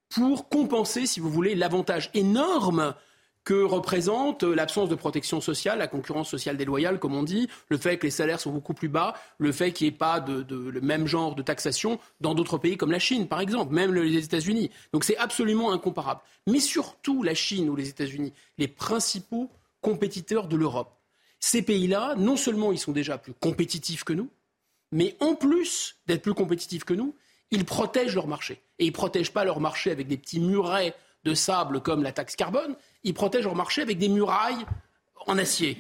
pour 0.09 0.49
compenser, 0.49 1.05
si 1.05 1.19
vous 1.19 1.29
voulez, 1.29 1.55
l'avantage 1.55 2.09
énorme 2.13 2.95
que 3.49 3.63
représente 3.63 4.43
l'absence 4.43 4.89
de 4.89 4.95
protection 4.95 5.41
sociale, 5.41 5.79
la 5.79 5.87
concurrence 5.87 6.29
sociale 6.29 6.55
déloyale, 6.55 6.99
comme 6.99 7.15
on 7.15 7.23
dit, 7.23 7.49
le 7.69 7.79
fait 7.79 7.97
que 7.97 8.05
les 8.05 8.11
salaires 8.11 8.39
sont 8.39 8.51
beaucoup 8.51 8.75
plus 8.75 8.89
bas, 8.89 9.15
le 9.39 9.51
fait 9.51 9.71
qu'il 9.71 9.87
n'y 9.87 9.95
ait 9.95 9.97
pas 9.97 10.19
de, 10.19 10.45
le 10.55 10.81
même 10.81 11.07
genre 11.07 11.33
de 11.33 11.41
taxation 11.41 11.99
dans 12.21 12.35
d'autres 12.35 12.59
pays 12.59 12.77
comme 12.77 12.91
la 12.91 12.99
Chine, 12.99 13.27
par 13.27 13.41
exemple, 13.41 13.73
même 13.73 13.91
les 13.91 14.23
États-Unis. 14.23 14.69
Donc 14.93 15.03
c'est 15.03 15.17
absolument 15.17 15.71
incomparable. 15.71 16.21
Mais 16.45 16.59
surtout 16.59 17.23
la 17.23 17.33
Chine 17.33 17.71
ou 17.71 17.75
les 17.75 17.89
États-Unis, 17.89 18.33
les 18.59 18.67
principaux 18.67 19.49
compétiteurs 19.81 20.47
de 20.47 20.55
l'Europe. 20.55 20.95
Ces 21.39 21.63
pays-là, 21.63 22.13
non 22.17 22.35
seulement 22.35 22.71
ils 22.71 22.77
sont 22.77 22.91
déjà 22.91 23.17
plus 23.17 23.33
compétitifs 23.33 24.03
que 24.03 24.13
nous, 24.13 24.29
mais 24.91 25.17
en 25.21 25.33
plus 25.33 25.95
d'être 26.05 26.21
plus 26.21 26.35
compétitifs 26.35 26.83
que 26.83 26.93
nous, 26.93 27.15
ils 27.49 27.65
protègent 27.65 28.13
leur 28.13 28.27
marché. 28.27 28.61
Et 28.77 28.85
ils 28.85 28.89
ne 28.89 28.93
protègent 28.93 29.33
pas 29.33 29.43
leur 29.43 29.59
marché 29.59 29.89
avec 29.89 30.07
des 30.07 30.17
petits 30.17 30.39
murets 30.39 30.93
de 31.23 31.33
sable 31.33 31.81
comme 31.81 32.03
la 32.03 32.11
taxe 32.11 32.35
carbone, 32.35 32.75
ils 33.03 33.13
protègent 33.13 33.45
leur 33.45 33.55
marché 33.55 33.81
avec 33.81 33.97
des 33.97 34.09
murailles 34.09 34.65
en 35.27 35.37
acier. 35.37 35.77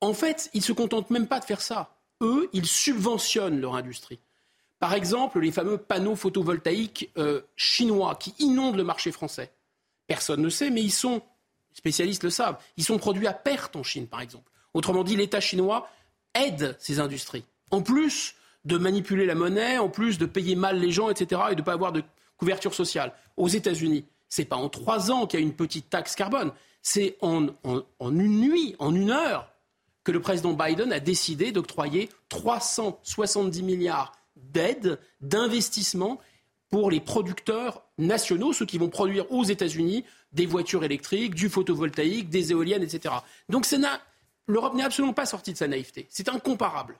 En 0.00 0.14
fait, 0.14 0.50
ils 0.54 0.58
ne 0.58 0.64
se 0.64 0.72
contentent 0.72 1.10
même 1.10 1.26
pas 1.26 1.40
de 1.40 1.44
faire 1.44 1.60
ça. 1.60 1.96
Eux, 2.22 2.48
ils 2.52 2.66
subventionnent 2.66 3.60
leur 3.60 3.74
industrie. 3.74 4.18
Par 4.78 4.94
exemple, 4.94 5.40
les 5.40 5.52
fameux 5.52 5.76
panneaux 5.76 6.16
photovoltaïques 6.16 7.10
euh, 7.18 7.42
chinois 7.54 8.14
qui 8.14 8.34
inondent 8.38 8.76
le 8.76 8.84
marché 8.84 9.12
français. 9.12 9.52
Personne 10.06 10.40
ne 10.40 10.48
sait, 10.48 10.70
mais 10.70 10.82
ils 10.82 10.90
sont, 10.90 11.16
les 11.70 11.76
spécialistes 11.76 12.24
le 12.24 12.30
savent, 12.30 12.58
ils 12.76 12.84
sont 12.84 12.98
produits 12.98 13.26
à 13.26 13.34
perte 13.34 13.76
en 13.76 13.82
Chine, 13.82 14.06
par 14.06 14.22
exemple. 14.22 14.50
Autrement 14.72 15.04
dit, 15.04 15.16
l'État 15.16 15.40
chinois 15.40 15.88
aide 16.34 16.76
ces 16.78 16.98
industries. 16.98 17.44
En 17.70 17.82
plus 17.82 18.34
de 18.64 18.78
manipuler 18.78 19.26
la 19.26 19.34
monnaie, 19.34 19.78
en 19.78 19.88
plus 19.88 20.18
de 20.18 20.26
payer 20.26 20.56
mal 20.56 20.78
les 20.78 20.92
gens, 20.92 21.10
etc., 21.10 21.42
et 21.50 21.54
de 21.54 21.60
ne 21.60 21.64
pas 21.64 21.72
avoir 21.72 21.92
de 21.92 22.02
couverture 22.36 22.74
sociale. 22.74 23.12
Aux 23.36 23.48
États-Unis, 23.48 24.04
c'est 24.30 24.46
pas 24.46 24.56
en 24.56 24.70
trois 24.70 25.10
ans 25.10 25.26
qu'il 25.26 25.40
y 25.40 25.42
a 25.42 25.46
une 25.46 25.54
petite 25.54 25.90
taxe 25.90 26.14
carbone, 26.14 26.52
c'est 26.80 27.18
en, 27.20 27.48
une 28.00 28.40
nuit, 28.40 28.74
en 28.78 28.94
une 28.94 29.10
heure, 29.10 29.52
que 30.02 30.12
le 30.12 30.20
président 30.20 30.54
Biden 30.54 30.92
a 30.92 31.00
décidé 31.00 31.52
d'octroyer 31.52 32.08
370 32.30 33.62
milliards 33.62 34.12
d'aides, 34.36 34.98
d'investissements 35.20 36.18
pour 36.70 36.90
les 36.90 37.00
producteurs 37.00 37.82
nationaux, 37.98 38.54
ceux 38.54 38.64
qui 38.64 38.78
vont 38.78 38.88
produire 38.88 39.30
aux 39.30 39.44
États-Unis 39.44 40.04
des 40.32 40.46
voitures 40.46 40.84
électriques, 40.84 41.34
du 41.34 41.50
photovoltaïque, 41.50 42.30
des 42.30 42.52
éoliennes, 42.52 42.82
etc. 42.82 43.14
Donc 43.48 43.66
l'Europe 44.46 44.74
n'est 44.74 44.84
absolument 44.84 45.12
pas 45.12 45.26
sortie 45.26 45.52
de 45.52 45.58
sa 45.58 45.68
naïveté. 45.68 46.06
C'est 46.08 46.28
incomparable. 46.28 46.96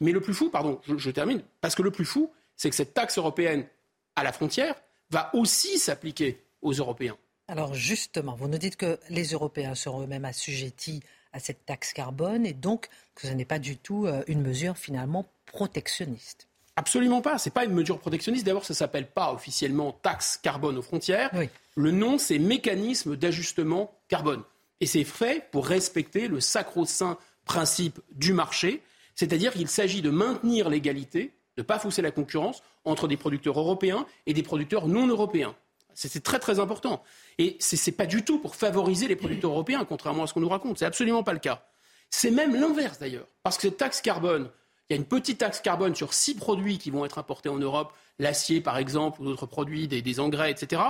Mais 0.00 0.12
le 0.12 0.20
plus 0.20 0.34
fou, 0.34 0.50
pardon, 0.50 0.80
je, 0.86 1.10
termine, 1.10 1.42
parce 1.60 1.74
que 1.74 1.82
le 1.82 1.90
plus 1.90 2.04
fou, 2.04 2.30
c'est 2.56 2.70
que 2.70 2.76
cette 2.76 2.94
taxe 2.94 3.18
européenne 3.18 3.66
à 4.14 4.22
la 4.22 4.32
frontière 4.32 4.76
va 5.10 5.30
aussi 5.34 5.78
s'appliquer 5.78 6.42
aux 6.62 6.72
Européens. 6.72 7.16
Alors 7.48 7.74
justement, 7.74 8.34
vous 8.34 8.48
nous 8.48 8.58
dites 8.58 8.76
que 8.76 8.98
les 9.08 9.26
Européens 9.26 9.74
seront 9.74 10.02
eux-mêmes 10.02 10.24
assujettis 10.24 11.02
à 11.32 11.38
cette 11.38 11.64
taxe 11.64 11.92
carbone 11.92 12.46
et 12.46 12.54
donc 12.54 12.88
que 13.14 13.26
ce 13.26 13.32
n'est 13.32 13.44
pas 13.44 13.58
du 13.58 13.76
tout 13.76 14.06
euh, 14.06 14.24
une 14.26 14.42
mesure 14.42 14.76
finalement 14.76 15.26
protectionniste. 15.44 16.48
Absolument 16.76 17.22
pas. 17.22 17.38
Ce 17.38 17.48
n'est 17.48 17.52
pas 17.52 17.64
une 17.64 17.72
mesure 17.72 17.98
protectionniste. 17.98 18.44
D'abord, 18.44 18.64
ça 18.64 18.74
ne 18.74 18.76
s'appelle 18.76 19.06
pas 19.06 19.32
officiellement 19.32 19.92
taxe 19.92 20.38
carbone 20.42 20.76
aux 20.76 20.82
frontières. 20.82 21.30
Le 21.74 21.90
nom, 21.90 22.18
c'est 22.18 22.38
mécanisme 22.38 23.16
d'ajustement 23.16 23.92
carbone. 24.08 24.42
Et 24.80 24.86
c'est 24.86 25.04
fait 25.04 25.48
pour 25.50 25.66
respecter 25.66 26.28
le 26.28 26.40
sacro-saint 26.40 27.16
principe 27.46 28.00
du 28.12 28.34
marché, 28.34 28.82
c'est-à-dire 29.14 29.52
qu'il 29.52 29.68
s'agit 29.68 30.02
de 30.02 30.10
maintenir 30.10 30.68
l'égalité, 30.68 31.32
ne 31.56 31.62
pas 31.62 31.78
fausser 31.78 32.02
la 32.02 32.10
concurrence 32.10 32.62
entre 32.84 33.08
des 33.08 33.16
producteurs 33.16 33.58
européens 33.58 34.06
et 34.26 34.34
des 34.34 34.42
producteurs 34.42 34.88
non 34.88 35.06
européens. 35.06 35.54
C'est 35.94 36.22
très 36.22 36.38
très 36.38 36.60
important. 36.60 37.02
Et 37.38 37.56
ce 37.58 37.74
n'est 37.74 37.96
pas 37.96 38.04
du 38.04 38.22
tout 38.22 38.38
pour 38.38 38.54
favoriser 38.54 39.08
les 39.08 39.16
producteurs 39.16 39.50
européens, 39.50 39.84
contrairement 39.86 40.24
à 40.24 40.26
ce 40.26 40.34
qu'on 40.34 40.40
nous 40.40 40.48
raconte. 40.48 40.78
Ce 40.78 40.84
n'est 40.84 40.88
absolument 40.88 41.22
pas 41.22 41.32
le 41.32 41.38
cas. 41.38 41.66
C'est 42.10 42.30
même 42.30 42.54
l'inverse 42.54 42.98
d'ailleurs. 42.98 43.26
Parce 43.42 43.56
que 43.56 43.62
cette 43.62 43.78
taxe 43.78 44.02
carbone, 44.02 44.50
il 44.88 44.92
y 44.94 44.96
a 44.96 45.00
une 45.00 45.06
petite 45.06 45.38
taxe 45.38 45.60
carbone 45.60 45.94
sur 45.94 46.12
six 46.12 46.34
produits 46.34 46.78
qui 46.78 46.90
vont 46.90 47.04
être 47.04 47.18
importés 47.18 47.48
en 47.48 47.56
Europe, 47.56 47.92
l'acier 48.18 48.60
par 48.60 48.76
exemple, 48.76 49.22
ou 49.22 49.24
d'autres 49.24 49.46
produits, 49.46 49.88
des, 49.88 50.20
engrais, 50.20 50.50
etc. 50.50 50.82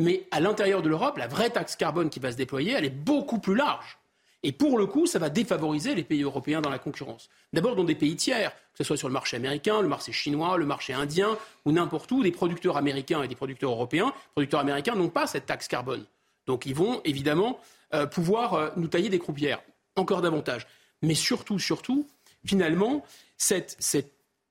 Mais 0.00 0.26
à 0.32 0.40
l'intérieur 0.40 0.82
de 0.82 0.88
l'Europe, 0.88 1.18
la 1.18 1.28
vraie 1.28 1.50
taxe 1.50 1.76
carbone 1.76 2.10
qui 2.10 2.20
va 2.20 2.32
se 2.32 2.36
déployer, 2.36 2.72
elle 2.72 2.84
est 2.84 2.90
beaucoup 2.90 3.38
plus 3.38 3.54
large. 3.54 3.98
Et 4.44 4.52
pour 4.52 4.78
le 4.78 4.86
coup, 4.86 5.06
ça 5.06 5.18
va 5.18 5.30
défavoriser 5.30 5.94
les 5.94 6.04
pays 6.04 6.22
européens 6.22 6.60
dans 6.60 6.70
la 6.70 6.78
concurrence. 6.78 7.28
D'abord 7.52 7.74
dans 7.74 7.84
des 7.84 7.96
pays 7.96 8.14
tiers, 8.14 8.52
que 8.52 8.78
ce 8.78 8.84
soit 8.84 8.96
sur 8.96 9.08
le 9.08 9.12
marché 9.12 9.36
américain, 9.36 9.82
le 9.82 9.88
marché 9.88 10.12
chinois, 10.12 10.56
le 10.56 10.66
marché 10.66 10.92
indien 10.92 11.36
ou 11.64 11.72
n'importe 11.72 12.10
où, 12.12 12.22
des 12.22 12.30
producteurs 12.30 12.76
américains 12.76 13.22
et 13.22 13.28
des 13.28 13.34
producteurs 13.34 13.70
européens. 13.70 14.12
Producteurs 14.34 14.60
américains 14.60 14.94
n'ont 14.94 15.08
pas 15.08 15.26
cette 15.26 15.46
taxe 15.46 15.66
carbone. 15.66 16.04
Donc 16.46 16.66
ils 16.66 16.74
vont 16.74 17.00
évidemment 17.04 17.58
euh, 17.94 18.06
pouvoir 18.06 18.54
euh, 18.54 18.70
nous 18.76 18.86
tailler 18.86 19.08
des 19.08 19.18
croupières, 19.18 19.60
encore 19.96 20.22
davantage. 20.22 20.66
Mais 21.02 21.14
surtout, 21.14 21.58
surtout, 21.58 22.06
finalement, 22.44 23.04
cette 23.36 23.76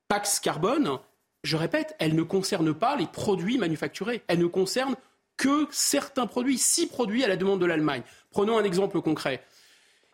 taxe 0.10 0.40
carbone, 0.40 1.00
je 1.44 1.56
répète, 1.56 1.96
elle 2.00 2.16
ne 2.16 2.24
concerne 2.24 2.74
pas 2.74 2.98
les 2.98 3.08
produits 3.08 3.58
manufacturés. 3.58 4.22
Elle 4.28 4.40
ne 4.40 4.48
concerne 4.48 4.96
que 5.38 5.68
certains 5.72 6.28
produits, 6.28 6.58
six 6.58 6.88
produits 6.88 7.24
à 7.24 7.28
la 7.28 7.38
demande 7.38 7.62
de 7.62 7.66
l'Allemagne. 7.66 8.02
Prenons 8.32 8.58
un 8.58 8.64
exemple 8.64 9.02
concret. 9.02 9.44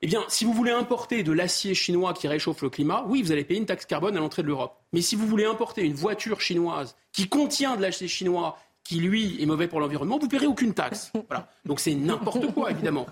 Eh 0.04 0.06
bien, 0.06 0.26
si 0.28 0.44
vous 0.44 0.52
voulez 0.52 0.74
importer 0.74 1.24
de 1.24 1.32
l'acier 1.32 1.74
chinois 1.74 2.13
qui 2.13 2.28
réchauffe 2.28 2.62
le 2.62 2.70
climat, 2.70 3.06
oui, 3.08 3.22
vous 3.22 3.32
allez 3.32 3.46
payer 3.46 3.62
une 3.62 3.66
taxe 3.66 3.86
carbone 3.86 4.18
à 4.18 4.20
l'entrée 4.20 4.42
de 4.42 4.48
l'Europe. 4.50 4.76
Mais 4.92 5.00
si 5.00 5.16
vous 5.16 5.26
voulez 5.26 5.46
importer 5.46 5.82
une 5.86 5.94
voiture 5.94 6.42
chinoise 6.42 6.98
qui 7.13 7.30
contient 7.30 7.78
de 7.78 7.82
l'acier 7.82 8.10
chinois 8.10 8.60
qui, 8.84 9.00
lui, 9.00 9.42
est 9.42 9.46
mauvais 9.46 9.70
pour 9.70 9.80
l'environnement, 9.80 10.18
vous 10.18 10.26
ne 10.26 10.30
paierez 10.30 10.46
aucune 10.46 10.74
taxe. 10.74 11.13
Voilà. 11.30 11.48
Donc 11.63 11.80
c'est 11.80 11.96
n'importe 11.96 12.54
quoi, 12.54 12.72
évidemment. 12.72 13.06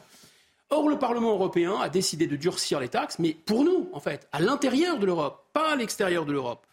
Or, 0.69 0.89
le 0.89 0.99
Parlement 0.99 1.31
européen 1.31 1.77
a 1.79 1.87
décidé 1.87 2.27
de 2.27 2.35
durcir 2.35 2.81
les 2.81 2.89
taxes, 2.89 3.19
mais 3.19 3.37
pour 3.45 3.63
nous, 3.63 3.89
en 3.93 4.01
fait, 4.01 4.27
à 4.33 4.41
l'intérieur 4.41 4.99
de 4.99 5.05
l'Europe, 5.05 5.45
pas 5.53 5.71
à 5.71 5.75
l'extérieur 5.77 6.25
de 6.25 6.33
l'Europe, 6.33 6.67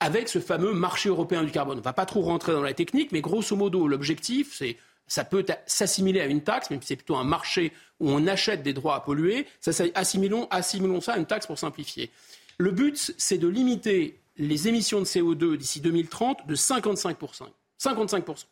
avec 0.00 0.30
ce 0.30 0.38
fameux 0.38 0.72
marché 0.72 1.10
européen 1.10 1.44
du 1.44 1.50
carbone. 1.50 1.76
On 1.76 1.80
ne 1.80 1.84
va 1.84 1.92
pas 1.92 2.06
trop 2.06 2.22
rentrer 2.22 2.52
dans 2.52 2.62
la 2.62 2.72
technique, 2.72 3.12
mais 3.12 3.20
grosso 3.20 3.54
modo, 3.54 3.86
l'objectif, 3.86 4.56
c'est 4.56 4.78
ça 5.10 5.24
peut 5.24 5.44
s'assimiler 5.66 6.20
à 6.20 6.26
une 6.26 6.40
taxe, 6.40 6.70
même 6.70 6.80
si 6.80 6.86
c'est 6.86 6.96
plutôt 6.96 7.16
un 7.16 7.24
marché 7.24 7.72
où 7.98 8.08
on 8.08 8.28
achète 8.28 8.62
des 8.62 8.72
droits 8.72 8.94
à 8.94 9.00
polluer. 9.00 9.44
Ça, 9.60 9.72
assimilons, 9.96 10.46
assimilons 10.52 11.00
ça 11.00 11.14
à 11.14 11.18
une 11.18 11.26
taxe 11.26 11.48
pour 11.48 11.58
simplifier. 11.58 12.10
Le 12.58 12.70
but, 12.70 13.12
c'est 13.18 13.36
de 13.36 13.48
limiter 13.48 14.20
les 14.36 14.68
émissions 14.68 15.00
de 15.00 15.04
CO2 15.04 15.56
d'ici 15.56 15.80
2030 15.80 16.46
de 16.46 16.54
55%. 16.54 17.42
55%. 17.82 18.44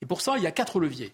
Et 0.00 0.06
pour 0.06 0.20
ça, 0.20 0.36
il 0.36 0.44
y 0.44 0.46
a 0.46 0.52
quatre 0.52 0.78
leviers. 0.78 1.12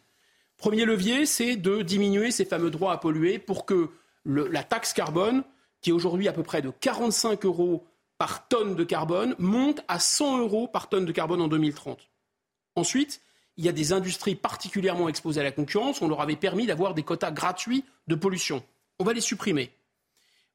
Premier 0.59 0.85
levier, 0.85 1.25
c'est 1.25 1.57
de 1.57 1.81
diminuer 1.81 2.31
ces 2.31 2.45
fameux 2.45 2.71
droits 2.71 2.93
à 2.93 2.99
polluer 2.99 3.39
pour 3.39 3.65
que 3.65 3.89
la 4.27 4.63
taxe 4.63 4.93
carbone, 4.93 5.43
qui 5.81 5.89
est 5.89 5.95
aujourd'hui 5.95 6.29
à 6.29 6.35
peu 6.35 6.43
près 6.43 6.61
de 6.61 6.71
45 6.71 7.47
euros 7.47 7.87
par 8.19 8.47
tonne 8.49 8.77
de 8.77 8.85
carbone, 8.85 9.35
monte 9.39 9.81
à 9.89 9.99
100 9.99 10.41
euros 10.41 10.69
par 10.69 10.91
tonne 10.91 11.07
de 11.07 11.13
carbone 11.13 11.41
en 11.41 11.49
2030. 11.49 12.11
Ensuite, 12.77 13.23
il 13.57 13.65
y 13.65 13.69
a 13.69 13.73
des 13.73 13.93
industries 13.93 14.35
particulièrement 14.35 15.09
exposées 15.09 15.41
à 15.41 15.45
la 15.45 15.53
concurrence. 15.53 16.03
On 16.03 16.09
leur 16.09 16.21
avait 16.21 16.37
permis 16.37 16.67
d'avoir 16.67 16.95
des 16.95 17.03
quotas 17.03 17.31
gratuits 17.31 17.85
de 18.07 18.15
pollution. 18.15 18.63
On 18.99 19.05
va 19.05 19.13
les 19.13 19.21
supprimer. 19.21 19.71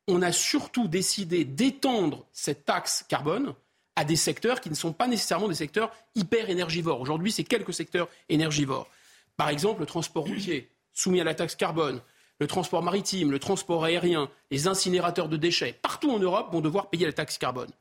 On 0.08 0.22
a 0.22 0.32
surtout 0.32 0.88
décidé 0.88 1.46
d'étendre 1.46 2.26
cette 2.32 2.66
taxe 2.66 3.06
carbone 3.08 3.54
à 3.96 4.06
des 4.06 4.16
secteurs 4.16 4.62
qui 4.62 4.70
ne 4.70 4.76
sont 4.76 4.94
pas 4.94 5.08
nécessairement 5.08 5.48
des 5.48 5.56
secteurs 5.56 5.92
hyper 6.16 6.50
énergivores. 6.50 7.00
Aujourd'hui, 7.02 7.32
c'est 7.32 7.44
quelques 7.44 7.74
secteurs 7.74 8.10
énergivores. 8.30 8.90
Par 9.38 9.50
exemple, 9.50 9.82
le 9.82 9.86
transport 9.86 10.26
routier, 10.26 10.70
soumis 10.94 11.22
à 11.22 11.24
la 11.24 11.34
taxe 11.34 11.56
carbone, 11.56 12.02
le 12.40 12.48
transport 12.48 12.84
maritime, 12.84 13.32
le 13.32 13.40
transport 13.40 13.84
aérien, 13.86 14.30
les 14.52 14.68
incinérateurs 14.68 15.30
de 15.30 15.38
déchets, 15.38 15.78
partout 15.82 16.12
en 16.12 16.20
Europe 16.20 16.52
vont 16.52 16.62
devoir 16.62 16.90
payer 16.90 17.06
la 17.06 17.14
taxe 17.14 17.38
carbone. 17.38 17.72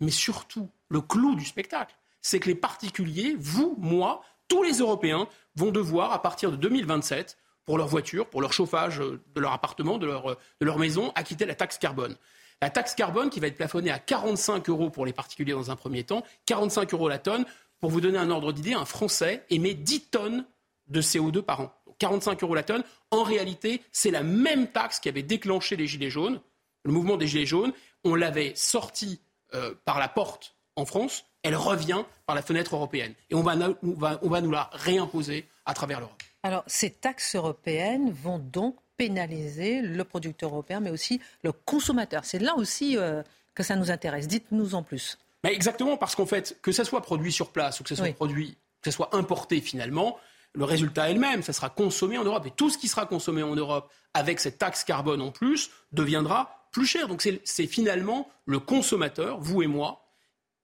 Mais 0.00 0.10
surtout, 0.10 0.70
le 0.88 1.00
clou 1.00 1.34
du 1.34 1.44
spectacle, 1.44 1.94
c'est 2.22 2.40
que 2.40 2.48
les 2.48 2.54
particuliers, 2.54 3.36
vous, 3.38 3.76
moi, 3.78 4.22
tous 4.52 4.62
les 4.62 4.80
Européens 4.80 5.28
vont 5.56 5.70
devoir, 5.70 6.12
à 6.12 6.20
partir 6.20 6.50
de 6.50 6.56
2027, 6.56 7.38
pour 7.64 7.78
leur 7.78 7.88
voiture, 7.88 8.28
pour 8.28 8.42
leur 8.42 8.52
chauffage 8.52 9.00
euh, 9.00 9.18
de 9.34 9.40
leur 9.40 9.52
appartement, 9.52 9.96
de 9.96 10.04
leur, 10.04 10.32
euh, 10.32 10.38
de 10.60 10.66
leur 10.66 10.78
maison, 10.78 11.10
acquitter 11.14 11.46
la 11.46 11.54
taxe 11.54 11.78
carbone. 11.78 12.16
La 12.60 12.68
taxe 12.68 12.94
carbone 12.94 13.30
qui 13.30 13.40
va 13.40 13.46
être 13.46 13.56
plafonnée 13.56 13.90
à 13.90 13.98
45 13.98 14.68
euros 14.68 14.90
pour 14.90 15.06
les 15.06 15.14
particuliers 15.14 15.54
dans 15.54 15.70
un 15.70 15.76
premier 15.76 16.04
temps, 16.04 16.22
45 16.44 16.92
euros 16.92 17.08
la 17.08 17.18
tonne. 17.18 17.46
Pour 17.80 17.90
vous 17.90 18.02
donner 18.02 18.18
un 18.18 18.28
ordre 18.28 18.52
d'idée, 18.52 18.74
un 18.74 18.84
Français 18.84 19.42
émet 19.48 19.72
10 19.72 20.10
tonnes 20.10 20.44
de 20.88 21.00
CO2 21.00 21.40
par 21.40 21.60
an. 21.60 21.72
45 21.98 22.42
euros 22.42 22.54
la 22.54 22.62
tonne. 22.62 22.84
En 23.10 23.22
réalité, 23.22 23.80
c'est 23.90 24.10
la 24.10 24.22
même 24.22 24.66
taxe 24.66 25.00
qui 25.00 25.08
avait 25.08 25.22
déclenché 25.22 25.76
les 25.76 25.86
Gilets 25.86 26.10
jaunes, 26.10 26.42
le 26.84 26.92
mouvement 26.92 27.16
des 27.16 27.26
Gilets 27.26 27.46
jaunes. 27.46 27.72
On 28.04 28.14
l'avait 28.14 28.52
sorti 28.54 29.22
euh, 29.54 29.74
par 29.86 29.98
la 29.98 30.08
porte 30.08 30.56
en 30.76 30.84
France 30.84 31.24
elle 31.42 31.56
revient 31.56 32.04
par 32.26 32.36
la 32.36 32.42
fenêtre 32.42 32.74
européenne. 32.74 33.14
Et 33.30 33.34
on 33.34 33.42
va, 33.42 33.56
on 33.82 34.28
va, 34.28 34.40
nous 34.40 34.50
la 34.50 34.70
réimposer 34.72 35.46
à 35.66 35.74
travers 35.74 36.00
l'Europe. 36.00 36.22
Alors, 36.42 36.64
ces 36.66 36.90
taxes 36.90 37.34
européennes 37.34 38.10
vont 38.10 38.38
donc 38.38 38.76
pénaliser 38.96 39.80
le 39.80 40.04
producteur 40.04 40.50
européen, 40.50 40.80
mais 40.80 40.90
aussi 40.90 41.20
le 41.42 41.52
consommateur. 41.52 42.24
C'est 42.24 42.38
là 42.38 42.54
aussi 42.56 42.96
euh, 42.96 43.22
que 43.54 43.62
ça 43.62 43.76
nous 43.76 43.90
intéresse. 43.90 44.28
Dites-nous 44.28 44.74
en 44.74 44.82
plus. 44.82 45.18
exactement, 45.44 45.96
parce 45.96 46.14
qu'en 46.14 46.26
fait, 46.26 46.58
que 46.62 46.72
ça 46.72 46.84
soit 46.84 47.02
produit 47.02 47.32
sur 47.32 47.50
place 47.50 47.80
ou 47.80 47.82
que 47.82 47.88
ça 47.88 47.96
soit 47.96 48.12
produit, 48.12 48.56
que 48.80 48.90
ça 48.90 48.96
soit 48.96 49.14
importé 49.14 49.60
finalement, 49.60 50.18
le 50.54 50.64
résultat 50.64 51.10
est 51.10 51.14
le 51.14 51.20
même. 51.20 51.42
Ça 51.42 51.52
sera 51.52 51.70
consommé 51.70 52.18
en 52.18 52.24
Europe. 52.24 52.46
Et 52.46 52.50
tout 52.50 52.70
ce 52.70 52.78
qui 52.78 52.88
sera 52.88 53.06
consommé 53.06 53.42
en 53.42 53.54
Europe 53.54 53.90
avec 54.14 54.40
cette 54.40 54.58
taxe 54.58 54.84
carbone 54.84 55.22
en 55.22 55.30
plus 55.30 55.70
deviendra 55.92 56.68
plus 56.72 56.86
cher. 56.86 57.08
Donc 57.08 57.26
c'est 57.44 57.66
finalement 57.66 58.28
le 58.46 58.58
consommateur, 58.58 59.38
vous 59.40 59.62
et 59.62 59.66
moi, 59.66 60.01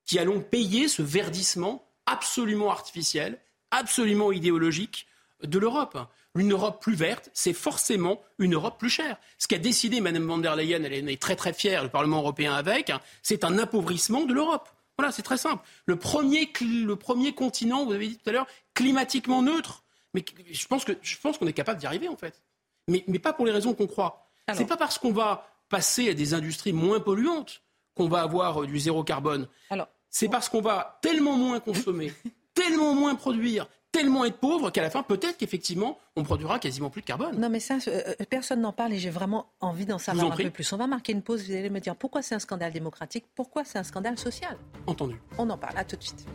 qui 0.08 0.18
allons 0.18 0.40
payer 0.40 0.88
ce 0.88 1.02
verdissement 1.02 1.86
absolument 2.06 2.70
artificiel, 2.70 3.38
absolument 3.70 4.32
idéologique 4.32 5.06
de 5.44 5.58
l'Europe. 5.58 5.98
Une 6.34 6.52
Europe 6.52 6.80
plus 6.82 6.94
verte, 6.94 7.30
c'est 7.34 7.52
forcément 7.52 8.20
une 8.38 8.54
Europe 8.54 8.78
plus 8.78 8.88
chère. 8.88 9.18
Ce 9.38 9.46
qu'a 9.46 9.58
décidé 9.58 10.00
Mme 10.00 10.26
von 10.26 10.38
der 10.38 10.56
Leyen, 10.56 10.82
elle 10.82 11.10
est 11.10 11.20
très 11.20 11.36
très 11.36 11.52
fière, 11.52 11.82
le 11.82 11.90
Parlement 11.90 12.18
européen 12.18 12.54
avec, 12.54 12.90
hein, 12.90 13.00
c'est 13.22 13.44
un 13.44 13.58
appauvrissement 13.58 14.24
de 14.24 14.32
l'Europe. 14.32 14.68
Voilà, 14.96 15.12
c'est 15.12 15.22
très 15.22 15.36
simple. 15.36 15.62
Le 15.84 15.96
premier, 15.96 16.50
le 16.60 16.96
premier 16.96 17.34
continent, 17.34 17.84
vous 17.84 17.92
avez 17.92 18.08
dit 18.08 18.16
tout 18.16 18.30
à 18.30 18.32
l'heure, 18.32 18.46
climatiquement 18.74 19.42
neutre. 19.42 19.84
Mais 20.14 20.24
je 20.50 20.66
pense 20.66 21.38
qu'on 21.38 21.46
est 21.46 21.52
capable 21.52 21.80
d'y 21.80 21.86
arriver 21.86 22.08
en 22.08 22.16
fait. 22.16 22.42
Mais, 22.88 23.04
mais, 23.06 23.18
pas 23.18 23.34
pour 23.34 23.44
les 23.44 23.52
raisons 23.52 23.74
qu'on 23.74 23.86
croit. 23.86 24.26
C'est 24.54 24.66
pas 24.66 24.78
parce 24.78 24.98
qu'on 24.98 25.12
va 25.12 25.46
passer 25.68 26.08
à 26.08 26.14
des 26.14 26.32
industries 26.32 26.72
moins 26.72 26.98
polluantes 26.98 27.60
qu'on 27.94 28.08
va 28.08 28.22
avoir 28.22 28.62
euh, 28.62 28.66
du 28.66 28.78
zéro 28.78 29.04
carbone. 29.04 29.48
Alors, 29.68 29.88
c'est 30.10 30.28
parce 30.28 30.48
qu'on 30.48 30.60
va 30.60 30.98
tellement 31.02 31.36
moins 31.36 31.60
consommer, 31.60 32.12
tellement 32.54 32.94
moins 32.94 33.14
produire, 33.14 33.68
tellement 33.92 34.24
être 34.24 34.38
pauvre 34.38 34.70
qu'à 34.70 34.82
la 34.82 34.90
fin, 34.90 35.02
peut-être 35.02 35.36
qu'effectivement, 35.38 35.98
on 36.16 36.22
produira 36.22 36.58
quasiment 36.58 36.90
plus 36.90 37.02
de 37.02 37.06
carbone. 37.06 37.38
Non, 37.38 37.48
mais 37.48 37.60
ça, 37.60 37.78
euh, 37.88 38.14
euh, 38.20 38.24
personne 38.28 38.60
n'en 38.60 38.72
parle 38.72 38.92
et 38.92 38.98
j'ai 38.98 39.10
vraiment 39.10 39.46
envie 39.60 39.86
d'en 39.86 39.98
savoir 39.98 40.32
un 40.32 40.36
peu 40.36 40.50
plus. 40.50 40.72
On 40.72 40.76
va 40.76 40.86
marquer 40.86 41.12
une 41.12 41.22
pause. 41.22 41.44
Vous 41.44 41.52
allez 41.52 41.70
me 41.70 41.80
dire 41.80 41.96
pourquoi 41.96 42.22
c'est 42.22 42.34
un 42.34 42.38
scandale 42.38 42.72
démocratique, 42.72 43.24
pourquoi 43.34 43.64
c'est 43.64 43.78
un 43.78 43.84
scandale 43.84 44.18
social. 44.18 44.56
Entendu. 44.86 45.20
On 45.38 45.48
en 45.50 45.58
parle. 45.58 45.76
À 45.76 45.84
tout 45.84 45.96
de 45.96 46.02
suite. 46.02 46.26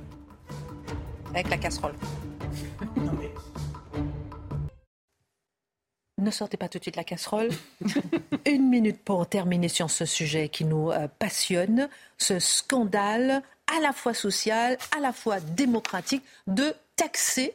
Avec 1.29 1.49
la 1.49 1.57
casserole. 1.57 1.95
non, 2.95 3.11
mais... 3.19 3.31
Ne 6.19 6.31
sortez 6.31 6.57
pas 6.57 6.69
tout 6.69 6.77
de 6.77 6.83
suite 6.83 6.95
la 6.95 7.03
casserole. 7.03 7.49
Une 8.45 8.69
minute 8.69 9.01
pour 9.03 9.27
terminer 9.27 9.67
sur 9.67 9.89
ce 9.89 10.05
sujet 10.05 10.47
qui 10.47 10.63
nous 10.63 10.91
euh, 10.91 11.07
passionne, 11.19 11.89
ce 12.17 12.39
scandale 12.39 13.41
à 13.75 13.79
la 13.79 13.93
fois 13.93 14.13
social, 14.13 14.77
à 14.95 14.99
la 14.99 15.13
fois 15.13 15.39
démocratique, 15.39 16.23
de 16.47 16.73
taxer 16.95 17.53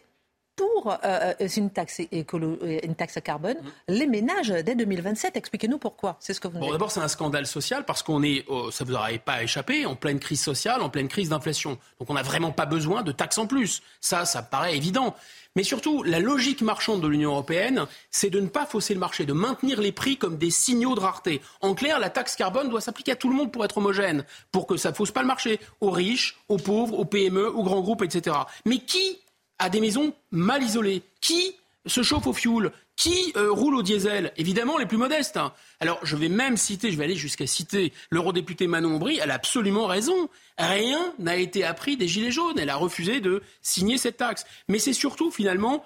pour 0.59 0.91
euh, 0.91 0.97
euh, 1.41 1.49
une, 1.57 1.71
taxe 1.71 2.01
écolo, 2.11 2.59
une 2.83 2.97
taxe 2.97 3.19
carbone 3.23 3.57
les 3.87 4.07
ménages 4.07 4.51
dès 4.51 4.75
2027. 4.75 5.37
Expliquez-nous 5.37 5.79
pourquoi. 5.79 6.17
C'est 6.19 6.35
ce 6.35 6.41
que 6.41 6.49
vous 6.49 6.59
bon, 6.59 6.73
D'abord, 6.73 6.91
c'est 6.91 7.01
un 7.01 7.09
scandale 7.09 7.47
social 7.47 7.85
parce 7.85 8.03
qu'on 8.03 8.23
est, 8.25 8.45
oh, 8.49 8.71
ça 8.73 8.85
vous 8.85 8.95
aurait 8.95 9.19
pas 9.19 9.43
échappé, 9.43 9.87
en 9.87 9.95
pleine 9.95 10.19
crise 10.19 10.43
sociale, 10.43 10.83
en 10.83 10.91
pleine 10.91 11.07
crise 11.07 11.29
d'inflation. 11.29 11.79
Donc 12.01 12.11
on 12.11 12.15
n'a 12.15 12.23
vraiment 12.23 12.51
pas 12.51 12.67
besoin 12.67 13.03
de 13.03 13.13
taxes 13.13 13.39
en 13.39 13.47
plus. 13.47 13.83
Ça, 14.01 14.25
ça 14.25 14.43
paraît 14.43 14.77
évident. 14.77 15.15
Mais 15.55 15.63
surtout, 15.63 16.03
la 16.03 16.19
logique 16.19 16.61
marchande 16.63 17.01
de 17.01 17.09
l'Union 17.09 17.31
européenne, 17.31 17.87
c'est 18.11 18.31
de 18.31 18.41
ne 18.41 18.49
pas 18.49 18.67
fausser 18.67 18.95
le 18.95 19.01
marché, 19.01 19.25
de 19.25 19.33
maintenir 19.33 19.81
les 19.81 19.93
prix 19.93 20.17
comme 20.17 20.39
des 20.39 20.51
signaux 20.51 20.95
de 20.95 21.01
rareté. 21.01 21.41
En 21.61 21.75
clair, 21.75 21.99
la 22.01 22.11
taxe 22.11 22.37
carbone 22.37 22.69
doit 22.69 22.81
s'appliquer 22.81 23.13
à 23.13 23.17
tout 23.17 23.29
le 23.29 23.35
monde 23.35 23.53
pour 23.53 23.65
être 23.65 23.79
homogène, 23.79 24.25
pour 24.53 24.67
que 24.67 24.77
ça 24.77 24.91
ne 24.91 24.95
fausse 24.95 25.13
pas 25.13 25.23
le 25.23 25.27
marché, 25.27 25.61
aux 25.81 25.91
riches, 25.91 26.39
aux 26.49 26.59
pauvres, 26.59 26.99
aux 26.99 27.05
PME, 27.05 27.49
aux 27.49 27.63
grands 27.63 27.81
groupes, 27.81 28.03
etc. 28.03 28.37
Mais 28.67 28.79
qui 28.79 29.19
a 29.59 29.69
des 29.69 29.81
maisons 29.81 30.13
mal 30.31 30.63
isolées 30.63 31.03
Qui 31.21 31.55
se 31.87 32.03
chauffe 32.03 32.27
au 32.27 32.33
fioul 32.33 32.73
qui 32.99 33.33
euh, 33.37 33.53
roule 33.53 33.77
au 33.77 33.83
diesel 33.83 34.33
Évidemment, 34.37 34.77
les 34.77 34.85
plus 34.85 34.97
modestes. 34.97 35.37
Hein. 35.37 35.53
Alors, 35.79 36.01
je 36.03 36.17
vais 36.17 36.29
même 36.29 36.57
citer, 36.57 36.91
je 36.91 36.99
vais 36.99 37.05
aller 37.05 37.15
jusqu'à 37.15 37.47
citer 37.47 37.93
l'eurodéputée 38.11 38.67
Manon 38.67 38.97
Aubry, 38.97 39.21
elle 39.23 39.31
a 39.31 39.35
absolument 39.35 39.87
raison. 39.87 40.29
Rien 40.59 41.15
n'a 41.21 41.37
été 41.37 41.65
appris 41.65 41.97
des 41.97 42.09
Gilets 42.09 42.33
jaunes. 42.33 42.59
Elle 42.59 42.71
a 42.71 42.77
refusé 42.77 43.21
de 43.21 43.41
signer 43.63 43.99
cette 43.99 44.17
taxe. 44.17 44.45
Mais 44.67 44.81
c'est 44.81 44.93
surtout, 44.93 45.31
finalement, 45.31 45.85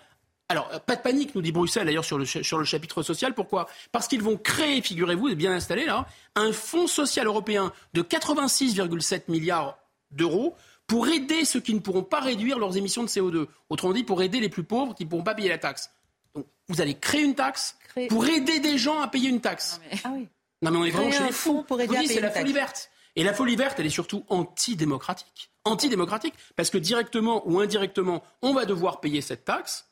alors, 0.48 0.68
pas 0.86 0.96
de 0.96 1.02
panique, 1.02 1.34
nous 1.34 1.42
dit 1.42 1.52
Bruxelles 1.52 1.86
d'ailleurs 1.86 2.04
sur 2.04 2.18
le, 2.18 2.24
chapitre 2.24 3.02
social. 3.02 3.34
Pourquoi? 3.34 3.68
Parce 3.90 4.08
qu'ils 4.08 4.22
vont 4.22 4.38
créer, 4.38 4.80
figurez-vous, 4.82 5.34
bien 5.34 5.52
installé 5.52 5.84
là, 5.84 6.06
un 6.34 6.52
fonds 6.52 6.86
social 6.86 7.26
européen 7.26 7.72
de 7.92 8.02
86,7 8.02 9.24
milliards 9.28 9.78
d'euros 10.10 10.54
pour 10.92 11.08
aider 11.08 11.46
ceux 11.46 11.60
qui 11.60 11.72
ne 11.72 11.78
pourront 11.78 12.02
pas 12.02 12.20
réduire 12.20 12.58
leurs 12.58 12.76
émissions 12.76 13.02
de 13.02 13.08
CO2. 13.08 13.46
Autrement 13.70 13.94
dit, 13.94 14.04
pour 14.04 14.20
aider 14.20 14.40
les 14.40 14.50
plus 14.50 14.62
pauvres 14.62 14.94
qui 14.94 15.06
ne 15.06 15.08
pourront 15.08 15.22
pas 15.22 15.34
payer 15.34 15.48
la 15.48 15.56
taxe. 15.56 15.90
Donc, 16.34 16.44
vous 16.68 16.82
allez 16.82 16.98
créer 16.98 17.22
une 17.22 17.34
taxe 17.34 17.78
pour 18.10 18.26
aider 18.26 18.60
des 18.60 18.76
gens 18.76 19.00
à 19.00 19.08
payer 19.08 19.30
une 19.30 19.40
taxe. 19.40 19.80
Non 19.80 19.88
mais, 19.90 20.00
ah 20.04 20.10
oui. 20.12 20.28
non, 20.60 20.70
mais 20.70 20.76
on 20.76 20.84
est 20.84 20.90
vraiment 20.90 21.10
chez 21.10 21.24
les 21.24 21.32
fous. 21.32 21.62
Pour 21.62 21.80
aider 21.80 22.06
c'est 22.06 22.20
la 22.20 22.30
folie 22.30 22.52
verte. 22.52 22.90
Et 23.16 23.24
la 23.24 23.32
folie 23.32 23.56
verte, 23.56 23.80
elle 23.80 23.86
est 23.86 23.88
surtout 23.88 24.26
antidémocratique. 24.28 25.50
Antidémocratique, 25.64 26.34
parce 26.56 26.68
que 26.68 26.76
directement 26.76 27.42
ou 27.48 27.60
indirectement, 27.60 28.22
on 28.42 28.52
va 28.52 28.66
devoir 28.66 29.00
payer 29.00 29.22
cette 29.22 29.46
taxe. 29.46 29.88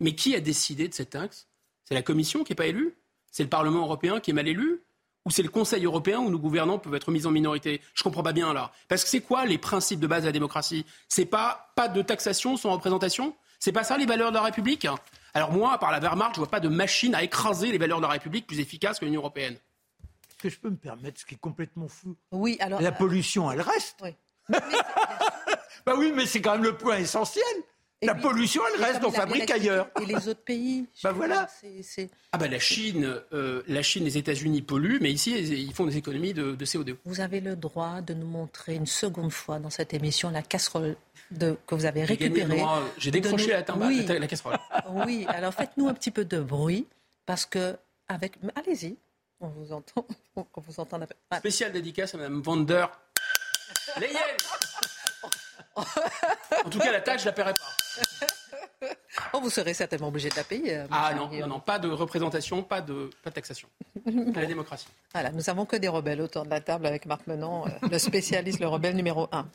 Mais 0.00 0.16
qui 0.16 0.34
a 0.34 0.40
décidé 0.40 0.88
de 0.88 0.94
cette 0.94 1.10
taxe? 1.10 1.46
C'est 1.84 1.94
la 1.94 2.02
Commission 2.02 2.42
qui 2.42 2.50
n'est 2.50 2.56
pas 2.56 2.66
élue? 2.66 2.96
C'est 3.30 3.44
le 3.44 3.48
Parlement 3.48 3.82
européen 3.82 4.18
qui 4.18 4.32
est 4.32 4.34
mal 4.34 4.48
élu? 4.48 4.82
Ou 5.24 5.30
c'est 5.30 5.42
le 5.42 5.48
Conseil 5.48 5.84
européen 5.84 6.18
où 6.18 6.30
nos 6.30 6.38
gouvernants 6.38 6.78
peuvent 6.78 6.94
être 6.94 7.10
mis 7.10 7.26
en 7.26 7.30
minorité 7.30 7.80
Je 7.94 8.00
ne 8.00 8.04
comprends 8.04 8.22
pas 8.22 8.32
bien 8.32 8.52
là. 8.52 8.72
Parce 8.88 9.04
que 9.04 9.10
c'est 9.10 9.20
quoi 9.20 9.44
les 9.44 9.58
principes 9.58 10.00
de 10.00 10.06
base 10.06 10.22
de 10.22 10.26
la 10.26 10.32
démocratie? 10.32 10.86
C'est 11.08 11.26
pas 11.26 11.72
pas 11.74 11.88
de 11.88 12.02
taxation 12.02 12.56
sans 12.56 12.72
représentation? 12.72 13.34
C'est 13.58 13.72
pas 13.72 13.84
ça 13.84 13.98
les 13.98 14.06
valeurs 14.06 14.30
de 14.30 14.36
la 14.36 14.42
République? 14.42 14.86
Alors 15.34 15.52
moi, 15.52 15.78
par 15.78 15.92
la 15.92 16.00
Wehrmacht, 16.00 16.34
je 16.34 16.40
vois 16.40 16.50
pas 16.50 16.60
de 16.60 16.68
machine 16.68 17.14
à 17.14 17.22
écraser 17.22 17.70
les 17.70 17.78
valeurs 17.78 17.98
de 17.98 18.02
la 18.02 18.12
République 18.12 18.46
plus 18.46 18.60
efficace 18.60 18.98
que 18.98 19.04
l'Union 19.04 19.20
européenne. 19.20 19.54
Est-ce 19.54 20.38
que 20.38 20.48
je 20.48 20.58
peux 20.58 20.70
me 20.70 20.76
permettre 20.76 21.20
ce 21.20 21.26
qui 21.26 21.34
est 21.34 21.38
complètement 21.38 21.86
fou? 21.86 22.16
Oui, 22.32 22.56
alors 22.60 22.80
la 22.80 22.88
euh, 22.88 22.92
pollution, 22.92 23.50
elle 23.52 23.60
reste. 23.60 23.98
Oui. 24.02 24.14
bah 25.86 25.94
oui, 25.98 26.12
mais 26.14 26.26
c'est 26.26 26.40
quand 26.40 26.52
même 26.52 26.64
le 26.64 26.76
point 26.76 26.96
essentiel 26.96 27.44
la 28.02 28.14
pollution, 28.14 28.62
elle 28.74 28.82
reste, 28.82 29.04
on 29.04 29.10
fabrique 29.10 29.50
ailleurs. 29.50 29.88
Et 30.00 30.06
les 30.06 30.28
autres 30.28 30.42
pays 30.42 30.86
Bah 31.02 31.12
voilà. 31.12 31.46
Ah 32.32 32.38
bah 32.38 32.48
la 32.48 32.58
Chine, 32.58 33.20
euh, 33.32 33.62
la 33.68 33.82
Chine, 33.82 34.04
les 34.04 34.16
États-Unis 34.16 34.62
polluent, 34.62 34.98
mais 35.00 35.12
ici 35.12 35.32
ils 35.38 35.74
font 35.74 35.86
des 35.86 35.96
économies 35.96 36.32
de, 36.32 36.56
CO2. 36.56 36.96
Vous 37.04 37.20
avez 37.20 37.40
le 37.40 37.56
droit 37.56 38.00
de 38.00 38.14
nous 38.14 38.26
montrer 38.26 38.74
une 38.74 38.86
seconde 38.86 39.32
fois 39.32 39.58
dans 39.58 39.70
cette 39.70 39.92
émission 39.92 40.30
la 40.30 40.42
casserole 40.42 40.96
de, 41.30 41.56
que 41.66 41.74
vous 41.74 41.84
avez 41.84 42.04
récupérée. 42.04 42.62
J'ai 42.96 43.10
décroché 43.10 43.48
la, 43.48 43.64
oui. 43.76 44.06
la 44.06 44.26
casserole. 44.26 44.58
Oui, 45.06 45.24
alors 45.28 45.54
faites-nous 45.54 45.88
un 45.88 45.94
petit 45.94 46.10
peu 46.10 46.24
de 46.24 46.40
bruit 46.40 46.86
parce 47.26 47.46
que 47.46 47.76
avec, 48.08 48.32
allez-y, 48.56 48.96
on 49.40 49.48
vous 49.48 49.72
entend, 49.72 50.06
on 50.36 50.46
vous 50.56 50.80
entend. 50.80 51.00
Spécial 51.38 51.72
dédicace 51.72 52.14
à 52.14 52.18
Mme 52.18 52.42
Vander. 52.42 52.86
en 56.64 56.70
tout 56.70 56.78
cas, 56.78 56.92
la 56.92 57.00
taxe, 57.00 57.22
je 57.22 57.26
la 57.26 57.32
paierai 57.32 57.52
pas. 57.52 58.26
Oh, 59.32 59.40
vous 59.40 59.50
serez 59.50 59.74
certainement 59.74 60.08
obligé 60.08 60.28
de 60.28 60.36
la 60.36 60.44
payer. 60.44 60.78
Euh, 60.78 60.86
ah 60.90 61.12
non, 61.14 61.28
non, 61.28 61.46
non, 61.46 61.60
pas 61.60 61.78
de 61.78 61.88
représentation, 61.88 62.62
pas 62.62 62.80
de, 62.80 63.10
pas 63.22 63.30
de 63.30 63.34
taxation. 63.34 63.68
À 64.06 64.40
la 64.40 64.46
démocratie. 64.46 64.88
Voilà, 65.12 65.30
nous 65.30 65.50
avons 65.50 65.66
que 65.66 65.76
des 65.76 65.88
rebelles 65.88 66.20
autour 66.20 66.44
de 66.44 66.50
la 66.50 66.60
table 66.60 66.86
avec 66.86 67.06
Marc 67.06 67.26
Menon, 67.26 67.66
euh, 67.66 67.70
le 67.90 67.98
spécialiste, 67.98 68.60
le 68.60 68.68
rebelle 68.68 68.96
numéro 68.96 69.28
un. 69.32 69.46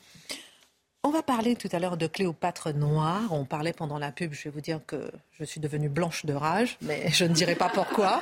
On 1.02 1.10
va 1.10 1.22
parler 1.22 1.56
tout 1.56 1.68
à 1.72 1.78
l'heure 1.78 1.96
de 1.96 2.06
Cléopâtre 2.06 2.72
noire. 2.72 3.28
On 3.30 3.44
parlait 3.44 3.72
pendant 3.72 3.98
la 3.98 4.10
pub, 4.10 4.32
je 4.32 4.44
vais 4.44 4.50
vous 4.50 4.60
dire 4.60 4.80
que 4.86 5.10
je 5.38 5.44
suis 5.44 5.60
devenue 5.60 5.88
blanche 5.88 6.26
de 6.26 6.34
rage, 6.34 6.78
mais 6.80 7.08
je 7.10 7.24
ne 7.24 7.32
dirai 7.32 7.54
pas 7.54 7.68
pourquoi. 7.68 8.20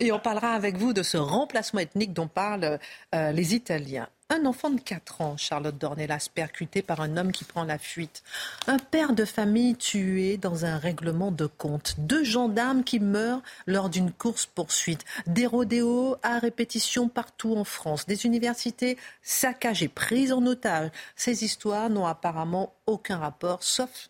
Et 0.00 0.10
on 0.10 0.18
parlera 0.18 0.52
avec 0.52 0.76
vous 0.76 0.92
de 0.92 1.02
ce 1.02 1.16
remplacement 1.18 1.80
ethnique 1.80 2.12
dont 2.12 2.28
parlent 2.28 2.78
euh, 3.14 3.32
les 3.32 3.54
Italiens. 3.54 4.08
Un 4.34 4.46
enfant 4.46 4.70
de 4.70 4.80
4 4.80 5.20
ans, 5.20 5.36
Charlotte 5.36 5.76
Dornelas, 5.76 6.30
percuté 6.34 6.80
par 6.80 7.02
un 7.02 7.18
homme 7.18 7.32
qui 7.32 7.44
prend 7.44 7.64
la 7.64 7.76
fuite. 7.76 8.22
Un 8.66 8.78
père 8.78 9.12
de 9.12 9.26
famille 9.26 9.76
tué 9.76 10.38
dans 10.38 10.64
un 10.64 10.78
règlement 10.78 11.30
de 11.30 11.44
compte. 11.44 11.96
Deux 11.98 12.24
gendarmes 12.24 12.82
qui 12.82 12.98
meurent 12.98 13.42
lors 13.66 13.90
d'une 13.90 14.10
course-poursuite. 14.10 15.04
Des 15.26 15.44
rodéos 15.44 16.16
à 16.22 16.38
répétition 16.38 17.10
partout 17.10 17.54
en 17.56 17.64
France. 17.64 18.06
Des 18.06 18.24
universités 18.24 18.96
saccagées, 19.20 19.88
prises 19.88 20.32
en 20.32 20.46
otage. 20.46 20.88
Ces 21.14 21.44
histoires 21.44 21.90
n'ont 21.90 22.06
apparemment 22.06 22.72
aucun 22.86 23.18
rapport, 23.18 23.62
sauf 23.62 24.08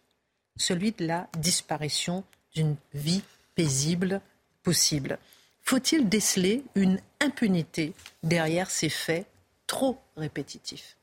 celui 0.56 0.92
de 0.92 1.04
la 1.04 1.26
disparition 1.36 2.22
d'une 2.54 2.76
vie 2.94 3.24
paisible 3.56 4.20
possible. 4.62 5.18
Faut-il 5.62 6.08
déceler 6.08 6.62
une 6.76 7.00
impunité 7.20 7.92
derrière 8.22 8.70
ces 8.70 8.88
faits 8.88 9.26
trop 9.66 9.98
répétitif. 10.16 10.96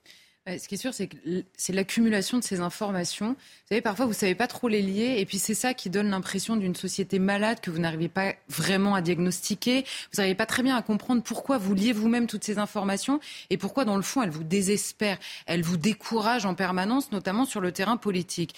Ce 0.57 0.67
qui 0.67 0.75
est 0.75 0.79
sûr, 0.79 0.95
c'est 0.95 1.07
que 1.07 1.17
c'est 1.55 1.73
l'accumulation 1.73 2.39
de 2.39 2.43
ces 2.43 2.59
informations. 2.59 3.33
Vous 3.33 3.67
savez, 3.69 3.81
parfois, 3.81 4.05
vous 4.05 4.13
ne 4.13 4.17
savez 4.17 4.33
pas 4.33 4.47
trop 4.47 4.67
les 4.67 4.81
lier, 4.81 5.17
et 5.19 5.25
puis 5.25 5.37
c'est 5.37 5.53
ça 5.53 5.75
qui 5.75 5.91
donne 5.91 6.09
l'impression 6.09 6.55
d'une 6.55 6.75
société 6.75 7.19
malade 7.19 7.59
que 7.59 7.69
vous 7.69 7.77
n'arrivez 7.77 8.07
pas 8.07 8.33
vraiment 8.47 8.95
à 8.95 9.01
diagnostiquer. 9.01 9.83
Vous 10.11 10.17
n'arrivez 10.17 10.33
pas 10.33 10.47
très 10.47 10.63
bien 10.63 10.75
à 10.75 10.81
comprendre 10.81 11.21
pourquoi 11.21 11.59
vous 11.59 11.75
liez 11.75 11.93
vous-même 11.93 12.25
toutes 12.25 12.43
ces 12.43 12.57
informations 12.57 13.19
et 13.51 13.57
pourquoi, 13.57 13.85
dans 13.85 13.95
le 13.95 14.01
fond, 14.01 14.23
elles 14.23 14.31
vous 14.31 14.43
désespèrent, 14.43 15.19
elles 15.45 15.61
vous 15.61 15.77
découragent 15.77 16.47
en 16.47 16.55
permanence, 16.55 17.11
notamment 17.11 17.45
sur 17.45 17.61
le 17.61 17.71
terrain 17.71 17.97
politique. 17.97 18.55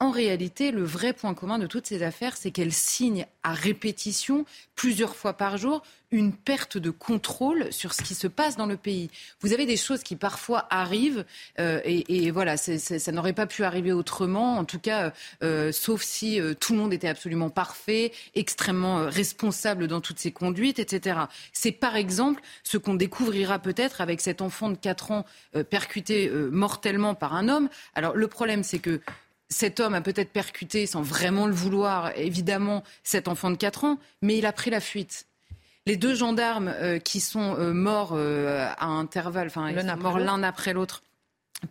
En 0.00 0.12
réalité, 0.12 0.70
le 0.70 0.84
vrai 0.84 1.12
point 1.12 1.34
commun 1.34 1.58
de 1.58 1.66
toutes 1.66 1.88
ces 1.88 2.04
affaires, 2.04 2.36
c'est 2.36 2.52
qu'elles 2.52 2.72
signent 2.72 3.26
à 3.42 3.52
répétition, 3.52 4.44
plusieurs 4.76 5.16
fois 5.16 5.32
par 5.32 5.56
jour, 5.58 5.82
une 6.12 6.32
perte 6.32 6.78
de 6.78 6.90
contrôle 6.90 7.72
sur 7.72 7.92
ce 7.92 8.02
qui 8.02 8.14
se 8.14 8.28
passe 8.28 8.56
dans 8.56 8.66
le 8.66 8.76
pays. 8.76 9.10
Vous 9.40 9.52
avez 9.52 9.66
des 9.66 9.76
choses 9.76 10.04
qui 10.04 10.14
parfois 10.14 10.68
arrivent, 10.70 11.24
euh, 11.58 11.80
et, 11.84 12.30
voilà, 12.30 12.56
ça 12.56 13.10
n'aurait 13.12 13.32
pas 13.32 13.48
pu 13.48 13.64
arriver 13.64 13.90
autrement, 13.90 14.58
en 14.58 14.64
tout 14.64 14.78
cas, 14.78 15.12
euh, 15.42 15.72
sauf 15.72 16.02
si 16.02 16.40
euh, 16.40 16.54
tout 16.54 16.74
le 16.74 16.78
monde 16.78 16.92
était 16.92 17.08
absolument 17.08 17.50
parfait, 17.50 18.12
extrêmement 18.36 19.04
responsable 19.06 19.88
dans 19.88 20.00
toutes 20.00 20.20
ses 20.20 20.30
conduites, 20.30 20.78
etc. 20.78 21.18
C'est 21.52 21.72
par 21.72 21.96
exemple 21.96 22.40
ce 22.62 22.78
qu'on 22.78 22.94
découvrira 22.94 23.58
peut-être 23.58 24.00
avec 24.00 24.20
cet 24.20 24.42
enfant 24.42 24.70
de 24.70 24.76
4 24.76 25.10
ans 25.10 25.24
percuté 25.70 26.30
mortellement 26.30 27.16
par 27.16 27.34
un 27.34 27.48
homme. 27.48 27.68
Alors 27.96 28.14
le 28.14 28.28
problème, 28.28 28.62
c'est 28.62 28.78
que 28.78 29.00
cet 29.48 29.80
homme 29.80 29.94
a 29.94 30.00
peut-être 30.00 30.30
percuté, 30.30 30.86
sans 30.86 31.02
vraiment 31.02 31.46
le 31.46 31.54
vouloir, 31.54 32.12
évidemment, 32.16 32.82
cet 33.02 33.28
enfant 33.28 33.50
de 33.50 33.56
4 33.56 33.84
ans, 33.84 33.98
mais 34.22 34.38
il 34.38 34.46
a 34.46 34.52
pris 34.52 34.70
la 34.70 34.80
fuite. 34.80 35.26
Les 35.86 35.96
deux 35.96 36.14
gendarmes 36.14 36.68
euh, 36.68 36.98
qui 36.98 37.20
sont 37.20 37.56
euh, 37.58 37.72
morts 37.72 38.12
euh, 38.12 38.68
à 38.76 38.86
intervalles, 38.86 39.46
enfin, 39.46 39.72
morts 39.96 40.18
l'un 40.18 40.42
après 40.42 40.74
l'autre, 40.74 41.02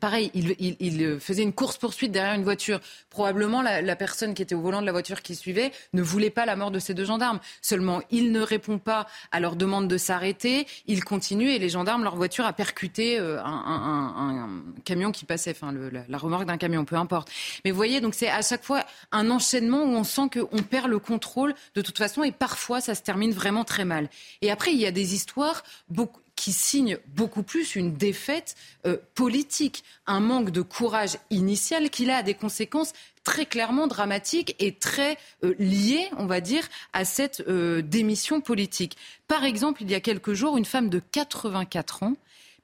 Pareil, 0.01 0.31
il, 0.33 1.17
faisait 1.21 1.43
une 1.43 1.53
course-poursuite 1.53 2.11
derrière 2.11 2.33
une 2.33 2.43
voiture. 2.43 2.81
Probablement, 3.09 3.61
la, 3.61 3.95
personne 3.95 4.33
qui 4.33 4.41
était 4.41 4.53
au 4.53 4.59
volant 4.59 4.81
de 4.81 4.85
la 4.85 4.91
voiture 4.91 5.21
qui 5.21 5.33
suivait 5.33 5.71
ne 5.93 6.01
voulait 6.01 6.29
pas 6.29 6.45
la 6.45 6.57
mort 6.57 6.71
de 6.71 6.79
ces 6.79 6.93
deux 6.93 7.05
gendarmes. 7.05 7.39
Seulement, 7.61 8.01
il 8.11 8.33
ne 8.33 8.41
répond 8.41 8.79
pas 8.79 9.07
à 9.31 9.39
leur 9.39 9.55
demande 9.55 9.87
de 9.87 9.97
s'arrêter. 9.97 10.67
Il 10.87 11.05
continue 11.05 11.51
et 11.51 11.57
les 11.57 11.69
gendarmes, 11.69 12.03
leur 12.03 12.17
voiture 12.17 12.45
a 12.45 12.51
percuté 12.51 13.17
euh, 13.17 13.41
un, 13.41 14.61
camion 14.83 15.13
qui 15.13 15.23
passait, 15.23 15.51
enfin 15.51 15.73
la, 16.09 16.17
remorque 16.17 16.45
d'un 16.45 16.57
camion, 16.57 16.83
peu 16.83 16.97
importe. 16.97 17.31
Mais 17.63 17.71
vous 17.71 17.77
voyez, 17.77 18.01
donc 18.01 18.13
c'est 18.13 18.29
à 18.29 18.41
chaque 18.41 18.65
fois 18.65 18.83
un 19.13 19.31
enchaînement 19.31 19.83
où 19.83 19.95
on 19.95 20.03
sent 20.03 20.29
qu'on 20.33 20.63
perd 20.63 20.89
le 20.89 20.99
contrôle 20.99 21.55
de 21.75 21.81
toute 21.81 21.97
façon 21.97 22.23
et 22.23 22.33
parfois 22.33 22.81
ça 22.81 22.93
se 22.93 23.03
termine 23.03 23.31
vraiment 23.31 23.63
très 23.63 23.85
mal. 23.85 24.09
Et 24.41 24.51
après, 24.51 24.73
il 24.73 24.79
y 24.79 24.85
a 24.85 24.91
des 24.91 25.13
histoires 25.13 25.63
beaucoup 25.87 26.19
qui 26.37 26.53
signe 26.53 26.97
beaucoup 27.07 27.43
plus 27.43 27.75
une 27.75 27.97
défaite 27.97 28.55
euh, 28.85 28.95
politique, 29.15 29.83
un 30.05 30.21
manque 30.21 30.51
de 30.51 30.61
courage 30.61 31.17
initial 31.31 31.89
qui 31.89 32.09
a 32.09 32.23
des 32.23 32.35
conséquences 32.35 32.93
très 33.23 33.45
clairement 33.45 33.87
dramatiques 33.87 34.55
et 34.59 34.75
très 34.75 35.17
euh, 35.43 35.55
liées, 35.59 36.07
on 36.15 36.27
va 36.27 36.39
dire, 36.39 36.65
à 36.93 37.03
cette 37.03 37.43
euh, 37.49 37.81
démission 37.81 38.39
politique. 38.39 38.97
Par 39.27 39.43
exemple, 39.43 39.81
il 39.81 39.91
y 39.91 39.95
a 39.95 39.99
quelques 39.99 40.33
jours, 40.33 40.55
une 40.55 40.63
femme 40.63 40.89
de 40.89 41.01
84 41.11 42.03
ans 42.03 42.13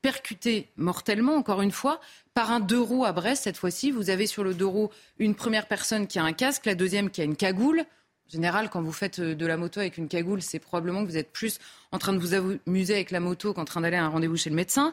percutée 0.02 0.70
mortellement, 0.78 1.36
encore 1.36 1.62
une 1.62 1.72
fois, 1.72 2.00
par 2.34 2.52
un 2.52 2.60
deux 2.60 2.80
roues 2.80 3.06
à 3.06 3.12
Brest. 3.12 3.44
Cette 3.44 3.58
fois-ci, 3.58 3.90
vous 3.90 4.10
avez 4.10 4.28
sur 4.28 4.44
le 4.44 4.54
deux 4.54 4.68
roues 4.68 4.90
une 5.18 5.34
première 5.34 5.68
personne 5.68 6.08
qui 6.08 6.20
a 6.20 6.24
un 6.24 6.34
casque, 6.34 6.66
la 6.66 6.76
deuxième 6.76 7.10
qui 7.10 7.22
a 7.22 7.24
une 7.24 7.38
cagoule. 7.38 7.86
Général, 8.34 8.72
quand 8.72 8.82
vous 8.82 8.92
faites 8.92 9.20
euh, 9.20 9.36
de 9.36 9.46
la 9.46 9.58
moto 9.58 9.80
avec 9.80 10.00
une 10.00 10.08
cagoule, 10.08 10.42
c'est 10.42 10.58
probablement 10.58 11.04
que 11.04 11.08
vous 11.08 11.18
êtes 11.18 11.32
plus 11.32 11.60
en 11.92 12.00
train 12.00 12.14
de 12.14 12.18
vous 12.18 12.34
amuser 12.34 12.96
avec 12.96 13.12
la 13.12 13.20
moto 13.20 13.54
qu'en 13.54 13.64
train 13.64 13.82
d'aller 13.82 13.98
à 13.98 14.06
un 14.06 14.10
rendez-vous 14.10 14.38
chez 14.38 14.50
le 14.50 14.56
médecin. 14.56 14.92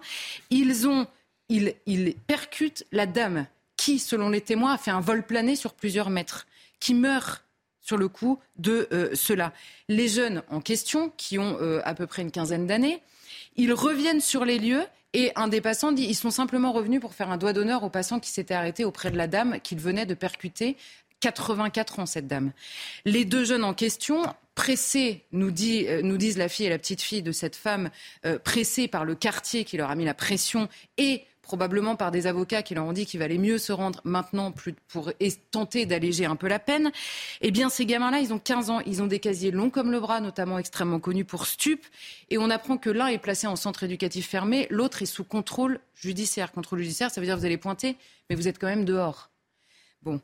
Ils 0.50 0.86
ont, 0.86 1.06
ils, 1.48 1.74
percutent 2.26 2.84
la 2.92 3.06
dame 3.06 3.46
qui, 3.78 3.98
selon 3.98 4.28
les 4.28 4.42
témoins, 4.42 4.74
a 4.74 4.78
fait 4.78 4.90
un 4.90 5.00
vol 5.00 5.22
plané 5.22 5.56
sur 5.56 5.72
plusieurs 5.72 6.10
mètres, 6.10 6.46
qui 6.80 6.92
meurt 6.92 7.46
sur 7.80 7.96
le 7.96 8.08
coup 8.08 8.38
de 8.58 8.88
euh, 8.92 9.14
cela. 9.14 9.54
Les 9.88 10.08
jeunes 10.08 10.42
en 10.50 10.60
question, 10.60 11.10
qui 11.16 11.38
ont 11.38 11.56
euh, 11.62 11.80
à 11.84 11.94
peu 11.94 12.06
près 12.06 12.20
une 12.20 12.30
quinzaine 12.30 12.66
d'années, 12.66 13.00
ils 13.56 13.72
reviennent 13.72 14.20
sur 14.20 14.44
les 14.44 14.58
lieux 14.58 14.84
et 15.14 15.32
un 15.34 15.48
des 15.48 15.62
passants 15.62 15.92
dit 15.92 16.04
ils 16.04 16.14
sont 16.14 16.30
simplement 16.30 16.72
revenus 16.72 17.00
pour 17.00 17.14
faire 17.14 17.30
un 17.30 17.38
doigt 17.38 17.54
d'honneur 17.54 17.84
au 17.84 17.88
passant 17.88 18.20
qui 18.20 18.28
s'était 18.28 18.54
arrêté 18.54 18.84
auprès 18.84 19.10
de 19.10 19.16
la 19.16 19.26
dame 19.26 19.60
qu'ils 19.60 19.80
venaient 19.80 20.06
de 20.06 20.14
percuter 20.14 20.76
84 21.20 22.00
ans, 22.00 22.06
cette 22.06 22.26
dame. 22.26 22.52
Les 23.04 23.24
deux 23.24 23.44
jeunes 23.44 23.64
en 23.64 23.74
question, 23.74 24.22
pressés, 24.54 25.24
euh, 25.32 26.00
nous 26.02 26.16
disent 26.16 26.38
la 26.38 26.48
fille 26.48 26.66
et 26.66 26.70
la 26.70 26.78
petite 26.78 27.02
fille 27.02 27.22
de 27.22 27.32
cette 27.32 27.56
femme, 27.56 27.90
euh, 28.26 28.38
pressés 28.38 28.88
par 28.88 29.04
le 29.04 29.14
quartier 29.14 29.64
qui 29.64 29.76
leur 29.76 29.90
a 29.90 29.94
mis 29.94 30.04
la 30.04 30.14
pression 30.14 30.68
et 30.98 31.24
probablement 31.50 31.96
par 31.96 32.12
des 32.12 32.28
avocats 32.28 32.62
qui 32.62 32.76
leur 32.76 32.84
ont 32.84 32.92
dit 32.92 33.06
qu'il 33.06 33.18
valait 33.18 33.36
mieux 33.36 33.58
se 33.58 33.72
rendre 33.72 34.00
maintenant 34.04 34.54
pour 34.86 35.12
tenter 35.50 35.84
d'alléger 35.84 36.24
un 36.24 36.36
peu 36.36 36.46
la 36.46 36.60
peine. 36.60 36.92
Eh 37.40 37.50
bien, 37.50 37.68
ces 37.68 37.86
gamins-là, 37.86 38.20
ils 38.20 38.32
ont 38.32 38.38
15 38.38 38.70
ans, 38.70 38.80
ils 38.86 39.02
ont 39.02 39.08
des 39.08 39.18
casiers 39.18 39.50
longs 39.50 39.68
comme 39.68 39.90
le 39.90 39.98
bras, 39.98 40.20
notamment 40.20 40.60
extrêmement 40.60 41.00
connus 41.00 41.24
pour 41.24 41.46
stup. 41.46 41.84
Et 42.28 42.38
on 42.38 42.50
apprend 42.50 42.78
que 42.78 42.88
l'un 42.88 43.08
est 43.08 43.18
placé 43.18 43.48
en 43.48 43.56
centre 43.56 43.82
éducatif 43.82 44.28
fermé, 44.28 44.68
l'autre 44.70 45.02
est 45.02 45.06
sous 45.06 45.24
contrôle 45.24 45.80
judiciaire. 45.96 46.52
Contrôle 46.52 46.78
judiciaire, 46.78 47.10
ça 47.10 47.20
veut 47.20 47.26
dire 47.26 47.34
que 47.34 47.40
vous 47.40 47.46
allez 47.46 47.58
pointer, 47.58 47.96
mais 48.28 48.36
vous 48.36 48.46
êtes 48.46 48.60
quand 48.60 48.68
même 48.68 48.84
dehors. 48.84 49.30
Bon. 50.02 50.20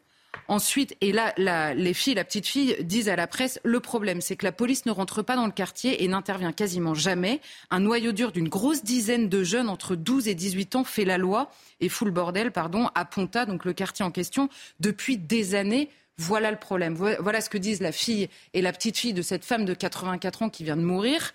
Ensuite, 0.49 0.97
et 1.01 1.13
là, 1.13 1.35
les 1.75 1.95
filles, 1.95 2.15
la 2.15 2.25
petite 2.25 2.47
fille 2.47 2.77
disent 2.81 3.09
à 3.09 3.17
la 3.17 3.27
presse, 3.27 3.59
le 3.65 3.81
problème, 3.81 4.21
c'est 4.21 4.37
que 4.37 4.45
la 4.45 4.53
police 4.53 4.87
ne 4.87 4.93
rentre 4.93 5.23
pas 5.23 5.37
dans 5.37 5.47
le 5.47 5.53
quartier 5.53 6.05
et 6.05 6.09
n'intervient 6.09 6.53
quasiment 6.53 6.95
jamais. 6.95 7.41
Un 7.71 7.81
noyau 7.81 8.13
dur 8.13 8.33
d'une 8.33 8.49
grosse 8.49 8.85
dizaine 8.85 9.29
de 9.29 9.43
jeunes 9.43 9.69
entre 9.69 9.97
12 9.97 10.29
et 10.29 10.35
18 10.35 10.77
ans 10.77 10.85
fait 10.85 11.05
la 11.05 11.19
loi 11.19 11.51
et 11.81 11.89
fout 11.89 12.07
le 12.07 12.13
bordel, 12.13 12.53
pardon, 12.53 12.89
à 12.95 13.05
Ponta, 13.05 13.47
donc 13.47 13.65
le 13.65 13.73
quartier 13.73 14.05
en 14.05 14.11
question, 14.11 14.49
depuis 14.81 15.19
des 15.19 15.55
années. 15.55 15.91
Voilà 16.19 16.51
le 16.51 16.57
problème. 16.57 16.95
Voilà 16.95 17.41
ce 17.41 17.51
que 17.51 17.59
disent 17.59 17.83
la 17.83 17.93
fille 17.93 18.29
et 18.55 18.63
la 18.63 18.73
petite 18.73 18.97
fille 18.97 19.13
de 19.13 19.23
cette 19.23 19.45
femme 19.45 19.67
de 19.67 19.75
84 19.75 20.43
ans 20.43 20.49
qui 20.49 20.65
vient 20.65 20.77
de 20.77 20.83
mourir. 20.83 21.35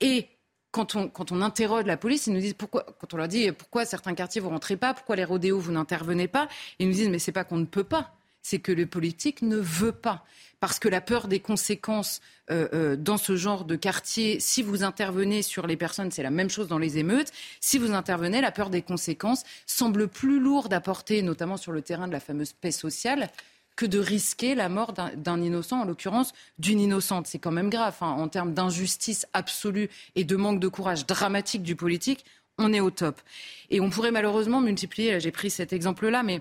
Et 0.00 0.26
quand 0.70 0.96
on, 0.96 1.08
quand 1.08 1.32
on, 1.32 1.40
interroge 1.40 1.84
la 1.86 1.96
police, 1.96 2.26
ils 2.26 2.34
nous 2.34 2.40
disent 2.40 2.54
pourquoi, 2.54 2.84
quand 3.00 3.14
on 3.14 3.16
leur 3.16 3.28
dit 3.28 3.50
pourquoi 3.52 3.86
certains 3.86 4.14
quartiers 4.14 4.40
vous 4.40 4.50
rentrez 4.50 4.76
pas, 4.76 4.92
pourquoi 4.92 5.16
les 5.16 5.24
rodéos 5.24 5.58
vous 5.58 5.72
n'intervenez 5.72 6.28
pas, 6.28 6.48
ils 6.78 6.86
nous 6.86 6.92
disent 6.92 7.08
mais 7.08 7.18
c'est 7.18 7.32
pas 7.32 7.44
qu'on 7.44 7.56
ne 7.56 7.64
peut 7.64 7.84
pas, 7.84 8.17
c'est 8.48 8.58
que 8.58 8.72
le 8.72 8.86
politique 8.86 9.42
ne 9.42 9.56
veut 9.56 9.92
pas. 9.92 10.24
Parce 10.58 10.78
que 10.78 10.88
la 10.88 11.00
peur 11.00 11.28
des 11.28 11.38
conséquences 11.38 12.20
euh, 12.50 12.66
euh, 12.72 12.96
dans 12.96 13.18
ce 13.18 13.36
genre 13.36 13.64
de 13.64 13.76
quartier, 13.76 14.40
si 14.40 14.62
vous 14.62 14.82
intervenez 14.82 15.42
sur 15.42 15.66
les 15.66 15.76
personnes, 15.76 16.10
c'est 16.10 16.22
la 16.22 16.30
même 16.30 16.48
chose 16.48 16.66
dans 16.66 16.78
les 16.78 16.96
émeutes. 16.96 17.30
Si 17.60 17.78
vous 17.78 17.92
intervenez, 17.92 18.40
la 18.40 18.50
peur 18.50 18.70
des 18.70 18.82
conséquences 18.82 19.44
semble 19.66 20.08
plus 20.08 20.40
lourde 20.40 20.72
à 20.72 20.80
porter, 20.80 21.22
notamment 21.22 21.58
sur 21.58 21.72
le 21.72 21.82
terrain 21.82 22.08
de 22.08 22.12
la 22.12 22.20
fameuse 22.20 22.54
paix 22.54 22.72
sociale, 22.72 23.28
que 23.76 23.86
de 23.86 23.98
risquer 23.98 24.54
la 24.54 24.68
mort 24.68 24.92
d'un 24.92 25.40
innocent, 25.40 25.82
en 25.82 25.84
l'occurrence 25.84 26.32
d'une 26.58 26.80
innocente. 26.80 27.26
C'est 27.26 27.38
quand 27.38 27.52
même 27.52 27.70
grave. 27.70 27.96
Hein. 28.00 28.06
En 28.06 28.28
termes 28.28 28.54
d'injustice 28.54 29.26
absolue 29.34 29.90
et 30.16 30.24
de 30.24 30.36
manque 30.36 30.58
de 30.58 30.68
courage 30.68 31.06
dramatique 31.06 31.62
du 31.62 31.76
politique, 31.76 32.24
on 32.56 32.72
est 32.72 32.80
au 32.80 32.90
top. 32.90 33.20
Et 33.70 33.80
on 33.80 33.90
pourrait 33.90 34.10
malheureusement 34.10 34.60
multiplier, 34.60 35.20
j'ai 35.20 35.30
pris 35.30 35.50
cet 35.50 35.72
exemple-là, 35.72 36.24
mais 36.24 36.40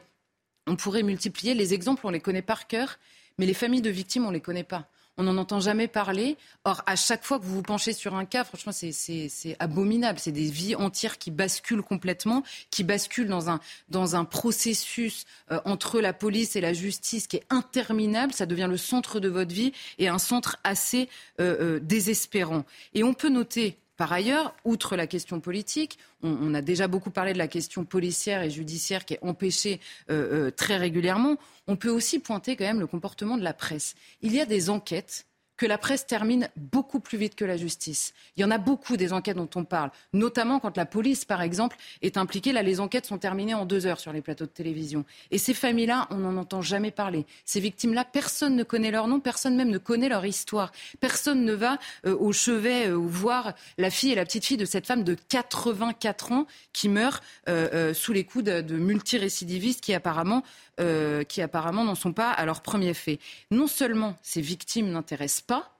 on 0.67 0.75
pourrait 0.75 1.03
multiplier. 1.03 1.53
Les 1.53 1.73
exemples, 1.73 2.05
on 2.05 2.09
les 2.09 2.19
connaît 2.19 2.41
par 2.41 2.67
cœur, 2.67 2.99
mais 3.37 3.45
les 3.45 3.53
familles 3.53 3.81
de 3.81 3.89
victimes, 3.89 4.25
on 4.25 4.29
ne 4.29 4.33
les 4.33 4.41
connaît 4.41 4.63
pas. 4.63 4.87
On 5.19 5.23
n'en 5.23 5.37
entend 5.37 5.59
jamais 5.59 5.87
parler. 5.87 6.37
Or, 6.63 6.83
à 6.85 6.95
chaque 6.95 7.23
fois 7.23 7.39
que 7.39 7.43
vous 7.43 7.55
vous 7.55 7.61
penchez 7.63 7.91
sur 7.91 8.13
un 8.13 8.25
cas, 8.25 8.43
franchement, 8.43 8.71
c'est 8.71 9.55
abominable. 9.57 10.19
C'est 10.19 10.31
des 10.31 10.49
vies 10.49 10.75
entières 10.75 11.17
qui 11.17 11.31
basculent 11.31 11.81
complètement, 11.81 12.43
qui 12.69 12.83
basculent 12.83 13.27
dans 13.27 13.49
un, 13.49 13.59
dans 13.89 14.15
un 14.15 14.25
processus 14.25 15.25
euh, 15.51 15.59
entre 15.65 15.99
la 16.01 16.13
police 16.13 16.55
et 16.55 16.61
la 16.61 16.73
justice 16.73 17.25
qui 17.25 17.37
est 17.37 17.45
interminable. 17.49 18.31
Ça 18.31 18.45
devient 18.45 18.67
le 18.69 18.77
centre 18.77 19.19
de 19.19 19.27
votre 19.27 19.53
vie 19.53 19.73
et 19.97 20.07
un 20.07 20.19
centre 20.19 20.57
assez 20.63 21.09
euh, 21.39 21.77
euh, 21.77 21.79
désespérant. 21.79 22.63
Et 22.93 23.03
on 23.03 23.15
peut 23.15 23.29
noter 23.29 23.79
par 23.97 24.13
ailleurs, 24.13 24.55
outre 24.63 24.95
la 24.95 25.07
question 25.07 25.39
politique, 25.39 25.97
on, 26.23 26.53
a 26.53 26.61
déjà 26.61 26.87
beaucoup 26.87 27.09
parlé 27.09 27.33
de 27.33 27.37
la 27.37 27.47
question 27.47 27.83
policière 27.83 28.43
et 28.43 28.49
judiciaire 28.49 29.05
qui 29.05 29.15
est 29.15 29.19
empêchée 29.23 29.79
euh, 30.09 30.47
euh, 30.47 30.51
très 30.51 30.77
régulièrement. 30.77 31.37
On 31.67 31.75
peut 31.75 31.89
aussi 31.89 32.19
pointer 32.19 32.55
quand 32.55 32.65
même 32.65 32.79
le 32.79 32.87
comportement 32.87 33.37
de 33.37 33.43
la 33.43 33.53
presse. 33.53 33.95
Il 34.21 34.33
y 34.33 34.39
a 34.39 34.45
des 34.45 34.69
enquêtes 34.69 35.26
que 35.57 35.65
la 35.65 35.77
presse 35.77 36.05
termine 36.05 36.49
beaucoup 36.55 36.99
plus 36.99 37.17
vite 37.17 37.35
que 37.35 37.45
la 37.45 37.57
justice. 37.57 38.13
Il 38.35 38.41
y 38.41 38.45
en 38.45 38.51
a 38.51 38.57
beaucoup 38.57 38.95
des 38.95 39.11
enquêtes 39.11 39.37
dont 39.37 39.49
on 39.55 39.65
parle, 39.65 39.91
notamment 40.13 40.59
quand 40.59 40.77
la 40.77 40.85
police, 40.85 41.25
par 41.25 41.41
exemple, 41.41 41.77
est 42.01 42.17
impliquée. 42.17 42.53
Là, 42.53 42.61
les 42.61 42.79
enquêtes 42.79 43.05
sont 43.05 43.17
terminées 43.17 43.55
en 43.55 43.65
deux 43.65 43.85
heures 43.85 43.99
sur 43.99 44.13
les 44.13 44.21
plateaux 44.21 44.45
de 44.45 44.51
télévision. 44.51 45.03
Et 45.31 45.37
ces 45.37 45.53
familles-là, 45.53 46.07
on 46.11 46.17
n'en 46.17 46.37
entend 46.37 46.61
jamais 46.61 46.91
parler. 46.91 47.25
Ces 47.45 47.59
victimes-là, 47.59 48.05
personne 48.05 48.55
ne 48.55 48.63
connaît 48.63 48.91
leur 48.91 49.07
nom, 49.07 49.19
personne 49.19 49.55
même 49.55 49.69
ne 49.69 49.77
connaît 49.77 50.09
leur 50.09 50.25
histoire. 50.25 50.71
Personne 50.99 51.43
ne 51.43 51.53
va 51.53 51.79
euh, 52.05 52.15
au 52.15 52.31
chevet 52.31 52.87
euh, 52.87 52.93
voir 52.93 53.53
la 53.77 53.89
fille 53.89 54.11
et 54.11 54.15
la 54.15 54.25
petite 54.25 54.45
fille 54.45 54.57
de 54.57 54.65
cette 54.65 54.85
femme 54.85 55.03
de 55.03 55.15
84 55.15 56.31
ans 56.31 56.47
qui 56.73 56.89
meurt 56.89 57.23
euh, 57.49 57.93
sous 57.93 58.13
les 58.13 58.23
coups 58.23 58.43
de, 58.43 58.61
de 58.61 58.77
multirécidivistes 58.77 59.81
qui 59.81 59.93
apparemment 59.93 60.43
euh, 60.79 61.23
qui 61.23 61.41
apparemment 61.41 61.83
n'en 61.83 61.95
sont 61.95 62.13
pas 62.13 62.31
à 62.31 62.45
leur 62.45 62.61
premier 62.61 62.93
fait. 62.93 63.19
Non 63.51 63.67
seulement 63.67 64.15
ces 64.21 64.41
victimes 64.41 64.91
n'intéressent 64.91 65.41
pas, 65.41 65.77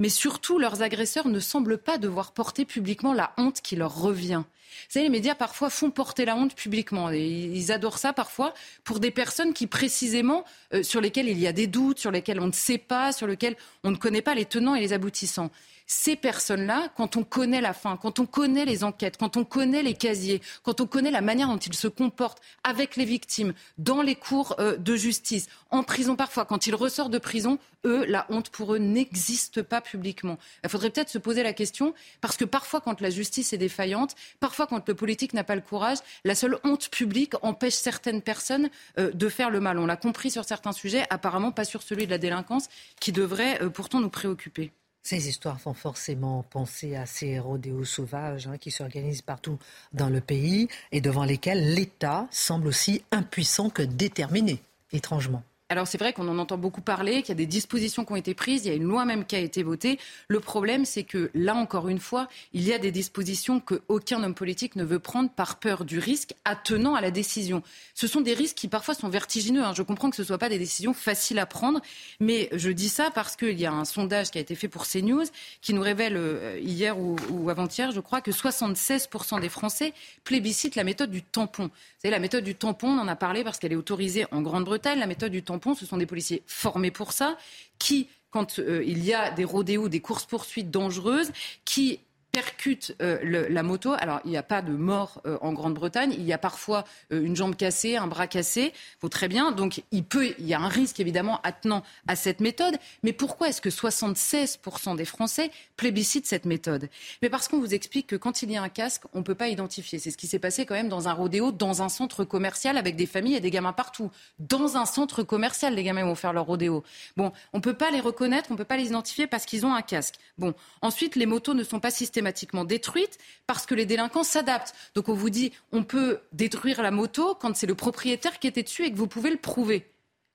mais 0.00 0.08
surtout 0.08 0.58
leurs 0.58 0.82
agresseurs 0.82 1.28
ne 1.28 1.40
semblent 1.40 1.78
pas 1.78 1.98
devoir 1.98 2.32
porter 2.32 2.64
publiquement 2.64 3.12
la 3.12 3.32
honte 3.36 3.60
qui 3.60 3.76
leur 3.76 3.94
revient. 4.00 4.42
Vous 4.44 4.94
savez, 4.94 5.04
les 5.04 5.10
médias 5.10 5.34
parfois 5.34 5.70
font 5.70 5.90
porter 5.90 6.24
la 6.24 6.34
honte 6.34 6.54
publiquement. 6.54 7.10
Et 7.10 7.26
ils 7.26 7.72
adorent 7.72 7.98
ça 7.98 8.12
parfois 8.12 8.54
pour 8.84 9.00
des 9.00 9.10
personnes 9.10 9.52
qui 9.52 9.66
précisément 9.66 10.44
euh, 10.74 10.82
sur 10.82 11.00
lesquelles 11.00 11.28
il 11.28 11.38
y 11.38 11.46
a 11.46 11.52
des 11.52 11.66
doutes, 11.66 11.98
sur 11.98 12.10
lesquelles 12.10 12.40
on 12.40 12.46
ne 12.46 12.52
sait 12.52 12.78
pas, 12.78 13.12
sur 13.12 13.26
lesquelles 13.26 13.56
on 13.84 13.90
ne 13.90 13.96
connaît 13.96 14.22
pas 14.22 14.34
les 14.34 14.46
tenants 14.46 14.74
et 14.74 14.80
les 14.80 14.92
aboutissants 14.92 15.50
ces 15.92 16.16
personnes-là, 16.16 16.88
quand 16.96 17.16
on 17.16 17.22
connaît 17.22 17.60
la 17.60 17.74
fin, 17.74 17.96
quand 17.98 18.18
on 18.18 18.26
connaît 18.26 18.64
les 18.64 18.82
enquêtes, 18.82 19.18
quand 19.18 19.36
on 19.36 19.44
connaît 19.44 19.82
les 19.82 19.94
casiers, 19.94 20.40
quand 20.62 20.80
on 20.80 20.86
connaît 20.86 21.10
la 21.10 21.20
manière 21.20 21.48
dont 21.48 21.58
ils 21.58 21.74
se 21.74 21.86
comportent 21.86 22.40
avec 22.64 22.96
les 22.96 23.04
victimes, 23.04 23.52
dans 23.76 24.00
les 24.00 24.14
cours 24.14 24.56
euh, 24.58 24.76
de 24.78 24.96
justice, 24.96 25.48
en 25.70 25.82
prison 25.82 26.16
parfois, 26.16 26.46
quand 26.46 26.66
ils 26.66 26.74
ressortent 26.74 27.12
de 27.12 27.18
prison, 27.18 27.58
eux, 27.84 28.06
la 28.06 28.26
honte 28.30 28.48
pour 28.48 28.74
eux 28.74 28.78
n'existe 28.78 29.60
pas 29.60 29.82
publiquement. 29.82 30.38
Il 30.64 30.70
faudrait 30.70 30.88
peut-être 30.90 31.10
se 31.10 31.18
poser 31.18 31.42
la 31.42 31.52
question, 31.52 31.94
parce 32.22 32.38
que 32.38 32.46
parfois, 32.46 32.80
quand 32.80 33.02
la 33.02 33.10
justice 33.10 33.52
est 33.52 33.58
défaillante, 33.58 34.14
parfois, 34.40 34.66
quand 34.66 34.88
le 34.88 34.94
politique 34.94 35.34
n'a 35.34 35.44
pas 35.44 35.56
le 35.56 35.60
courage, 35.60 35.98
la 36.24 36.34
seule 36.34 36.58
honte 36.64 36.88
publique 36.88 37.34
empêche 37.42 37.74
certaines 37.74 38.22
personnes 38.22 38.70
euh, 38.98 39.10
de 39.12 39.28
faire 39.28 39.50
le 39.50 39.60
mal. 39.60 39.78
On 39.78 39.86
l'a 39.86 39.96
compris 39.96 40.30
sur 40.30 40.44
certains 40.44 40.72
sujets, 40.72 41.04
apparemment 41.10 41.52
pas 41.52 41.64
sur 41.64 41.82
celui 41.82 42.06
de 42.06 42.10
la 42.10 42.18
délinquance, 42.18 42.68
qui 42.98 43.12
devrait 43.12 43.62
euh, 43.62 43.68
pourtant 43.68 44.00
nous 44.00 44.10
préoccuper. 44.10 44.72
Ces 45.02 45.28
histoires 45.28 45.60
font 45.60 45.74
forcément 45.74 46.44
penser 46.44 46.94
à 46.94 47.06
ces 47.06 47.38
rodéos 47.40 47.84
sauvages 47.84 48.46
hein, 48.46 48.56
qui 48.58 48.70
s'organisent 48.70 49.22
partout 49.22 49.58
dans 49.92 50.08
le 50.08 50.20
pays 50.20 50.68
et 50.92 51.00
devant 51.00 51.24
lesquels 51.24 51.74
l'État 51.74 52.28
semble 52.30 52.68
aussi 52.68 53.02
impuissant 53.10 53.68
que 53.68 53.82
déterminé, 53.82 54.62
étrangement. 54.92 55.42
Alors 55.72 55.86
c'est 55.86 55.96
vrai 55.96 56.12
qu'on 56.12 56.28
en 56.28 56.38
entend 56.38 56.58
beaucoup 56.58 56.82
parler, 56.82 57.22
qu'il 57.22 57.30
y 57.30 57.32
a 57.32 57.34
des 57.34 57.46
dispositions 57.46 58.04
qui 58.04 58.12
ont 58.12 58.16
été 58.16 58.34
prises, 58.34 58.66
il 58.66 58.68
y 58.68 58.72
a 58.72 58.74
une 58.74 58.84
loi 58.84 59.06
même 59.06 59.24
qui 59.24 59.36
a 59.36 59.38
été 59.38 59.62
votée. 59.62 59.98
Le 60.28 60.38
problème, 60.38 60.84
c'est 60.84 61.02
que 61.02 61.30
là 61.32 61.54
encore 61.54 61.88
une 61.88 61.98
fois, 61.98 62.28
il 62.52 62.62
y 62.62 62.74
a 62.74 62.78
des 62.78 62.90
dispositions 62.90 63.58
qu'aucun 63.58 64.22
homme 64.22 64.34
politique 64.34 64.76
ne 64.76 64.84
veut 64.84 64.98
prendre 64.98 65.30
par 65.30 65.58
peur 65.58 65.86
du 65.86 65.98
risque 65.98 66.34
attenant 66.44 66.94
à 66.94 67.00
la 67.00 67.10
décision. 67.10 67.62
Ce 67.94 68.06
sont 68.06 68.20
des 68.20 68.34
risques 68.34 68.56
qui 68.56 68.68
parfois 68.68 68.94
sont 68.94 69.08
vertigineux. 69.08 69.64
Hein. 69.64 69.72
Je 69.74 69.82
comprends 69.82 70.10
que 70.10 70.16
ce 70.16 70.20
ne 70.20 70.26
soient 70.26 70.36
pas 70.36 70.50
des 70.50 70.58
décisions 70.58 70.92
faciles 70.92 71.38
à 71.38 71.46
prendre, 71.46 71.80
mais 72.20 72.50
je 72.52 72.68
dis 72.68 72.90
ça 72.90 73.10
parce 73.10 73.34
qu'il 73.34 73.58
y 73.58 73.64
a 73.64 73.72
un 73.72 73.86
sondage 73.86 74.30
qui 74.30 74.36
a 74.36 74.42
été 74.42 74.54
fait 74.54 74.68
pour 74.68 74.86
CNews 74.86 75.24
qui 75.62 75.72
nous 75.72 75.80
révèle 75.80 76.18
euh, 76.18 76.58
hier 76.60 76.98
ou, 76.98 77.16
ou 77.30 77.48
avant-hier, 77.48 77.92
je 77.92 78.00
crois, 78.00 78.20
que 78.20 78.30
76% 78.30 79.40
des 79.40 79.48
Français 79.48 79.94
plébiscitent 80.24 80.76
la 80.76 80.84
méthode 80.84 81.10
du 81.10 81.22
tampon. 81.22 81.64
Vous 81.64 81.70
savez, 82.02 82.10
la 82.10 82.18
méthode 82.18 82.44
du 82.44 82.56
tampon, 82.56 82.88
on 82.88 82.98
en 82.98 83.08
a 83.08 83.16
parlé 83.16 83.42
parce 83.42 83.58
qu'elle 83.58 83.72
est 83.72 83.76
autorisée 83.76 84.26
en 84.32 84.42
Grande-Bretagne. 84.42 84.98
La 84.98 85.06
méthode 85.06 85.32
du 85.32 85.42
tampon, 85.42 85.61
ce 85.74 85.86
sont 85.86 85.96
des 85.96 86.06
policiers 86.06 86.42
formés 86.46 86.90
pour 86.90 87.12
ça, 87.12 87.36
qui, 87.78 88.08
quand 88.30 88.58
euh, 88.58 88.82
il 88.84 89.04
y 89.04 89.14
a 89.14 89.30
des 89.30 89.44
rodéos, 89.44 89.88
des 89.88 90.00
courses-poursuites 90.00 90.70
dangereuses, 90.70 91.32
qui 91.64 92.00
percute 92.32 92.96
euh, 93.02 93.46
la 93.50 93.62
moto. 93.62 93.92
Alors, 93.98 94.20
il 94.24 94.30
n'y 94.30 94.38
a 94.38 94.42
pas 94.42 94.62
de 94.62 94.72
mort 94.72 95.20
euh, 95.26 95.36
en 95.42 95.52
Grande-Bretagne. 95.52 96.14
Il 96.16 96.24
y 96.24 96.32
a 96.32 96.38
parfois 96.38 96.84
euh, 97.12 97.22
une 97.22 97.36
jambe 97.36 97.54
cassée, 97.54 97.96
un 97.96 98.06
bras 98.06 98.26
cassé. 98.26 98.72
Très 99.10 99.28
bien. 99.28 99.52
Donc, 99.52 99.82
il 99.92 100.02
peut, 100.02 100.34
il 100.38 100.46
y 100.46 100.54
a 100.54 100.60
un 100.60 100.68
risque 100.68 100.98
évidemment 100.98 101.40
attenant 101.42 101.82
à 102.08 102.16
cette 102.16 102.40
méthode. 102.40 102.78
Mais 103.02 103.12
pourquoi 103.12 103.50
est-ce 103.50 103.60
que 103.60 103.68
76% 103.68 104.96
des 104.96 105.04
Français 105.04 105.50
plébiscitent 105.76 106.26
cette 106.26 106.46
méthode? 106.46 106.88
Mais 107.20 107.28
parce 107.28 107.48
qu'on 107.48 107.60
vous 107.60 107.74
explique 107.74 108.06
que 108.06 108.16
quand 108.16 108.42
il 108.42 108.50
y 108.50 108.56
a 108.56 108.62
un 108.62 108.70
casque, 108.70 109.02
on 109.12 109.18
ne 109.18 109.24
peut 109.24 109.34
pas 109.34 109.48
identifier. 109.48 109.98
C'est 109.98 110.10
ce 110.10 110.16
qui 110.16 110.26
s'est 110.26 110.38
passé 110.38 110.64
quand 110.64 110.74
même 110.74 110.88
dans 110.88 111.08
un 111.08 111.12
rodéo, 111.12 111.52
dans 111.52 111.82
un 111.82 111.90
centre 111.90 112.24
commercial 112.24 112.78
avec 112.78 112.96
des 112.96 113.06
familles 113.06 113.34
et 113.34 113.40
des 113.40 113.50
gamins 113.50 113.74
partout. 113.74 114.10
Dans 114.38 114.78
un 114.78 114.86
centre 114.86 115.22
commercial, 115.22 115.74
les 115.74 115.82
gamins 115.82 116.04
vont 116.04 116.14
faire 116.14 116.32
leur 116.32 116.46
rodéo. 116.46 116.82
Bon, 117.18 117.30
on 117.52 117.58
ne 117.58 117.62
peut 117.62 117.74
pas 117.74 117.90
les 117.90 118.00
reconnaître, 118.00 118.46
on 118.50 118.54
ne 118.54 118.58
peut 118.58 118.64
pas 118.64 118.78
les 118.78 118.86
identifier 118.86 119.26
parce 119.26 119.44
qu'ils 119.44 119.66
ont 119.66 119.74
un 119.74 119.82
casque. 119.82 120.14
Bon, 120.38 120.54
ensuite, 120.80 121.14
les 121.14 121.26
motos 121.26 121.52
ne 121.52 121.62
sont 121.62 121.78
pas 121.78 121.90
systématiques 121.90 122.21
systématiquement 122.22 122.64
détruite 122.64 123.18
parce 123.46 123.66
que 123.66 123.74
les 123.74 123.86
délinquants 123.86 124.22
s'adaptent. 124.22 124.74
Donc 124.94 125.08
on 125.08 125.14
vous 125.14 125.30
dit, 125.30 125.52
on 125.72 125.82
peut 125.82 126.20
détruire 126.32 126.82
la 126.82 126.90
moto 126.90 127.34
quand 127.34 127.54
c'est 127.56 127.66
le 127.66 127.74
propriétaire 127.74 128.38
qui 128.38 128.46
était 128.46 128.62
dessus 128.62 128.84
et 128.84 128.92
que 128.92 128.96
vous 128.96 129.08
pouvez 129.08 129.30
le 129.30 129.36
prouver. 129.36 129.88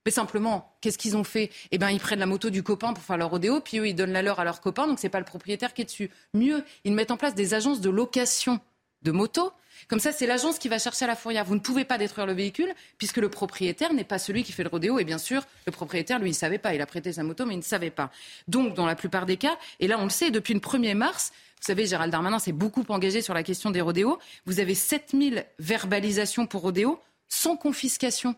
Mais 0.05 0.11
simplement, 0.11 0.73
qu'est-ce 0.81 0.97
qu'ils 0.97 1.17
ont 1.17 1.23
fait? 1.23 1.49
Eh 1.71 1.77
bien, 1.77 1.89
ils 1.89 1.99
prennent 1.99 2.19
la 2.19 2.25
moto 2.25 2.49
du 2.49 2.63
copain 2.63 2.93
pour 2.93 3.03
faire 3.03 3.17
leur 3.17 3.29
rodéo, 3.29 3.59
puis 3.59 3.79
eux, 3.79 3.87
ils 3.87 3.95
donnent 3.95 4.13
la 4.13 4.21
leur 4.21 4.39
à 4.39 4.45
leur 4.45 4.61
copain, 4.61 4.87
donc 4.87 4.99
ce 4.99 5.05
n'est 5.05 5.09
pas 5.09 5.19
le 5.19 5.25
propriétaire 5.25 5.73
qui 5.73 5.81
est 5.81 5.85
dessus. 5.85 6.09
Mieux, 6.33 6.63
ils 6.85 6.93
mettent 6.93 7.11
en 7.11 7.17
place 7.17 7.35
des 7.35 7.53
agences 7.53 7.81
de 7.81 7.89
location 7.89 8.61
de 9.01 9.11
motos. 9.11 9.51
Comme 9.87 9.99
ça, 9.99 10.11
c'est 10.11 10.25
l'agence 10.25 10.59
qui 10.59 10.69
va 10.69 10.79
chercher 10.79 11.05
à 11.05 11.07
la 11.07 11.15
fourrière. 11.15 11.45
Vous 11.45 11.55
ne 11.55 11.59
pouvez 11.59 11.85
pas 11.85 11.97
détruire 11.97 12.25
le 12.25 12.33
véhicule 12.33 12.73
puisque 12.97 13.17
le 13.17 13.29
propriétaire 13.29 13.93
n'est 13.93 14.03
pas 14.03 14.17
celui 14.17 14.43
qui 14.43 14.51
fait 14.51 14.63
le 14.63 14.69
rodéo. 14.69 14.97
Et 14.97 15.03
bien 15.03 15.17
sûr, 15.17 15.45
le 15.65 15.71
propriétaire, 15.71 16.19
lui, 16.19 16.29
il 16.29 16.33
ne 16.33 16.37
savait 16.37 16.57
pas. 16.57 16.73
Il 16.73 16.81
a 16.81 16.85
prêté 16.85 17.13
sa 17.13 17.23
moto, 17.23 17.45
mais 17.45 17.53
il 17.53 17.59
ne 17.59 17.63
savait 17.63 17.91
pas. 17.91 18.11
Donc, 18.47 18.73
dans 18.73 18.85
la 18.85 18.95
plupart 18.95 19.25
des 19.25 19.37
cas, 19.37 19.57
et 19.79 19.87
là, 19.87 19.97
on 19.99 20.05
le 20.05 20.09
sait, 20.09 20.31
depuis 20.31 20.53
le 20.53 20.59
1er 20.59 20.95
mars, 20.95 21.31
savez, 21.61 21.85
Gérald 21.85 22.11
Darmanin 22.11 22.39
s'est 22.39 22.51
beaucoup 22.51 22.83
engagé 22.89 23.21
sur 23.21 23.33
la 23.33 23.43
question 23.43 23.71
des 23.71 23.81
rodéos. 23.81 24.19
Vous 24.45 24.59
avez 24.59 24.75
7000 24.75 25.45
verbalisations 25.59 26.45
pour 26.45 26.61
rodéo 26.61 26.99
sans 27.29 27.57
confiscation. 27.57 28.35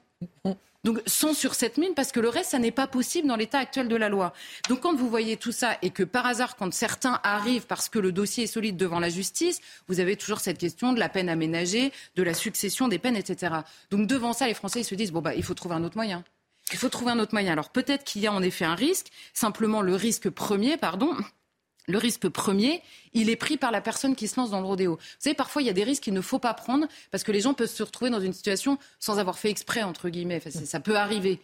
Donc 0.85 1.01
100 1.05 1.33
sur 1.33 1.55
7000 1.55 1.93
parce 1.93 2.11
que 2.11 2.21
le 2.21 2.29
reste, 2.29 2.51
ça 2.51 2.59
n'est 2.59 2.71
pas 2.71 2.87
possible 2.87 3.27
dans 3.27 3.35
l'état 3.35 3.59
actuel 3.59 3.89
de 3.89 3.95
la 3.95 4.07
loi. 4.07 4.33
Donc 4.69 4.81
quand 4.81 4.95
vous 4.95 5.09
voyez 5.09 5.35
tout 5.35 5.51
ça 5.51 5.77
et 5.81 5.89
que 5.89 6.03
par 6.03 6.25
hasard, 6.25 6.55
quand 6.55 6.73
certains 6.73 7.19
arrivent 7.23 7.65
parce 7.65 7.89
que 7.89 7.99
le 7.99 8.13
dossier 8.13 8.45
est 8.45 8.47
solide 8.47 8.77
devant 8.77 8.99
la 8.99 9.09
justice, 9.09 9.59
vous 9.87 9.99
avez 9.99 10.15
toujours 10.15 10.39
cette 10.39 10.57
question 10.57 10.93
de 10.93 10.99
la 10.99 11.09
peine 11.09 11.27
aménagée, 11.27 11.91
de 12.15 12.23
la 12.23 12.33
succession 12.33 12.87
des 12.87 12.97
peines, 12.97 13.17
etc. 13.17 13.55
Donc 13.91 14.07
devant 14.07 14.31
ça, 14.31 14.47
les 14.47 14.53
Français 14.53 14.81
ils 14.81 14.85
se 14.85 14.95
disent 14.95 15.11
bon 15.11 15.21
bah 15.21 15.35
il 15.35 15.43
faut 15.43 15.53
trouver 15.53 15.75
un 15.75 15.83
autre 15.83 15.97
moyen. 15.97 16.23
Il 16.71 16.77
faut 16.77 16.89
trouver 16.89 17.11
un 17.11 17.19
autre 17.19 17.33
moyen. 17.33 17.51
Alors 17.51 17.69
peut-être 17.69 18.05
qu'il 18.05 18.21
y 18.21 18.27
a 18.27 18.31
en 18.31 18.41
effet 18.41 18.65
un 18.65 18.75
risque. 18.75 19.07
Simplement 19.33 19.81
le 19.81 19.95
risque 19.95 20.29
premier, 20.29 20.77
pardon, 20.77 21.13
le 21.89 21.97
risque 21.97 22.29
premier, 22.29 22.81
il 23.13 23.29
est 23.29 23.35
pris 23.35 23.57
par 23.57 23.71
la 23.71 23.81
personne 23.81 24.15
qui 24.15 24.27
se 24.27 24.39
lance 24.39 24.51
dans 24.51 24.61
le 24.61 24.67
rodéo. 24.67 24.95
Vous 24.95 25.01
savez, 25.17 25.33
parfois, 25.33 25.61
il 25.61 25.65
y 25.65 25.69
a 25.69 25.73
des 25.73 25.83
risques 25.83 26.03
qu'il 26.03 26.13
ne 26.13 26.21
faut 26.21 26.39
pas 26.39 26.53
prendre 26.53 26.87
parce 27.11 27.23
que 27.23 27.31
les 27.31 27.41
gens 27.41 27.53
peuvent 27.53 27.69
se 27.69 27.83
retrouver 27.83 28.11
dans 28.11 28.19
une 28.19 28.33
situation 28.33 28.77
sans 28.99 29.17
avoir 29.17 29.39
fait 29.39 29.49
exprès, 29.49 29.83
entre 29.83 30.09
guillemets. 30.09 30.39
ça 30.39 30.79
peut 30.79 30.97
arriver. 30.97 31.39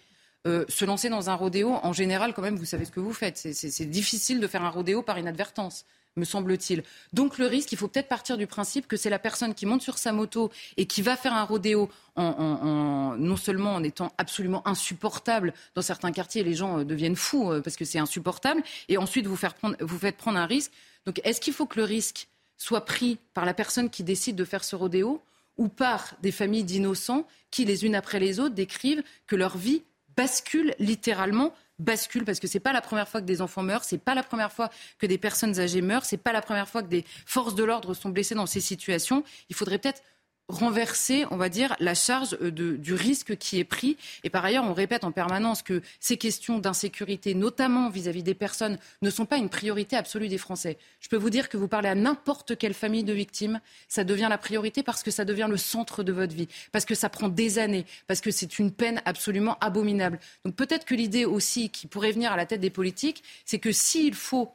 Euh, 0.47 0.63
se 0.69 0.85
lancer 0.85 1.09
dans 1.09 1.31
un 1.31 1.33
rodéo, 1.33 1.73
en 1.81 1.91
général, 1.91 2.35
quand 2.35 2.43
même, 2.43 2.55
vous 2.55 2.65
savez 2.65 2.85
ce 2.85 2.91
que 2.91 2.99
vous 2.99 3.13
faites. 3.13 3.37
C'est 3.37 3.85
difficile 3.89 4.39
de 4.39 4.47
faire 4.47 4.63
un 4.63 4.69
rodéo 4.69 5.01
par 5.01 5.17
inadvertance 5.17 5.85
me 6.15 6.25
semble-t-il. 6.25 6.83
Donc 7.13 7.37
le 7.37 7.45
risque, 7.45 7.71
il 7.71 7.77
faut 7.77 7.87
peut-être 7.87 8.07
partir 8.07 8.37
du 8.37 8.47
principe 8.47 8.87
que 8.87 8.97
c'est 8.97 9.09
la 9.09 9.19
personne 9.19 9.53
qui 9.53 9.65
monte 9.65 9.81
sur 9.81 9.97
sa 9.97 10.11
moto 10.11 10.51
et 10.77 10.85
qui 10.85 11.01
va 11.01 11.15
faire 11.15 11.33
un 11.33 11.43
rodéo 11.43 11.89
non 12.17 13.35
seulement 13.35 13.73
en 13.75 13.83
étant 13.83 14.13
absolument 14.17 14.65
insupportable 14.65 15.53
dans 15.75 15.81
certains 15.81 16.13
quartiers, 16.13 16.43
les 16.43 16.53
gens 16.53 16.79
euh, 16.79 16.83
deviennent 16.85 17.17
fous 17.17 17.51
euh, 17.51 17.61
parce 17.61 17.75
que 17.75 17.83
c'est 17.83 17.99
insupportable, 17.99 18.63
et 18.87 18.97
ensuite 18.97 19.27
vous, 19.27 19.35
faire 19.35 19.53
prendre, 19.53 19.75
vous 19.81 19.99
faites 19.99 20.15
prendre 20.15 20.39
un 20.39 20.45
risque. 20.45 20.71
Donc 21.05 21.19
est-ce 21.25 21.41
qu'il 21.41 21.53
faut 21.53 21.65
que 21.65 21.77
le 21.77 21.83
risque 21.83 22.29
soit 22.57 22.85
pris 22.85 23.17
par 23.33 23.45
la 23.45 23.53
personne 23.53 23.89
qui 23.89 24.03
décide 24.03 24.37
de 24.37 24.45
faire 24.45 24.63
ce 24.63 24.77
rodéo 24.77 25.21
ou 25.57 25.67
par 25.67 26.15
des 26.21 26.31
familles 26.31 26.63
d'innocents 26.63 27.27
qui, 27.51 27.65
les 27.65 27.85
unes 27.85 27.95
après 27.95 28.19
les 28.19 28.39
autres, 28.39 28.55
décrivent 28.55 29.03
que 29.27 29.35
leur 29.35 29.57
vie 29.57 29.83
bascule 30.15 30.73
littéralement 30.79 31.53
bascule 31.79 32.25
parce 32.25 32.39
que 32.39 32.47
c'est 32.47 32.59
pas 32.59 32.73
la 32.73 32.81
première 32.81 33.07
fois 33.07 33.21
que 33.21 33.25
des 33.25 33.41
enfants 33.41 33.63
meurent, 33.63 33.83
c'est 33.83 33.97
pas 33.97 34.15
la 34.15 34.23
première 34.23 34.51
fois 34.51 34.69
que 34.97 35.05
des 35.05 35.17
personnes 35.17 35.59
âgées 35.59 35.81
meurent, 35.81 36.05
c'est 36.05 36.17
pas 36.17 36.33
la 36.33 36.41
première 36.41 36.69
fois 36.69 36.81
que 36.83 36.87
des 36.87 37.05
forces 37.25 37.55
de 37.55 37.63
l'ordre 37.63 37.93
sont 37.93 38.09
blessées 38.09 38.35
dans 38.35 38.45
ces 38.45 38.61
situations. 38.61 39.23
Il 39.49 39.55
faudrait 39.55 39.79
peut-être 39.79 40.01
renverser, 40.47 41.25
on 41.31 41.37
va 41.37 41.49
dire, 41.49 41.75
la 41.79 41.95
charge 41.95 42.37
euh, 42.41 42.51
du 42.51 42.93
risque 42.93 43.35
qui 43.37 43.59
est 43.59 43.63
pris. 43.63 43.97
Et 44.23 44.29
par 44.29 44.45
ailleurs, 44.45 44.65
on 44.65 44.73
répète 44.73 45.03
en 45.03 45.11
permanence 45.11 45.63
que 45.63 45.81
ces 45.99 46.17
questions 46.17 46.59
d'insécurité, 46.59 47.33
notamment 47.33 47.89
vis-à-vis 47.89 48.23
des 48.23 48.35
personnes, 48.35 48.77
ne 49.01 49.09
sont 49.09 49.25
pas 49.25 49.37
une 49.37 49.49
priorité 49.49 49.95
absolue 49.95 50.27
des 50.27 50.37
Français. 50.37 50.77
Je 50.99 51.09
peux 51.09 51.17
vous 51.17 51.29
dire 51.29 51.49
que 51.49 51.57
vous 51.57 51.67
parlez 51.67 51.89
à 51.89 51.95
n'importe 51.95 52.57
quelle 52.57 52.73
famille 52.73 53.03
de 53.03 53.13
victimes, 53.13 53.59
ça 53.87 54.03
devient 54.03 54.27
la 54.29 54.37
priorité 54.37 54.83
parce 54.83 55.03
que 55.03 55.11
ça 55.11 55.25
devient 55.25 55.47
le 55.49 55.57
centre 55.57 56.03
de 56.03 56.11
votre 56.11 56.35
vie, 56.35 56.47
parce 56.71 56.85
que 56.85 56.95
ça 56.95 57.09
prend 57.09 57.29
des 57.29 57.57
années, 57.57 57.85
parce 58.07 58.21
que 58.21 58.31
c'est 58.31 58.59
une 58.59 58.71
peine 58.71 59.01
absolument 59.05 59.57
abominable. 59.61 60.19
Donc 60.43 60.55
peut-être 60.55 60.85
que 60.85 60.95
l'idée 60.95 61.25
aussi 61.25 61.69
qui 61.69 61.87
pourrait 61.87 62.11
venir 62.11 62.31
à 62.31 62.37
la 62.37 62.45
tête 62.45 62.61
des 62.61 62.69
politiques, 62.69 63.23
c'est 63.45 63.59
que 63.59 63.71
s'il 63.71 64.13
faut 64.13 64.51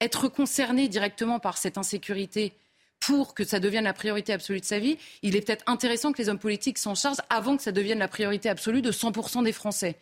être 0.00 0.28
concerné 0.28 0.88
directement 0.88 1.40
par 1.40 1.56
cette 1.56 1.76
insécurité, 1.76 2.52
pour 3.00 3.34
que 3.34 3.44
ça 3.44 3.60
devienne 3.60 3.84
la 3.84 3.92
priorité 3.92 4.32
absolue 4.32 4.60
de 4.60 4.64
sa 4.64 4.78
vie, 4.78 4.98
il 5.22 5.36
est 5.36 5.40
peut-être 5.40 5.64
intéressant 5.66 6.12
que 6.12 6.18
les 6.18 6.28
hommes 6.28 6.38
politiques 6.38 6.78
s'en 6.78 6.94
chargent 6.94 7.22
avant 7.30 7.56
que 7.56 7.62
ça 7.62 7.72
devienne 7.72 7.98
la 7.98 8.08
priorité 8.08 8.48
absolue 8.48 8.82
de 8.82 8.92
100% 8.92 9.44
des 9.44 9.52
Français. 9.52 9.96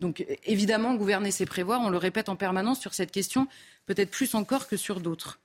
Donc 0.00 0.24
évidemment, 0.44 0.94
gouverner, 0.94 1.30
c'est 1.30 1.46
prévoir. 1.46 1.80
On 1.80 1.90
le 1.90 1.98
répète 1.98 2.28
en 2.28 2.36
permanence 2.36 2.80
sur 2.80 2.94
cette 2.94 3.10
question, 3.10 3.48
peut-être 3.86 4.10
plus 4.10 4.34
encore 4.34 4.68
que 4.68 4.76
sur 4.76 5.00
d'autres. 5.00 5.40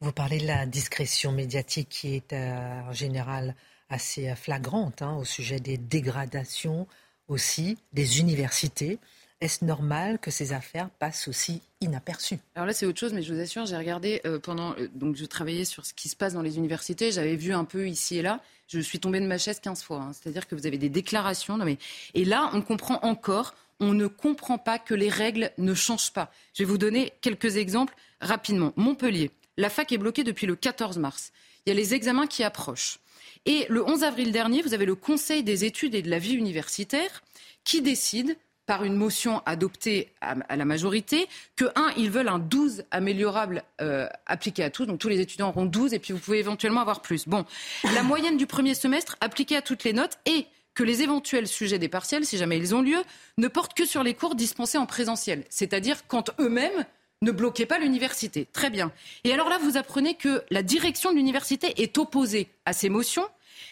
Vous 0.00 0.12
parlez 0.12 0.38
de 0.38 0.46
la 0.46 0.66
discrétion 0.66 1.32
médiatique 1.32 1.88
qui 1.88 2.14
est 2.14 2.32
euh, 2.32 2.80
en 2.82 2.92
général 2.92 3.54
assez 3.88 4.34
flagrante 4.34 5.02
hein, 5.02 5.16
au 5.16 5.24
sujet 5.24 5.60
des 5.60 5.78
dégradations 5.78 6.86
aussi 7.28 7.78
des 7.92 8.20
universités. 8.20 8.98
Est-ce 9.40 9.64
normal 9.64 10.18
que 10.18 10.30
ces 10.30 10.52
affaires 10.52 10.88
passent 10.98 11.28
aussi 11.28 11.60
inaperçues? 11.80 12.38
Alors 12.54 12.66
là, 12.66 12.72
c'est 12.72 12.86
autre 12.86 12.98
chose, 12.98 13.12
mais 13.12 13.22
je 13.22 13.34
vous 13.34 13.40
assure, 13.40 13.66
j'ai 13.66 13.76
regardé 13.76 14.20
euh, 14.24 14.38
pendant. 14.38 14.74
Euh, 14.78 14.88
donc, 14.94 15.16
je 15.16 15.24
travaillais 15.24 15.64
sur 15.64 15.84
ce 15.84 15.92
qui 15.92 16.08
se 16.08 16.16
passe 16.16 16.32
dans 16.32 16.42
les 16.42 16.56
universités. 16.56 17.12
J'avais 17.12 17.36
vu 17.36 17.52
un 17.52 17.64
peu 17.64 17.88
ici 17.88 18.18
et 18.18 18.22
là. 18.22 18.40
Je 18.68 18.80
suis 18.80 18.98
tombée 18.98 19.20
de 19.20 19.26
ma 19.26 19.36
chaise 19.36 19.60
15 19.60 19.82
fois. 19.82 19.98
Hein. 19.98 20.12
C'est-à-dire 20.12 20.48
que 20.48 20.54
vous 20.54 20.66
avez 20.66 20.78
des 20.78 20.88
déclarations. 20.88 21.58
mais... 21.58 21.76
Et 22.14 22.24
là, 22.24 22.50
on 22.54 22.62
comprend 22.62 22.98
encore. 23.02 23.54
On 23.80 23.92
ne 23.92 24.06
comprend 24.06 24.56
pas 24.56 24.78
que 24.78 24.94
les 24.94 25.10
règles 25.10 25.50
ne 25.58 25.74
changent 25.74 26.12
pas. 26.12 26.30
Je 26.54 26.62
vais 26.62 26.68
vous 26.68 26.78
donner 26.78 27.12
quelques 27.20 27.56
exemples 27.56 27.94
rapidement. 28.20 28.72
Montpellier, 28.76 29.30
la 29.56 29.68
fac 29.68 29.92
est 29.92 29.98
bloquée 29.98 30.24
depuis 30.24 30.46
le 30.46 30.56
14 30.56 30.96
mars. 30.98 31.32
Il 31.66 31.70
y 31.70 31.72
a 31.72 31.74
les 31.74 31.92
examens 31.92 32.26
qui 32.26 32.44
approchent. 32.44 33.00
Et 33.46 33.66
le 33.68 33.84
11 33.84 34.04
avril 34.04 34.32
dernier, 34.32 34.62
vous 34.62 34.74
avez 34.74 34.86
le 34.86 34.94
Conseil 34.94 35.42
des 35.42 35.64
études 35.64 35.94
et 35.94 36.02
de 36.02 36.08
la 36.08 36.18
vie 36.18 36.34
universitaire 36.34 37.22
qui 37.64 37.82
décide 37.82 38.36
par 38.66 38.84
une 38.84 38.94
motion 38.94 39.42
adoptée 39.46 40.12
à, 40.20 40.56
la 40.56 40.64
majorité, 40.64 41.28
que, 41.56 41.66
un, 41.76 41.92
ils 41.96 42.10
veulent 42.10 42.28
un 42.28 42.38
12 42.38 42.84
améliorable 42.90 43.62
euh, 43.80 44.08
appliqué 44.26 44.62
à 44.62 44.70
tous, 44.70 44.86
donc 44.86 44.98
tous 44.98 45.08
les 45.08 45.20
étudiants 45.20 45.48
auront 45.48 45.66
12, 45.66 45.92
et 45.92 45.98
puis 45.98 46.12
vous 46.12 46.18
pouvez 46.18 46.38
éventuellement 46.38 46.80
avoir 46.80 47.02
plus. 47.02 47.28
Bon, 47.28 47.44
la 47.94 48.02
moyenne 48.04 48.36
du 48.36 48.46
premier 48.46 48.74
semestre 48.74 49.16
appliquée 49.20 49.56
à 49.56 49.62
toutes 49.62 49.84
les 49.84 49.92
notes, 49.92 50.18
et 50.26 50.46
que 50.74 50.82
les 50.82 51.02
éventuels 51.02 51.46
sujets 51.46 51.78
des 51.78 51.88
partiels, 51.88 52.24
si 52.24 52.36
jamais 52.36 52.58
ils 52.58 52.74
ont 52.74 52.82
lieu, 52.82 52.98
ne 53.38 53.48
portent 53.48 53.74
que 53.74 53.86
sur 53.86 54.02
les 54.02 54.14
cours 54.14 54.34
dispensés 54.34 54.78
en 54.78 54.86
présentiel, 54.86 55.44
c'est-à-dire 55.48 56.06
quand 56.08 56.30
eux-mêmes 56.40 56.84
ne 57.22 57.30
bloquaient 57.30 57.66
pas 57.66 57.78
l'université. 57.78 58.46
Très 58.52 58.70
bien. 58.70 58.92
Et 59.24 59.32
alors 59.32 59.48
là, 59.48 59.58
vous 59.58 59.76
apprenez 59.76 60.14
que 60.14 60.42
la 60.50 60.62
direction 60.62 61.10
de 61.10 61.16
l'université 61.16 61.82
est 61.82 61.96
opposée 61.96 62.48
à 62.66 62.72
ces 62.72 62.88
motions 62.88 63.26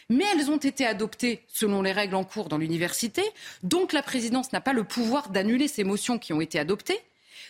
mais 0.08 0.24
elles 0.32 0.50
ont 0.50 0.56
été 0.56 0.86
adoptées 0.86 1.42
selon 1.48 1.82
les 1.82 1.92
règles 1.92 2.14
en 2.14 2.24
cours 2.24 2.48
dans 2.48 2.58
l'université. 2.58 3.22
Donc 3.62 3.92
la 3.92 4.02
présidence 4.02 4.52
n'a 4.52 4.60
pas 4.60 4.72
le 4.72 4.84
pouvoir 4.84 5.30
d'annuler 5.30 5.68
ces 5.68 5.84
motions 5.84 6.18
qui 6.18 6.32
ont 6.32 6.40
été 6.40 6.58
adoptées. 6.58 7.00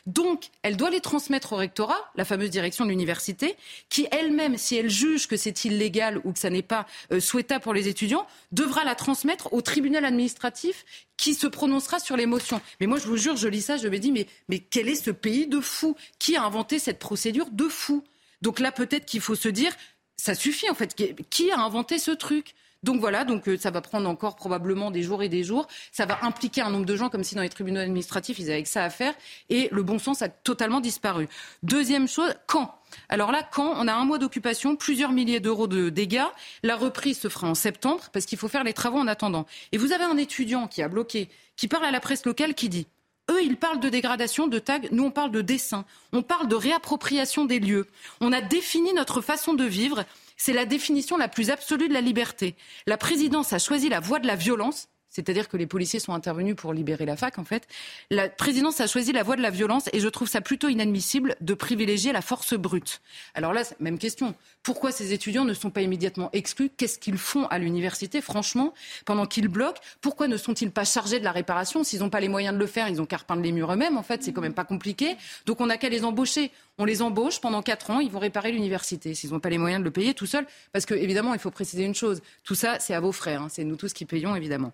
Donc, 0.07 0.46
elle 0.62 0.76
doit 0.76 0.90
les 0.90 1.00
transmettre 1.00 1.53
au 1.53 1.57
rectorat, 1.57 2.11
la 2.16 2.24
fameuse 2.24 2.50
direction 2.50 2.84
de 2.84 2.90
l'université, 2.90 3.55
qui 3.88 4.09
elle-même, 4.11 4.57
si 4.57 4.76
elle 4.76 4.90
juge 4.90 5.28
que 5.28 5.36
c'est 5.36 5.64
illégal 5.64 6.20
ou 6.24 6.32
que 6.32 6.40
ça 6.40 6.50
n'est 6.50 6.62
pas 6.62 6.86
euh, 7.12 7.20
souhaitable 7.20 7.62
pour 7.62 7.72
les 7.72 7.86
étudiants, 7.86 8.26
devra 8.50 8.82
la 8.82 8.96
transmettre 8.96 9.53
au 9.53 9.61
tribunal 9.61 10.05
administratif 10.05 10.84
qui 11.16 11.34
se 11.34 11.46
prononcera 11.46 12.00
sur 12.00 12.16
les 12.16 12.26
motions. 12.26 12.61
Mais 12.80 12.88
moi, 12.88 12.98
je 12.98 13.07
vous 13.07 13.16
jure, 13.16 13.36
je 13.36 13.46
lis 13.46 13.62
ça, 13.62 13.76
je 13.76 13.86
me 13.86 13.98
dis, 13.98 14.11
mais, 14.11 14.26
mais 14.48 14.59
quel 14.59 14.88
est 14.88 14.96
ce 14.96 15.12
pays 15.12 15.46
de 15.46 15.61
fou 15.61 15.94
Qui 16.18 16.36
a 16.36 16.42
inventé 16.42 16.80
cette 16.80 16.98
procédure 16.98 17.50
de 17.50 17.68
fou? 17.68 18.03
Donc 18.40 18.59
là, 18.59 18.72
peut-être 18.72 19.07
qu'il 19.07 19.20
faut 19.20 19.36
se 19.36 19.48
dire, 19.48 19.72
ça 20.17 20.35
suffit 20.35 20.71
en 20.71 20.75
fait. 20.75 20.95
Qui 21.31 21.51
a 21.51 21.59
inventé 21.59 21.99
ce 21.99 22.11
truc? 22.11 22.55
Donc 22.83 22.99
voilà, 22.99 23.25
donc 23.25 23.49
euh, 23.49 23.57
ça 23.57 23.71
va 23.71 23.81
prendre 23.81 24.09
encore 24.09 24.35
probablement 24.35 24.91
des 24.91 25.03
jours 25.03 25.23
et 25.23 25.29
des 25.29 25.45
jours. 25.45 25.69
Ça 25.93 26.05
va 26.05 26.19
impliquer 26.23 26.63
un 26.63 26.71
nombre 26.71 26.85
de 26.85 26.97
gens 26.97 27.11
comme 27.11 27.23
si 27.23 27.37
dans 27.37 27.43
les 27.43 27.49
tribunaux 27.49 27.81
administratifs 27.81 28.41
ils 28.41 28.51
avaient 28.51 28.63
que 28.65 28.69
ça 28.69 28.83
à 28.83 28.91
faire. 28.91 29.15
Et 29.51 29.69
le 29.71 29.83
bon 29.85 30.01
sens 30.01 30.21
a 30.21 30.29
totalement 30.29 30.81
disparu. 30.81 31.29
Deuxième 31.63 32.09
chose, 32.09 32.35
quand? 32.47 32.75
Alors 33.09 33.31
là, 33.31 33.49
quand? 33.49 33.75
On 33.77 33.87
a 33.87 33.95
un 33.95 34.05
mois 34.05 34.19
d'occupation, 34.19 34.75
plusieurs 34.75 35.13
milliers 35.13 35.39
d'euros 35.39 35.69
de 35.69 35.91
dégâts, 35.91 36.27
la 36.65 36.77
reprise 36.77 37.21
se 37.21 37.29
fera 37.29 37.49
en 37.49 37.55
septembre 37.55 38.09
parce 38.13 38.27
qu'il 38.27 38.37
faut 38.37 38.49
faire 38.49 38.65
les 38.65 38.73
travaux 38.73 38.99
en 38.99 39.07
attendant. 39.07 39.47
Et 39.71 39.79
vous 39.79 39.93
avez 39.93 40.05
un 40.05 40.17
étudiant 40.17 40.67
qui 40.67 40.83
a 40.83 40.89
bloqué, 40.89 41.29
qui 41.57 41.69
parle 41.69 41.85
à 41.85 41.93
la 41.93 42.01
presse 42.01 42.27
locale, 42.27 42.55
qui 42.55 42.69
dit 42.69 42.89
eux, 43.31 43.43
ils 43.43 43.57
parlent 43.57 43.81
de 43.81 43.89
dégradation, 43.89 44.47
de 44.47 44.59
tag. 44.59 44.89
Nous, 44.93 45.05
on 45.05 45.11
parle 45.11 45.31
de 45.31 45.41
dessin. 45.41 45.85
On 46.12 46.23
parle 46.23 46.49
de 46.49 46.57
réappropriation 46.57 47.45
des 47.45 47.61
lieux. 47.61 47.87
On 48.20 48.33
a 48.33 48.41
défini 48.41 48.93
notre 48.95 49.20
façon 49.20 49.55
de 49.55 49.64
vivre. 49.64 50.05
C'est 50.37 50.53
la 50.53 50.64
définition 50.64 51.16
la 51.16 51.29
plus 51.29 51.51
absolue 51.51 51.89
de 51.89 51.95
la 51.95 52.01
liberté. 52.01 52.57
La 52.87 52.97
présidence 52.97 53.53
a 53.53 53.59
choisi 53.59 53.89
la 53.89 54.01
voie 54.01 54.18
de 54.18 54.27
la 54.27 54.37
violence 54.37 54.89
c'est-à-dire 55.13 55.49
que 55.49 55.57
les 55.57 55.67
policiers 55.67 56.01
sont 56.01 56.15
intervenus 56.15 56.57
pour 56.57 56.73
libérer 56.73 57.07
la 57.07 57.17
fac, 57.17 57.39
en 57.39 57.45
fait. 57.45 57.69
La 58.11 58.29
présidence 58.29 58.81
a 58.81 58.87
choisi 58.87 59.13
la 59.13 59.23
voie 59.23 59.37
de 59.37 59.43
la 59.43 59.51
violence 59.51 59.89
et 59.93 60.01
je 60.01 60.09
trouve 60.09 60.29
ça 60.29 60.41
plutôt 60.41 60.69
inadmissible 60.69 61.37
de 61.41 61.55
privilégier 61.55 62.13
la 62.13 62.23
force 62.23 62.55
brute. 62.55 63.01
Alors 63.35 63.53
là, 63.53 63.63
même 63.79 63.99
question. 63.99 64.35
Pourquoi 64.63 64.91
ces 64.91 65.13
étudiants 65.13 65.45
ne 65.45 65.55
sont 65.55 65.71
pas 65.71 65.83
immédiatement 65.83 66.31
exclus? 66.33 66.71
Qu'est-ce 66.77 66.99
qu'ils 66.99 67.19
font 67.19 67.47
à 67.47 67.59
l'université, 67.59 68.21
franchement, 68.21 68.73
pendant 69.05 69.27
qu'ils 69.27 69.49
bloquent? 69.49 69.81
Pourquoi 70.01 70.29
ne 70.29 70.37
sont-ils 70.37 70.71
pas 70.71 70.85
chargés 70.85 71.19
de 71.19 71.25
la 71.25 71.33
réparation? 71.33 71.85
S'ils 71.85 72.01
n'ont 72.01 72.11
pas 72.11 72.21
les 72.21 72.29
moyens 72.29 72.55
de 72.55 72.59
le 72.59 72.67
faire, 72.67 72.89
ils 72.89 73.01
ont 73.01 73.07
qu'à 73.07 73.19
repeindre 73.19 73.43
les 73.43 73.53
murs 73.53 73.73
eux-mêmes, 73.73 73.99
en 73.99 74.03
fait, 74.03 74.23
c'est 74.23 74.33
quand 74.33 74.41
même 74.41 74.55
pas 74.55 74.65
compliqué. 74.65 75.17
Donc 75.47 75.61
on 75.61 75.67
n'a 75.67 75.77
qu'à 75.77 75.89
les 75.89 76.05
embaucher. 76.05 76.51
On 76.79 76.87
les 76.87 77.03
embauche 77.03 77.41
pendant 77.41 77.61
quatre 77.61 77.91
ans, 77.91 78.01
ils 78.01 78.11
vont 78.11 78.18
réparer 78.18 78.51
l'université. 78.51 79.14
S'ils 79.14 79.31
n'ont 79.31 79.41
pas 79.41 79.51
les 79.51 79.59
moyens 79.59 79.81
de 79.81 79.85
le 79.85 79.91
payer 79.91 80.14
tout 80.14 80.27
seul, 80.27 80.47
parce 80.73 80.87
que 80.87 80.95
évidemment, 80.95 81.35
il 81.35 81.39
faut 81.39 81.51
préciser 81.51 81.85
une 81.85 81.95
chose. 81.95 82.23
Tout 82.45 82.55
ça, 82.55 82.79
c'est 82.81 82.95
à 82.95 83.01
vos 83.01 83.12
frères. 83.12 83.43
Hein. 83.43 83.49
C'est 83.51 83.64
nous 83.64 83.77
tous 83.77 83.93
qui 83.93 84.07
payons, 84.07 84.35
évidemment. 84.35 84.73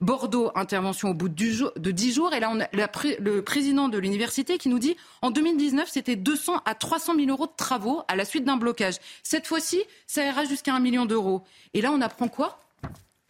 Bordeaux, 0.00 0.52
intervention 0.54 1.10
au 1.10 1.14
bout 1.14 1.28
de 1.28 1.90
dix 1.90 2.12
jours. 2.12 2.32
Et 2.32 2.40
là, 2.40 2.52
le 2.72 3.40
président 3.40 3.88
de 3.88 3.98
l'université 3.98 4.58
qui 4.58 4.68
nous 4.68 4.78
dit 4.78 4.96
en 5.22 5.30
2019, 5.30 5.88
c'était 5.90 6.16
200 6.16 6.62
à 6.64 6.74
300 6.74 7.16
000 7.16 7.28
euros 7.28 7.46
de 7.46 7.52
travaux 7.56 8.02
à 8.06 8.14
la 8.14 8.24
suite 8.24 8.44
d'un 8.44 8.56
blocage. 8.56 8.96
Cette 9.24 9.46
fois-ci, 9.46 9.82
ça 10.06 10.24
ira 10.24 10.44
jusqu'à 10.44 10.74
un 10.74 10.80
million 10.80 11.04
d'euros. 11.04 11.42
Et 11.74 11.80
là, 11.80 11.90
on 11.92 12.00
apprend 12.00 12.28
quoi? 12.28 12.60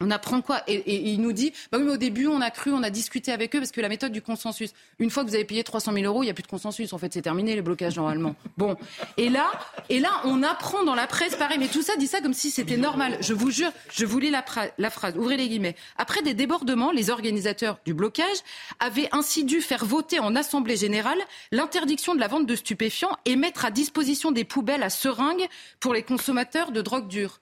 On 0.01 0.11
apprend 0.11 0.41
quoi 0.41 0.61
et, 0.67 1.11
il 1.11 1.21
nous 1.21 1.31
dit, 1.31 1.53
bah 1.71 1.77
oui, 1.77 1.85
mais 1.85 1.93
au 1.93 1.97
début, 1.97 2.27
on 2.27 2.41
a 2.41 2.51
cru, 2.51 2.71
on 2.71 2.83
a 2.83 2.89
discuté 2.89 3.31
avec 3.31 3.55
eux 3.55 3.59
parce 3.59 3.71
que 3.71 3.81
la 3.81 3.89
méthode 3.89 4.11
du 4.11 4.21
consensus. 4.21 4.71
Une 4.99 5.09
fois 5.09 5.23
que 5.23 5.29
vous 5.29 5.35
avez 5.35 5.45
payé 5.45 5.63
300 5.63 5.93
000 5.93 6.05
euros, 6.05 6.23
il 6.23 6.25
n'y 6.25 6.31
a 6.31 6.33
plus 6.33 6.43
de 6.43 6.47
consensus. 6.47 6.93
En 6.93 6.97
fait, 6.97 7.13
c'est 7.13 7.21
terminé 7.21 7.55
les 7.55 7.61
blocages 7.61 7.95
normalement. 7.95 8.35
Bon, 8.57 8.75
et 9.17 9.29
là, 9.29 9.49
et 9.89 9.99
là, 9.99 10.09
on 10.25 10.43
apprend 10.43 10.83
dans 10.83 10.93
la 10.93 11.07
presse, 11.07 11.35
pareil, 11.35 11.57
mais 11.57 11.67
tout 11.67 11.81
ça 11.81 11.95
dit 11.95 12.05
ça 12.05 12.21
comme 12.21 12.33
si 12.33 12.51
c'était 12.51 12.77
normal. 12.77 13.17
Je 13.21 13.33
vous 13.33 13.49
jure, 13.49 13.71
je 13.91 14.05
vous 14.05 14.19
lis 14.19 14.29
la, 14.29 14.43
la 14.77 14.89
phrase. 14.89 15.15
Ouvrez 15.17 15.37
les 15.37 15.47
guillemets. 15.47 15.75
Après 15.97 16.21
des 16.21 16.33
débordements, 16.33 16.91
les 16.91 17.09
organisateurs 17.09 17.79
du 17.85 17.93
blocage 17.93 18.37
avaient 18.79 19.09
ainsi 19.13 19.43
dû 19.43 19.61
faire 19.61 19.85
voter 19.85 20.19
en 20.19 20.35
assemblée 20.35 20.77
générale 20.77 21.17
l'interdiction 21.51 22.13
de 22.13 22.19
la 22.19 22.27
vente 22.27 22.45
de 22.45 22.55
stupéfiants 22.55 23.17
et 23.25 23.35
mettre 23.35 23.65
à 23.65 23.71
disposition 23.71 24.31
des 24.31 24.43
poubelles 24.43 24.83
à 24.83 24.89
seringues 24.89 25.47
pour 25.79 25.93
les 25.93 26.03
consommateurs 26.03 26.71
de 26.71 26.81
drogue 26.81 27.07
dure. 27.07 27.41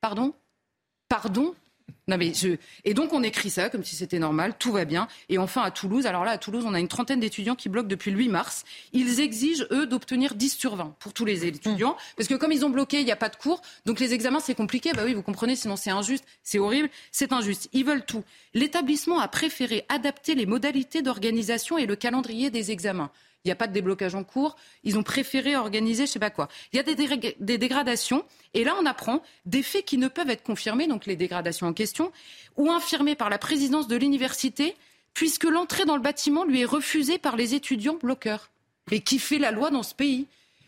Pardon? 0.00 0.34
Pardon? 1.08 1.54
Non 2.08 2.16
mais 2.16 2.32
je... 2.34 2.56
Et 2.84 2.94
donc 2.94 3.12
on 3.12 3.22
écrit 3.22 3.50
ça 3.50 3.70
comme 3.70 3.84
si 3.84 3.96
c'était 3.96 4.18
normal, 4.18 4.54
tout 4.58 4.72
va 4.72 4.84
bien. 4.84 5.08
Et 5.28 5.38
enfin 5.38 5.62
à 5.62 5.70
Toulouse, 5.70 6.06
alors 6.06 6.24
là 6.24 6.32
à 6.32 6.38
Toulouse 6.38 6.64
on 6.66 6.74
a 6.74 6.80
une 6.80 6.88
trentaine 6.88 7.20
d'étudiants 7.20 7.54
qui 7.54 7.68
bloquent 7.68 7.88
depuis 7.88 8.10
le 8.10 8.18
8 8.18 8.28
mars. 8.28 8.64
Ils 8.92 9.20
exigent 9.20 9.66
eux 9.70 9.86
d'obtenir 9.86 10.34
10 10.34 10.56
sur 10.56 10.76
20 10.76 10.96
pour 10.98 11.12
tous 11.12 11.24
les 11.24 11.46
étudiants. 11.46 11.96
Parce 12.16 12.28
que 12.28 12.34
comme 12.34 12.52
ils 12.52 12.64
ont 12.64 12.70
bloqué, 12.70 13.00
il 13.00 13.04
n'y 13.04 13.12
a 13.12 13.16
pas 13.16 13.28
de 13.28 13.36
cours. 13.36 13.62
Donc 13.86 14.00
les 14.00 14.14
examens 14.14 14.40
c'est 14.40 14.54
compliqué. 14.54 14.92
Bah 14.92 15.02
oui 15.04 15.14
vous 15.14 15.22
comprenez, 15.22 15.56
sinon 15.56 15.76
c'est 15.76 15.90
injuste, 15.90 16.24
c'est 16.42 16.58
horrible, 16.58 16.88
c'est 17.12 17.32
injuste. 17.32 17.68
Ils 17.72 17.84
veulent 17.84 18.04
tout. 18.04 18.24
L'établissement 18.54 19.20
a 19.20 19.28
préféré 19.28 19.84
adapter 19.88 20.34
les 20.34 20.46
modalités 20.46 21.02
d'organisation 21.02 21.78
et 21.78 21.86
le 21.86 21.96
calendrier 21.96 22.50
des 22.50 22.70
examens 22.70 23.10
il 23.44 23.48
n'y 23.48 23.52
a 23.52 23.56
pas 23.56 23.66
de 23.66 23.72
déblocage 23.72 24.14
en 24.14 24.24
cours. 24.24 24.56
Ils 24.84 24.98
ont 24.98 25.02
préféré 25.02 25.56
organiser 25.56 26.04
je 26.04 26.10
ne 26.10 26.12
sais 26.12 26.18
pas 26.18 26.30
quoi. 26.30 26.48
Il 26.72 26.76
y 26.76 26.80
a 26.80 26.82
des, 26.82 27.58
dégradations. 27.58 28.24
Et 28.52 28.64
là, 28.64 28.74
on 28.80 28.86
apprend 28.86 29.22
des 29.46 29.62
faits 29.62 29.84
qui 29.84 29.96
ne 29.98 30.08
peuvent 30.08 30.28
être 30.30 30.42
confirmés, 30.42 30.86
donc 30.86 31.06
les 31.06 31.16
dégradations 31.16 31.66
en 31.66 31.72
question, 31.72 32.12
ou 32.56 32.70
infirmés 32.70 33.14
par 33.14 33.30
la 33.30 33.38
présidence 33.38 33.88
de 33.88 33.96
l'université, 33.96 34.76
puisque 35.14 35.44
l'entrée 35.44 35.86
dans 35.86 35.96
le 35.96 36.02
bâtiment 36.02 36.44
lui 36.44 36.60
est 36.60 36.66
refusée 36.66 37.18
par 37.18 37.36
les 37.36 37.54
étudiants 37.54 37.98
bloqueurs. 38.00 38.50
Et 38.90 39.00
qui 39.00 39.18
fait 39.18 39.38
la 39.38 39.52
loi 39.52 39.70
dans 39.70 39.82
ce 39.82 39.94
pays? 39.94 40.26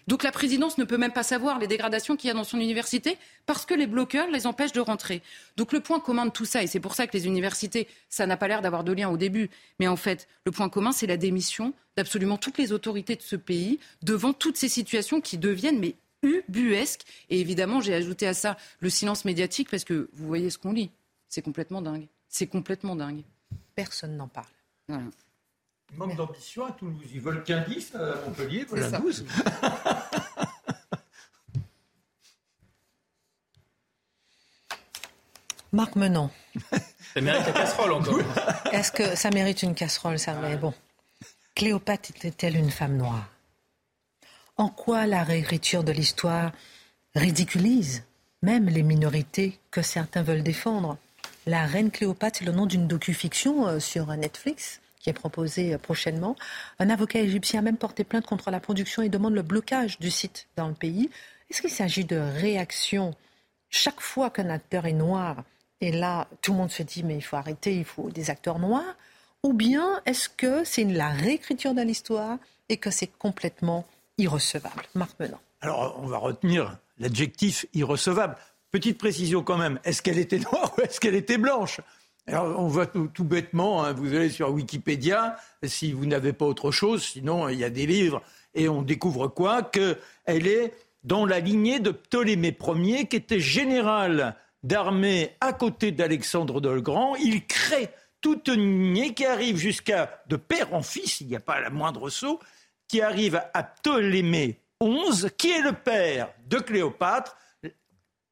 Donc 0.09 0.23
la 0.23 0.33
présidence 0.33 0.79
ne 0.79 0.85
peut 0.85 0.97
même 0.97 1.13
pas 1.13 1.23
savoir 1.23 1.59
les 1.59 1.67
dégradations 1.67 2.17
qu'il 2.17 2.29
y 2.29 2.31
a 2.31 2.35
dans 2.35 2.45
son 2.45 2.59
université 2.59 3.17
parce 3.47 3.67
que 3.67 3.75
les 3.75 3.87
bloqueurs 3.87 4.31
les 4.31 4.47
empêchent 4.47 4.73
de 4.73 4.81
rentrer. 4.81 5.23
Donc 5.57 5.73
le 5.73 5.81
point 5.81 6.01
commun 6.01 6.27
de 6.27 6.31
tout 6.31 6.45
ça, 6.45 6.63
et 6.63 6.67
c'est 6.67 6.81
pour 6.81 6.95
ça 6.95 7.07
que 7.07 7.17
les 7.17 7.27
universités, 7.27 7.89
ça 8.09 8.27
n'a 8.27 8.37
pas 8.37 8.49
l'air 8.49 8.63
d'avoir 8.63 8.85
de 8.85 8.93
lien 8.93 9.09
au 9.09 9.17
début, 9.17 9.51
mais 9.79 9.89
en 9.89 9.97
fait, 9.97 10.29
le 10.45 10.53
point 10.53 10.69
commun, 10.69 10.93
c'est 10.93 11.07
la 11.07 11.17
démission 11.17 11.73
d'absolument 11.97 12.39
toutes 12.39 12.59
les 12.59 12.73
autorités 12.73 13.17
de 13.17 13.23
ce 13.23 13.37
pays 13.37 13.79
devant 14.03 14.33
toutes 14.33 14.57
ces 14.57 14.69
situations 14.69 15.21
qui 15.21 15.39
deviennent 15.39 15.79
mais 15.79 15.95
ubuesques. 16.23 17.03
Et 17.31 17.41
évidemment, 17.41 17.81
j'ai 17.81 17.95
ajouté 17.95 18.27
à 18.27 18.35
ça 18.35 18.57
le 18.81 18.91
silence 18.91 19.25
médiatique 19.25 19.69
parce 19.71 19.85
que 19.85 20.09
vous 20.13 20.27
voyez 20.27 20.51
ce 20.51 20.59
qu'on 20.59 20.73
lit. 20.73 20.91
C'est 21.29 21.43
complètement 21.43 21.83
dingue. 21.83 22.07
C'est 22.29 22.47
complètement 22.47 22.97
dingue. 22.97 23.23
Personne 23.75 24.17
n'en 24.17 24.29
parle. 24.29 24.47
Voilà. 24.89 25.05
Manque 25.97 26.17
d'ambition 26.17 26.65
à 26.65 26.73
Toulouse. 26.73 27.07
Ils 27.13 27.21
veulent 27.21 27.45
qu'un 27.45 27.61
10 27.61 27.95
à 27.95 28.15
Montpellier, 28.27 28.65
voilà 28.69 28.91
12. 28.91 29.27
Marc 35.73 35.97
Menon. 35.97 36.31
Ça 37.15 37.21
mérite 37.21 37.47
la 37.47 37.53
casserole 37.53 37.93
encore. 37.93 38.21
Est-ce 38.73 38.93
que 38.93 39.17
ça 39.17 39.31
mérite 39.31 39.63
une 39.63 39.75
casserole, 39.75 40.19
ça? 40.19 40.35
Mais 40.35 40.57
bon. 40.57 40.75
Cléopâtre 41.55 42.11
était-elle 42.11 42.57
une 42.57 42.71
femme 42.71 42.97
noire? 42.97 43.29
En 44.57 44.69
quoi 44.69 45.07
la 45.07 45.25
réécriture 45.25 45.83
de 45.85 45.93
l'histoire 45.93 46.53
ridiculise 47.15 48.05
même 48.43 48.69
les 48.69 48.83
minorités 48.83 49.59
que 49.71 49.81
certains 49.83 50.23
veulent 50.23 50.43
défendre? 50.43 50.99
La 51.47 51.67
reine 51.67 51.91
Cléopâtre, 51.91 52.41
c'est 52.41 52.45
le 52.45 52.53
nom 52.53 52.67
d'une 52.67 52.87
docu-fiction 52.87 53.67
euh, 53.67 53.81
sur 53.81 54.07
Netflix 54.09 54.81
qui 55.03 55.11
est 55.11 55.15
proposé 55.15 55.75
euh, 55.75 55.79
prochainement. 55.79 56.37
Un 56.79 56.89
avocat 56.89 57.19
égyptien 57.19 57.61
a 57.61 57.63
même 57.63 57.77
porté 57.77 58.05
plainte 58.05 58.25
contre 58.25 58.51
la 58.51 58.61
production 58.61 59.03
et 59.03 59.09
demande 59.09 59.35
le 59.35 59.43
blocage 59.43 59.99
du 59.99 60.11
site 60.11 60.49
dans 60.57 60.69
le 60.69 60.75
pays. 60.75 61.11
Est-ce 61.51 61.61
qu'il 61.61 61.71
s'agit 61.71 62.05
de 62.05 62.17
réaction 62.17 63.15
chaque 63.69 64.01
fois 64.01 64.31
qu'un 64.31 64.49
acteur 64.49 64.87
est 64.87 64.93
noir 64.93 65.45
et 65.81 65.91
là, 65.91 66.29
tout 66.41 66.53
le 66.53 66.59
monde 66.59 66.71
se 66.71 66.85
dit, 66.85 67.03
mais 67.03 67.17
il 67.17 67.23
faut 67.23 67.37
arrêter, 67.37 67.77
il 67.77 67.85
faut 67.85 68.09
des 68.09 68.31
acteurs 68.31 68.61
noirs? 68.61 68.97
Ou 69.43 69.53
bien 69.53 70.01
est-ce 70.07 70.29
que 70.29 70.63
c'est 70.63 70.85
la 70.85 71.09
réécriture 71.09 71.75
de 71.75 71.83
l'histoire 71.83 72.39
et 72.69 72.77
que 72.77 72.93
c'est 72.93 73.09
complètement 73.19 73.85
irrecevable? 74.17 74.85
Marc 74.95 75.19
Menon. 75.19 75.39
Alors, 75.61 75.99
on 76.01 76.07
va 76.07 76.19
retenir 76.19 76.79
l'adjectif 76.99 77.67
irrecevable. 77.75 78.37
Petite 78.71 78.97
précision 78.97 79.43
quand 79.43 79.59
même, 79.59 79.81
est-ce 79.83 80.03
qu'elle 80.03 80.19
était 80.19 80.39
noire 80.39 80.73
ou 80.79 80.83
est-ce 80.83 81.01
qu'elle 81.01 81.17
était 81.17 81.39
blanche? 81.39 81.81
Alors, 82.29 82.59
on 82.59 82.69
voit 82.69 82.87
tout, 82.87 83.25
bêtement, 83.25 83.85
hein, 83.85 83.93
vous 83.93 84.15
allez 84.15 84.31
sur 84.31 84.51
Wikipédia, 84.51 85.37
si 85.65 85.93
vous 85.93 86.07
n'avez 86.07 86.33
pas 86.33 86.45
autre 86.45 86.71
chose, 86.71 87.03
sinon 87.03 87.49
il 87.49 87.59
y 87.59 87.65
a 87.65 87.71
des 87.71 87.85
livres, 87.87 88.23
et 88.55 88.69
on 88.69 88.83
découvre 88.83 89.27
quoi? 89.29 89.63
Qu'elle 89.63 90.47
est 90.47 90.73
dans 91.03 91.27
la 91.27 91.41
lignée 91.41 91.81
de 91.81 91.91
Ptolémée 91.91 92.57
Ier, 92.61 93.07
qui 93.07 93.17
était 93.17 93.41
général 93.41 94.37
d'armée 94.63 95.35
à 95.41 95.53
côté 95.53 95.91
d'Alexandre 95.91 96.61
le 96.61 96.81
Grand. 96.81 97.17
Il 97.17 97.45
crée 97.45 97.89
toute 98.21 98.47
une 98.47 98.61
lignée 98.61 99.15
qui 99.15 99.27
arrive 99.27 99.57
jusqu'à, 99.57 100.23
de 100.29 100.37
père 100.37 100.73
en 100.75 100.83
fils, 100.83 101.21
il 101.21 101.27
n'y 101.27 101.37
a 101.37 101.41
pas 101.41 101.61
la 101.61 101.71
moindre 101.71 102.09
saut, 102.09 102.39
qui 102.87 103.01
arrive 103.01 103.43
à 103.53 103.65
Ptolémée 103.65 104.61
XI, 104.81 105.27
qui 105.37 105.51
est 105.51 105.63
le 105.63 105.73
père 105.73 106.33
de 106.47 106.59
Cléopâtre, 106.59 107.37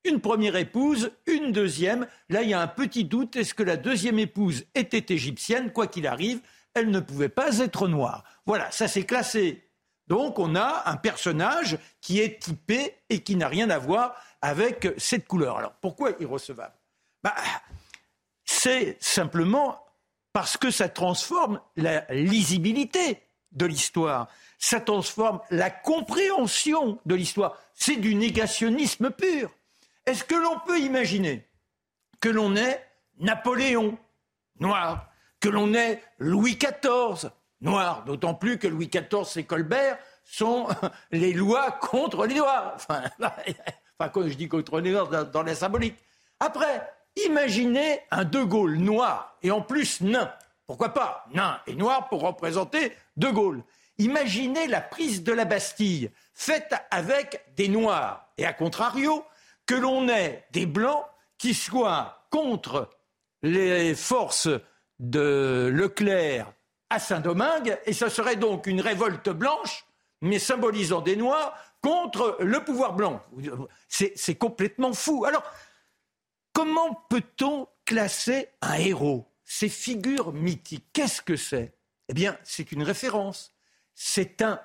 une 0.04 0.20
première 0.20 0.56
épouse, 0.56 1.10
une 1.26 1.52
deuxième. 1.52 2.06
Là, 2.28 2.42
il 2.42 2.50
y 2.50 2.54
a 2.54 2.60
un 2.60 2.66
petit 2.66 3.04
doute. 3.04 3.36
Est-ce 3.36 3.54
que 3.54 3.62
la 3.62 3.76
deuxième 3.76 4.18
épouse 4.18 4.64
était 4.74 5.12
égyptienne? 5.14 5.72
Quoi 5.72 5.86
qu'il 5.86 6.06
arrive, 6.06 6.40
elle 6.74 6.90
ne 6.90 7.00
pouvait 7.00 7.28
pas 7.28 7.58
être 7.58 7.88
noire. 7.88 8.24
Voilà, 8.46 8.70
ça 8.70 8.88
s'est 8.88 9.04
classé. 9.04 9.64
Donc, 10.06 10.38
on 10.38 10.56
a 10.56 10.82
un 10.86 10.96
personnage 10.96 11.78
qui 12.00 12.20
est 12.20 12.40
typé 12.42 12.96
et 13.08 13.20
qui 13.20 13.36
n'a 13.36 13.48
rien 13.48 13.70
à 13.70 13.78
voir 13.78 14.14
avec 14.42 14.92
cette 14.96 15.28
couleur. 15.28 15.58
Alors, 15.58 15.72
pourquoi 15.80 16.12
irrecevable 16.18 16.74
bah, 17.22 17.34
C'est 18.44 18.96
simplement 19.00 19.84
parce 20.32 20.56
que 20.56 20.70
ça 20.70 20.88
transforme 20.88 21.60
la 21.76 22.04
lisibilité 22.10 23.22
de 23.52 23.66
l'histoire. 23.66 24.28
ça 24.58 24.78
transforme 24.78 25.40
la 25.50 25.70
compréhension 25.70 26.98
de 27.06 27.14
l'histoire. 27.14 27.56
C'est 27.74 27.96
du 27.96 28.14
négationnisme 28.14 29.10
pur. 29.10 29.50
Est-ce 30.06 30.24
que 30.24 30.34
l'on 30.34 30.58
peut 30.60 30.80
imaginer 30.80 31.46
que 32.20 32.28
l'on 32.28 32.56
ait 32.56 32.84
Napoléon, 33.18 33.98
noir, 34.60 35.10
que 35.40 35.48
l'on 35.48 35.74
ait 35.74 36.02
Louis 36.18 36.56
XIV, 36.56 37.30
noir, 37.60 38.04
d'autant 38.04 38.34
plus 38.34 38.58
que 38.58 38.66
Louis 38.66 38.88
XIV 38.88 39.26
et 39.36 39.44
Colbert 39.44 39.98
sont 40.24 40.68
les 41.10 41.32
lois 41.32 41.72
contre 41.72 42.26
les 42.26 42.34
noirs. 42.34 42.76
Enfin, 43.98 44.08
quand 44.14 44.26
je 44.26 44.34
dis 44.34 44.48
contre 44.48 44.80
les 44.80 44.92
noirs, 44.92 45.26
dans 45.26 45.42
la 45.42 45.54
symbolique. 45.54 45.98
Après, 46.38 46.90
imaginez 47.26 48.00
un 48.10 48.24
De 48.24 48.42
Gaulle 48.42 48.78
noir 48.78 49.36
et 49.42 49.50
en 49.50 49.60
plus 49.60 50.00
nain. 50.00 50.32
Pourquoi 50.66 50.94
pas? 50.94 51.26
Nain 51.34 51.60
et 51.66 51.74
noir 51.74 52.08
pour 52.08 52.22
représenter 52.22 52.96
De 53.18 53.28
Gaulle. 53.28 53.62
Imaginez 53.98 54.68
la 54.68 54.80
prise 54.80 55.22
de 55.22 55.34
la 55.34 55.44
Bastille 55.44 56.10
faite 56.32 56.72
avec 56.90 57.44
des 57.56 57.68
noirs 57.68 58.30
et 58.38 58.46
à 58.46 58.54
contrario 58.54 59.22
que 59.70 59.76
l'on 59.76 60.08
ait 60.08 60.44
des 60.50 60.66
blancs 60.66 61.04
qui 61.38 61.54
soient 61.54 62.26
contre 62.30 62.90
les 63.42 63.94
forces 63.94 64.48
de 64.98 65.70
Leclerc 65.72 66.52
à 66.90 66.98
Saint-Domingue 66.98 67.78
et 67.86 67.92
ce 67.92 68.08
serait 68.08 68.34
donc 68.34 68.66
une 68.66 68.80
révolte 68.80 69.28
blanche 69.28 69.86
mais 70.22 70.40
symbolisant 70.40 71.02
des 71.02 71.14
noirs 71.14 71.56
contre 71.82 72.36
le 72.40 72.64
pouvoir 72.64 72.94
blanc. 72.94 73.22
C'est 73.88 74.34
complètement 74.34 74.92
fou. 74.92 75.24
Alors, 75.24 75.44
comment 76.52 76.92
peut-on 77.08 77.68
classer 77.84 78.48
un 78.62 78.74
héros? 78.74 79.24
Ces 79.44 79.68
figures 79.68 80.32
mythiques, 80.32 80.86
qu'est-ce 80.92 81.22
que 81.22 81.36
c'est? 81.36 81.74
Eh 82.08 82.12
bien, 82.12 82.36
c'est 82.42 82.72
une 82.72 82.82
référence. 82.82 83.54
C'est 83.94 84.42
un, 84.42 84.60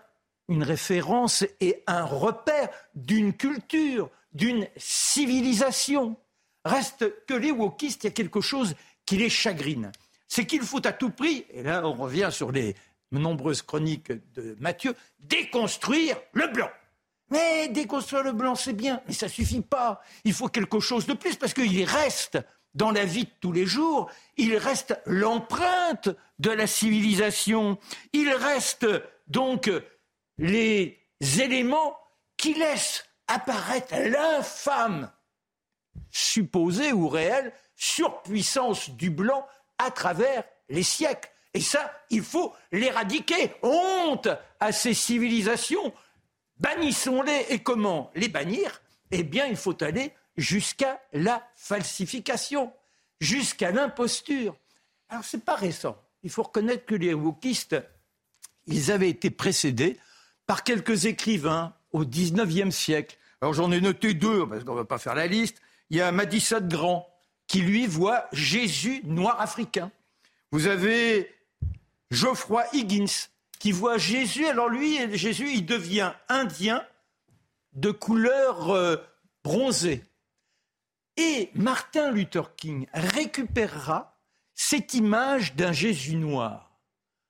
une 0.47 0.64
référence 0.64 1.45
et 1.60 1.84
un 1.86 2.06
repère 2.06 2.70
d'une 2.95 3.34
culture, 3.34 4.10
d'une 4.36 4.67
civilisation. 4.77 6.15
Reste 6.63 7.25
que 7.25 7.33
les 7.33 7.51
wokistes, 7.51 8.03
il 8.03 8.07
y 8.07 8.09
a 8.09 8.13
quelque 8.13 8.41
chose 8.41 8.75
qui 9.05 9.17
les 9.17 9.29
chagrine. 9.29 9.91
C'est 10.27 10.45
qu'il 10.45 10.61
faut 10.61 10.86
à 10.86 10.91
tout 10.91 11.09
prix, 11.09 11.45
et 11.51 11.63
là 11.63 11.81
on 11.88 11.93
revient 11.93 12.29
sur 12.31 12.51
les 12.51 12.75
nombreuses 13.11 13.61
chroniques 13.61 14.11
de 14.33 14.55
Matthieu, 14.59 14.95
déconstruire 15.19 16.17
le 16.33 16.47
blanc. 16.47 16.69
Mais 17.31 17.69
déconstruire 17.69 18.23
le 18.23 18.33
blanc, 18.33 18.55
c'est 18.55 18.73
bien, 18.73 19.01
mais 19.07 19.13
ça 19.13 19.27
suffit 19.27 19.61
pas. 19.61 20.01
Il 20.25 20.33
faut 20.33 20.47
quelque 20.47 20.79
chose 20.79 21.07
de 21.07 21.13
plus 21.13 21.36
parce 21.36 21.53
qu'il 21.53 21.83
reste 21.83 22.38
dans 22.75 22.91
la 22.91 23.05
vie 23.05 23.23
de 23.23 23.31
tous 23.39 23.53
les 23.53 23.65
jours, 23.65 24.11
il 24.36 24.57
reste 24.57 24.99
l'empreinte 25.05 26.09
de 26.39 26.49
la 26.49 26.67
civilisation. 26.67 27.79
Il 28.11 28.29
reste 28.29 28.86
donc 29.27 29.71
les 30.38 30.99
éléments 31.39 31.97
qui 32.36 32.53
laissent 32.53 33.05
apparaître 33.28 33.95
l'infâme, 33.95 35.11
supposée 36.11 36.93
ou 36.93 37.07
réelle, 37.07 37.53
surpuissance 37.76 38.89
du 38.91 39.09
blanc 39.09 39.47
à 39.78 39.91
travers 39.91 40.43
les 40.69 40.84
siècles. 40.84 41.30
Et 41.53 41.61
ça, 41.61 41.91
il 42.09 42.21
faut 42.21 42.53
l'éradiquer. 42.71 43.53
Honte 43.63 44.28
à 44.59 44.71
ces 44.71 44.93
civilisations. 44.93 45.93
Bannissons-les. 46.57 47.45
Et 47.49 47.59
comment 47.59 48.11
les 48.15 48.28
bannir? 48.28 48.82
Eh 49.11 49.23
bien, 49.23 49.45
il 49.45 49.55
faut 49.55 49.82
aller 49.84 50.13
jusqu'à 50.36 51.01
la 51.13 51.47
falsification, 51.55 52.73
jusqu'à 53.21 53.71
l'imposture. 53.71 54.55
Alors, 55.07 55.23
ce 55.23 55.38
n'est 55.38 55.43
pas 55.43 55.55
récent. 55.55 55.97
Il 56.23 56.30
faut 56.30 56.43
reconnaître 56.43 56.86
que 56.86 56.95
les 56.95 57.13
wokistes, 57.13 57.78
ils 58.67 58.91
avaient 58.91 59.09
été 59.09 59.30
précédés 59.30 59.97
par 60.45 60.63
quelques 60.63 61.05
écrivains 61.05 61.73
au 61.95 62.05
XIXe 62.05 62.75
siècle. 62.75 63.17
Alors, 63.41 63.53
j'en 63.53 63.71
ai 63.71 63.79
noté 63.79 64.13
deux, 64.13 64.47
parce 64.47 64.63
qu'on 64.63 64.73
ne 64.73 64.79
va 64.79 64.85
pas 64.85 64.97
faire 64.97 65.15
la 65.15 65.27
liste. 65.27 65.61
Il 65.89 65.97
y 65.97 66.01
a 66.01 66.11
Madison 66.11 66.61
Grand, 66.61 67.07
qui 67.47 67.61
lui 67.61 67.87
voit 67.87 68.25
Jésus 68.33 69.01
noir 69.05 69.39
africain. 69.39 69.91
Vous 70.51 70.67
avez 70.67 71.33
Geoffroy 72.11 72.65
Higgins, 72.73 73.29
qui 73.59 73.71
voit 73.71 73.97
Jésus. 73.97 74.45
Alors 74.45 74.67
lui, 74.67 74.97
Jésus, 75.17 75.51
il 75.53 75.65
devient 75.65 76.11
indien 76.27 76.83
de 77.73 77.91
couleur 77.91 78.71
euh, 78.71 78.97
bronzée. 79.43 80.03
Et 81.17 81.49
Martin 81.55 82.11
Luther 82.11 82.55
King 82.55 82.87
récupérera 82.93 84.17
cette 84.53 84.93
image 84.93 85.55
d'un 85.55 85.71
Jésus 85.71 86.15
noir. 86.15 86.77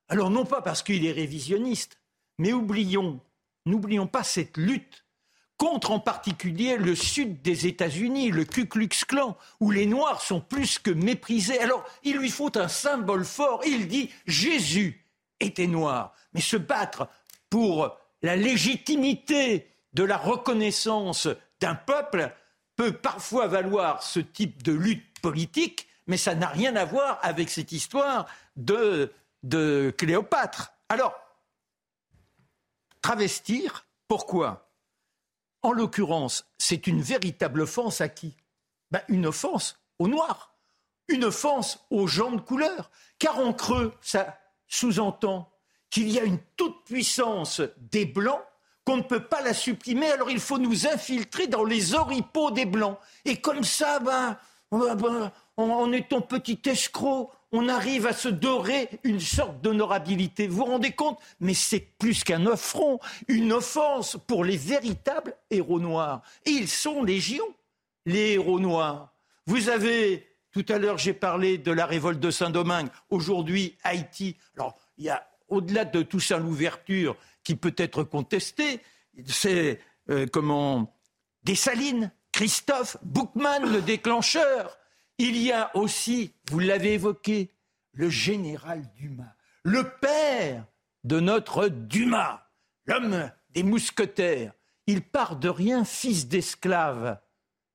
Alors 0.07 0.29
non 0.31 0.45
pas 0.45 0.61
parce 0.61 0.81
qu'il 0.81 1.05
est 1.05 1.11
révisionniste, 1.11 1.99
mais 2.37 2.53
oublions, 2.53 3.19
n'oublions 3.65 4.07
pas 4.07 4.23
cette 4.23 4.57
lutte 4.57 5.05
contre 5.57 5.91
en 5.91 5.99
particulier 5.99 6.75
le 6.75 6.95
sud 6.95 7.41
des 7.41 7.65
États-Unis, 7.67 8.29
le 8.29 8.43
Ku 8.43 8.67
Klux 8.67 8.89
Klan, 9.07 9.37
où 9.59 9.71
les 9.71 9.85
Noirs 9.85 10.21
sont 10.21 10.41
plus 10.41 10.79
que 10.79 10.91
méprisés. 10.91 11.59
Alors 11.59 11.85
il 12.03 12.17
lui 12.17 12.29
faut 12.29 12.57
un 12.57 12.67
symbole 12.67 13.25
fort. 13.25 13.61
Il 13.65 13.87
dit 13.87 14.09
Jésus 14.27 15.05
était 15.39 15.67
noir. 15.67 16.13
Mais 16.33 16.41
se 16.41 16.57
battre 16.57 17.07
pour 17.49 17.97
la 18.21 18.35
légitimité 18.35 19.67
de 19.93 20.03
la 20.03 20.17
reconnaissance 20.17 21.29
d'un 21.61 21.75
peuple, 21.75 22.33
peut 22.75 22.91
parfois 22.91 23.47
valoir 23.47 24.03
ce 24.03 24.19
type 24.19 24.63
de 24.63 24.73
lutte 24.73 25.19
politique, 25.21 25.87
mais 26.07 26.17
ça 26.17 26.35
n'a 26.35 26.47
rien 26.47 26.75
à 26.75 26.85
voir 26.85 27.19
avec 27.21 27.49
cette 27.49 27.71
histoire 27.71 28.25
de, 28.55 29.11
Cléopâtre. 29.97 30.73
Alors, 30.89 31.13
travestir, 33.05 33.85
pourquoi? 34.07 34.71
En 35.61 35.73
l'occurrence, 35.73 36.49
c'est 36.57 36.87
une 36.87 37.03
véritable 37.03 37.61
offense 37.61 38.01
à 38.01 38.09
qui? 38.09 38.35
Ben, 38.89 39.01
Une 39.09 39.27
offense 39.27 39.79
aux 39.99 40.07
Noirs, 40.07 40.55
une 41.07 41.25
offense 41.25 41.85
aux 41.91 42.07
gens 42.07 42.31
de 42.31 42.41
couleur, 42.41 42.89
car 43.19 43.37
en 43.37 43.53
creux, 43.53 43.93
ça 44.01 44.39
sous-entend 44.67 45.51
qu'il 45.91 46.09
y 46.09 46.19
a 46.19 46.23
une 46.23 46.39
toute-puissance 46.57 47.61
des 47.77 48.07
Blancs 48.07 48.41
qu'on 48.85 48.97
ne 48.97 49.03
peut 49.03 49.23
pas 49.23 49.43
la 49.43 49.53
supprimer, 49.53 50.09
alors 50.09 50.31
il 50.31 50.39
faut 50.39 50.57
nous 50.57 50.87
infiltrer 50.87 51.45
dans 51.45 51.63
les 51.63 51.93
oripeaux 51.93 52.49
des 52.49 52.65
Blancs. 52.65 52.97
Et 53.23 53.39
comme 53.39 53.63
ça, 53.63 53.99
ben, 53.99 54.35
ben 54.71 55.31
en 55.57 55.91
étant 55.91 56.21
petit 56.21 56.59
escroc, 56.65 57.31
on 57.55 57.69
arrive 57.69 58.05
à 58.05 58.13
se 58.13 58.27
dorer 58.27 58.89
une 59.03 59.19
sorte 59.19 59.61
d'honorabilité. 59.61 60.47
Vous 60.47 60.57
vous 60.57 60.65
rendez 60.65 60.91
compte? 60.91 61.19
Mais 61.39 61.53
c'est 61.53 61.79
plus 61.79 62.23
qu'un 62.23 62.45
affront, 62.47 62.99
une 63.27 63.53
offense 63.53 64.17
pour 64.27 64.43
les 64.43 64.57
véritables 64.57 65.35
héros 65.49 65.79
noirs. 65.79 66.21
Et 66.45 66.51
ils 66.51 66.67
sont 66.67 67.03
légion, 67.03 67.45
les 68.05 68.33
héros 68.33 68.59
noirs. 68.59 69.13
Vous 69.45 69.69
avez, 69.69 70.27
tout 70.51 70.65
à 70.69 70.77
l'heure 70.77 70.97
j'ai 70.97 71.13
parlé 71.13 71.57
de 71.57 71.71
la 71.71 71.85
révolte 71.85 72.19
de 72.19 72.31
Saint-Domingue, 72.31 72.89
aujourd'hui 73.09 73.77
Haïti. 73.83 74.35
Alors, 74.55 74.75
il 74.97 75.05
y 75.05 75.09
a, 75.09 75.27
au-delà 75.47 75.85
de 75.85 76.01
tout 76.01 76.19
ça, 76.19 76.37
l'ouverture 76.37 77.15
qui 77.43 77.55
peut 77.55 77.75
être 77.77 78.03
contesté, 78.03 78.81
c'est 79.27 79.79
euh, 80.09 80.25
comment 80.31 80.93
Dessalines, 81.43 82.11
Christophe, 82.31 82.97
Boukman, 83.03 83.71
le 83.71 83.81
déclencheur. 83.81 84.77
Il 85.17 85.37
y 85.37 85.51
a 85.51 85.75
aussi, 85.75 86.33
vous 86.49 86.59
l'avez 86.59 86.93
évoqué, 86.93 87.51
le 87.93 88.09
général 88.09 88.83
Dumas, 88.95 89.35
le 89.63 89.89
père 90.01 90.65
de 91.05 91.19
notre 91.19 91.69
Dumas, 91.69 92.45
l'homme 92.85 93.31
des 93.51 93.63
mousquetaires. 93.63 94.51
Il 94.87 95.01
part 95.01 95.37
de 95.37 95.49
rien, 95.49 95.85
fils 95.85 96.27
d'esclave. 96.27 97.19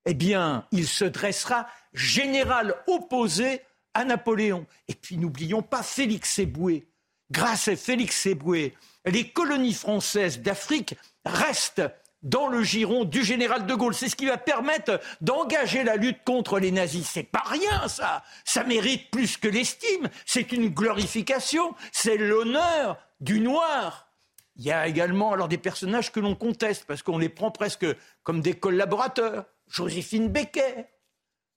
Eh 0.05 0.15
bien, 0.15 0.67
il 0.71 0.87
se 0.87 1.05
dressera 1.05 1.67
général 1.95 2.77
opposé 2.87 3.63
à 3.95 4.05
Napoléon. 4.05 4.67
Et 4.89 4.95
puis 4.95 5.17
n'oublions 5.17 5.63
pas 5.63 5.83
Félix 5.83 6.39
Éboué. 6.39 6.87
Grâce 7.31 7.69
à 7.69 7.77
Félix 7.77 8.27
Éboué, 8.27 8.75
les 9.07 9.31
colonies 9.31 9.75
françaises 9.75 10.41
d'Afrique 10.41 10.97
restent 11.25 11.83
dans 12.23 12.49
le 12.49 12.63
giron 12.63 13.05
du 13.05 13.25
général 13.25 13.67
de 13.67 13.75
Gaulle. 13.75 13.95
C'est 13.95 14.09
ce 14.09 14.17
qui 14.17 14.27
va 14.27 14.37
permettre 14.37 15.01
d'engager 15.21 15.85
la 15.85 15.97
lutte 15.97 16.23
contre 16.25 16.59
les 16.59 16.71
nazis. 16.71 17.09
C'est 17.09 17.23
pas 17.23 17.43
rien, 17.47 17.89
ça. 17.89 18.23
Ça 18.45 18.65
mérite 18.65 19.11
plus 19.11 19.37
que 19.37 19.49
l'estime. 19.49 20.09
C'est 20.27 20.53
une 20.53 20.69
glorification. 20.69 21.75
C'est 21.93 22.17
l'honneur 22.17 22.99
du 23.21 23.41
noir. 23.41 24.09
Il 24.57 24.65
y 24.65 24.73
a 24.73 24.87
également 24.87 25.33
alors 25.33 25.49
des 25.49 25.59
personnages 25.59 26.13
que 26.13 26.21
l'on 26.21 26.35
conteste 26.35 26.85
parce 26.85 27.03
qu'on 27.03 27.19
les 27.19 27.29
prend 27.29 27.51
presque 27.51 27.87
comme 28.23 28.43
des 28.43 28.55
collaborateurs. 28.55 29.47
Joséphine 29.69 30.29
Becker, 30.29 30.85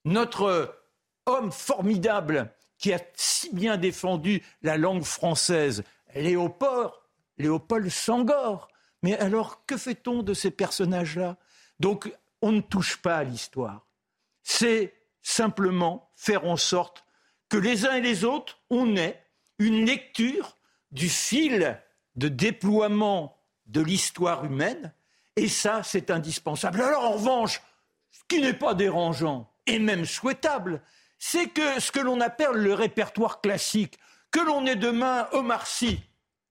notre 0.06 0.78
homme 1.26 1.52
formidable 1.52 2.54
qui 2.78 2.94
a 2.94 3.00
si 3.16 3.54
bien 3.54 3.78
défendu 3.78 4.44
la 4.62 4.78
langue 4.78 5.04
française, 5.04 5.84
Léopold, 6.16 6.92
Léopold 7.38 7.90
Sangor. 7.90 8.68
Mais 9.04 9.18
alors, 9.18 9.66
que 9.66 9.78
fait-on 9.78 10.24
de 10.24 10.34
ces 10.34 10.50
personnages-là? 10.50 11.38
Donc, 11.80 12.12
on 12.42 12.52
ne 12.52 12.62
touche 12.62 12.98
pas 12.98 13.18
à 13.18 13.24
l'histoire. 13.24 13.86
C'est 14.42 14.94
simplement 15.22 16.10
faire 16.16 16.46
en 16.46 16.58
sorte 16.58 17.06
que 17.50 17.58
les 17.58 17.86
uns 17.86 17.94
et 17.94 18.02
les 18.02 18.24
autres, 18.24 18.62
on 18.70 18.96
ait 18.96 19.22
une 19.60 19.86
lecture 19.86 20.58
du 20.92 21.10
fil 21.10 21.80
de 22.16 22.28
déploiement 22.28 23.38
de 23.66 23.82
l'histoire 23.82 24.46
humaine, 24.46 24.94
et 25.36 25.48
ça, 25.48 25.84
c'est 25.84 26.12
indispensable. 26.12 26.82
Alors, 26.82 27.06
en 27.06 27.12
revanche, 27.14 27.62
ce 28.12 28.20
qui 28.28 28.42
n'est 28.42 28.54
pas 28.54 28.74
dérangeant, 28.74 29.52
et 29.66 29.80
même 29.80 30.06
souhaitable, 30.06 30.82
c'est 31.18 31.48
que 31.48 31.80
ce 31.80 31.92
que 31.92 32.00
l'on 32.00 32.22
appelle 32.22 32.52
le 32.52 32.74
répertoire 32.74 33.42
classique, 33.42 33.98
que 34.32 34.40
l'on 34.40 34.66
ait 34.66 34.76
demain 34.76 35.28
Omar 35.32 35.66
Sy, 35.66 36.04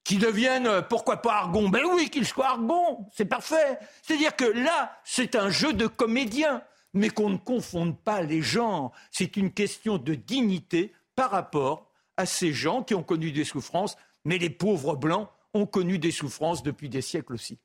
qui 0.05 0.19
devienne, 0.19 0.67
euh, 0.67 0.83
pourquoi 0.83 1.19
pas 1.19 1.35
Argon? 1.35 1.69
Ben 1.69 1.83
oui, 1.95 2.11
qu'il 2.11 2.27
soit 2.27 2.49
Argon, 2.49 3.07
c'est 3.13 3.25
parfait. 3.25 3.79
C'est-à-dire 4.03 4.35
que 4.35 4.45
là, 4.45 4.99
c'est 5.05 5.37
un 5.37 5.49
jeu 5.49 5.73
de 5.73 5.87
comédien, 5.87 6.63
mais 6.95 7.11
qu'on 7.11 7.31
ne 7.31 7.37
confonde 7.37 7.99
pas 7.99 8.23
les 8.23 8.43
genres. 8.43 8.93
C'est 9.11 9.37
une 9.37 9.53
question 9.53 9.99
de 9.99 10.15
dignité 10.15 10.93
par 11.15 11.31
rapport 11.31 11.91
à 12.17 12.27
ces 12.27 12.53
gens 12.53 12.83
qui 12.83 12.95
ont 12.95 13.03
connu 13.03 13.33
des 13.33 13.45
souffrances, 13.45 13.97
mais 14.25 14.39
les 14.39 14.51
pauvres 14.51 14.97
blancs 14.97 15.29
ont 15.55 15.67
connu 15.67 15.99
des 15.99 16.11
souffrances 16.11 16.63
depuis 16.63 16.89
des 16.89 17.03
siècles 17.03 17.35
aussi. 17.35 17.59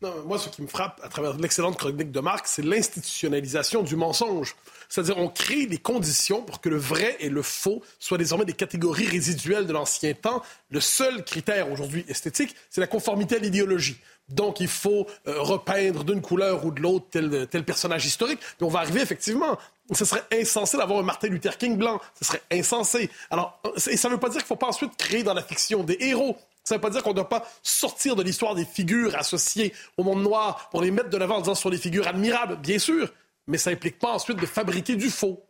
Non, 0.00 0.14
moi, 0.26 0.38
ce 0.38 0.48
qui 0.48 0.62
me 0.62 0.68
frappe 0.68 1.00
à 1.02 1.08
travers 1.08 1.36
l'excellente 1.36 1.76
chronique 1.76 2.12
de 2.12 2.20
Marc, 2.20 2.46
c'est 2.46 2.64
l'institutionnalisation 2.64 3.82
du 3.82 3.96
mensonge. 3.96 4.54
C'est-à-dire, 4.88 5.18
on 5.18 5.28
crée 5.28 5.66
des 5.66 5.78
conditions 5.78 6.42
pour 6.42 6.60
que 6.60 6.68
le 6.68 6.76
vrai 6.76 7.16
et 7.18 7.28
le 7.28 7.42
faux 7.42 7.82
soient 7.98 8.16
désormais 8.16 8.44
des 8.44 8.52
catégories 8.52 9.06
résiduelles 9.06 9.66
de 9.66 9.72
l'ancien 9.72 10.14
temps. 10.14 10.42
Le 10.70 10.80
seul 10.80 11.24
critère 11.24 11.72
aujourd'hui 11.72 12.04
esthétique, 12.08 12.54
c'est 12.70 12.80
la 12.80 12.86
conformité 12.86 13.36
à 13.36 13.38
l'idéologie. 13.40 13.98
Donc, 14.28 14.60
il 14.60 14.68
faut 14.68 15.06
euh, 15.26 15.40
repeindre 15.40 16.04
d'une 16.04 16.22
couleur 16.22 16.64
ou 16.64 16.70
de 16.70 16.80
l'autre 16.80 17.06
tel, 17.10 17.48
tel 17.50 17.64
personnage 17.64 18.06
historique. 18.06 18.38
Mais 18.60 18.66
on 18.66 18.70
va 18.70 18.80
arriver 18.80 19.00
effectivement 19.00 19.58
ce 19.94 20.04
serait 20.04 20.24
insensé 20.32 20.76
d'avoir 20.76 20.98
un 20.98 21.02
Martin 21.02 21.28
Luther 21.28 21.56
King 21.56 21.76
blanc. 21.76 22.00
Ce 22.18 22.24
serait 22.24 22.42
insensé. 22.52 23.10
Alors, 23.30 23.60
et 23.90 23.96
ça 23.96 24.08
ne 24.08 24.14
veut 24.14 24.20
pas 24.20 24.28
dire 24.28 24.38
qu'il 24.38 24.44
ne 24.44 24.48
faut 24.48 24.56
pas 24.56 24.66
ensuite 24.66 24.96
créer 24.96 25.22
dans 25.22 25.34
la 25.34 25.42
fiction 25.42 25.82
des 25.82 25.96
héros. 26.00 26.36
Ça 26.68 26.74
ne 26.74 26.78
veut 26.78 26.82
pas 26.82 26.90
dire 26.90 27.02
qu'on 27.02 27.10
ne 27.10 27.14
doit 27.14 27.30
pas 27.30 27.48
sortir 27.62 28.14
de 28.14 28.22
l'histoire 28.22 28.54
des 28.54 28.66
figures 28.66 29.16
associées 29.16 29.72
au 29.96 30.02
monde 30.04 30.22
noir 30.22 30.68
pour 30.68 30.82
les 30.82 30.90
mettre 30.90 31.08
de 31.08 31.16
l'avant 31.16 31.36
en 31.36 31.40
disant 31.40 31.54
ce 31.54 31.62
sont 31.62 31.70
des 31.70 31.78
figures 31.78 32.06
admirables, 32.06 32.56
bien 32.56 32.78
sûr, 32.78 33.10
mais 33.46 33.56
ça 33.56 33.70
n'implique 33.70 33.98
pas 33.98 34.12
ensuite 34.12 34.38
de 34.38 34.44
fabriquer 34.44 34.94
du 34.94 35.08
faux. 35.08 35.42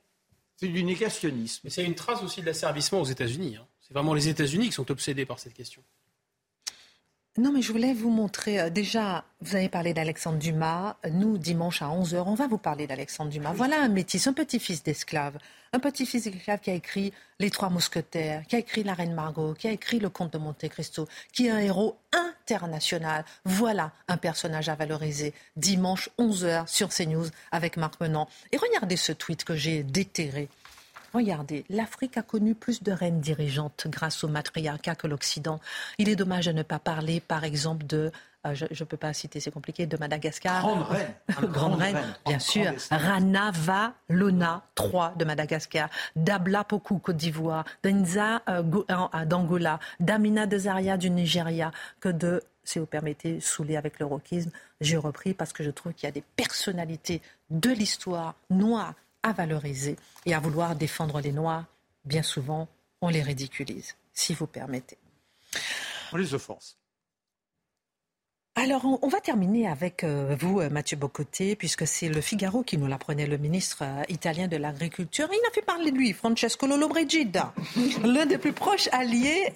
C'est 0.55 0.69
du 0.69 0.85
négationnisme. 0.85 1.63
Mais 1.65 1.71
c'est 1.71 1.83
une 1.83 1.97
trace 1.97 2.23
aussi 2.23 2.41
de 2.41 2.47
l'asservissement 2.47 3.01
aux 3.01 3.05
États-Unis. 3.05 3.57
Hein. 3.57 3.67
C'est 3.81 3.95
vraiment 3.95 4.15
les 4.15 4.29
États-Unis 4.29 4.67
qui 4.67 4.73
sont 4.73 4.89
obsédés 4.93 5.27
par 5.27 5.41
cette 5.41 5.55
question. 5.55 5.83
Non, 7.39 7.53
mais 7.53 7.63
je 7.63 7.71
voulais 7.71 7.95
vous 7.95 8.11
montrer. 8.11 8.59
Euh, 8.59 8.69
déjà, 8.69 9.25
vous 9.43 9.55
avez 9.55 9.69
parlé 9.69 9.95
d'Alexandre 9.95 10.39
Dumas. 10.39 10.97
Nous, 11.09 11.39
dimanche 11.39 11.83
à 11.83 11.87
11h, 11.87 12.25
on 12.27 12.35
va 12.35 12.49
vous 12.49 12.59
parler 12.59 12.89
d'Alexandre 12.89 13.31
Dumas. 13.31 13.53
Voilà 13.53 13.81
un 13.81 13.87
métis, 13.87 14.27
un 14.27 14.33
petit-fils 14.33 14.83
d'esclave. 14.83 15.39
Un 15.73 15.79
petit-fils 15.79 16.25
d'esclave 16.25 16.59
qui 16.59 16.71
a 16.71 16.75
écrit 16.75 17.13
Les 17.39 17.53
Trois 17.53 17.71
Mousquetaires, 17.71 18.45
qui 18.49 18.57
a 18.57 18.59
écrit 18.59 18.83
La 18.83 18.93
Reine 18.93 19.15
Margot, 19.15 19.55
qui 19.55 19.69
a 19.69 19.71
écrit 19.71 20.01
Le 20.01 20.09
Comte 20.09 20.33
de 20.33 20.39
Monte 20.39 20.69
Cristo, 20.69 21.07
qui 21.33 21.47
est 21.47 21.51
un 21.51 21.61
héros 21.61 21.97
international. 22.13 23.25
Voilà 23.45 23.93
un 24.09 24.17
personnage 24.17 24.69
à 24.69 24.75
valoriser. 24.75 25.33
Dimanche 25.55 26.11
11h 26.19 26.67
sur 26.67 26.89
CNews 26.89 27.29
avec 27.53 27.77
Marc 27.77 28.01
Menant. 28.01 28.29
Et 28.51 28.57
regardez 28.57 28.97
ce 28.97 29.13
tweet 29.13 29.45
que 29.45 29.55
j'ai 29.55 29.85
déterré. 29.85 30.49
Regardez, 31.15 31.65
l'Afrique 31.69 32.17
a 32.17 32.23
connu 32.23 32.55
plus 32.55 32.83
de 32.83 32.93
reines 32.93 33.21
dirigeantes 33.21 33.87
grâce 33.89 34.25
au 34.25 34.29
matriarcat 34.29 34.95
que 34.95 35.07
l'Occident. 35.07 35.61
Il 35.99 36.09
est 36.09 36.17
dommage 36.17 36.47
de 36.47 36.53
ne 36.53 36.63
pas 36.63 36.79
parler, 36.79 37.21
par 37.21 37.45
exemple, 37.45 37.87
de 37.87 38.13
euh, 38.47 38.55
je 38.55 38.67
ne 38.71 38.87
peux 38.87 38.97
pas 38.97 39.13
citer, 39.13 39.41
c'est 39.41 39.51
compliqué, 39.51 39.87
de 39.87 39.97
Madagascar. 39.97 40.63
Grande 40.63 40.83
reine. 40.85 41.15
Grande 41.53 41.75
reine, 41.75 41.99
bien 42.27 42.39
sûr. 42.39 42.73
Rana 42.91 43.51
Valona 43.51 44.63
III 44.79 45.17
de 45.17 45.25
Madagascar. 45.25 45.89
Dabla 46.15 46.65
Poku, 46.65 46.99
Côte 46.99 47.17
d'Ivoire. 47.17 47.65
Denza 47.83 48.43
euh, 48.49 48.63
d'Angola. 49.25 49.81
Damina 49.99 50.47
de 50.47 50.59
Zaria 50.59 50.97
du 50.97 51.11
Nigeria. 51.11 51.73
Que 52.01 52.09
de, 52.09 52.43
si 52.63 52.79
vous 52.79 52.87
permettez, 52.87 53.41
saouler 53.41 53.77
avec 53.77 53.99
le 53.99 54.07
rockisme, 54.07 54.51
j'ai 54.81 54.97
repris 54.97 55.35
parce 55.35 55.53
que 55.53 55.65
je 55.65 55.71
trouve 55.71 55.93
qu'il 55.93 56.07
y 56.07 56.11
a 56.11 56.13
des 56.13 56.25
personnalités 56.37 57.21
de 57.51 57.71
l'histoire 57.71 58.35
noire 58.51 58.95
à 59.23 59.33
valoriser 59.33 59.97
et 60.27 60.35
à 60.35 60.41
vouloir 60.41 60.77
défendre 60.77 61.21
les 61.21 61.33
Noirs, 61.33 61.67
bien 62.05 62.23
souvent, 62.23 62.69
on 63.01 63.09
les 63.09 63.23
ridiculise, 63.23 63.97
si 64.13 64.35
vous 64.35 64.47
permettez. 64.47 64.99
On 66.13 66.17
les 66.17 66.35
offense. 66.35 66.79
Alors, 68.61 68.85
on, 69.03 69.07
va 69.07 69.21
terminer 69.21 69.69
avec 69.69 70.03
euh, 70.03 70.35
vous, 70.37 70.61
euh, 70.61 70.69
Mathieu 70.69 70.97
Bocoté, 70.97 71.55
puisque 71.55 71.87
c'est 71.87 72.09
le 72.09 72.21
Figaro 72.21 72.65
qui 72.65 72.77
nous 72.77 72.89
l'apprenait, 72.89 73.25
le 73.25 73.39
ministre 73.39 73.83
euh, 73.83 74.03
italien 74.09 74.49
de 74.49 74.57
l'Agriculture. 74.57 75.29
Il 75.31 75.47
a 75.49 75.53
fait 75.53 75.63
parler 75.63 75.93
de 75.93 75.97
lui, 75.97 76.13
Francesco 76.13 76.67
Lollobrigida, 76.67 77.55
l'un 78.05 78.27
des 78.27 78.37
plus 78.37 78.53
proches 78.53 78.89
alliés, 78.91 79.53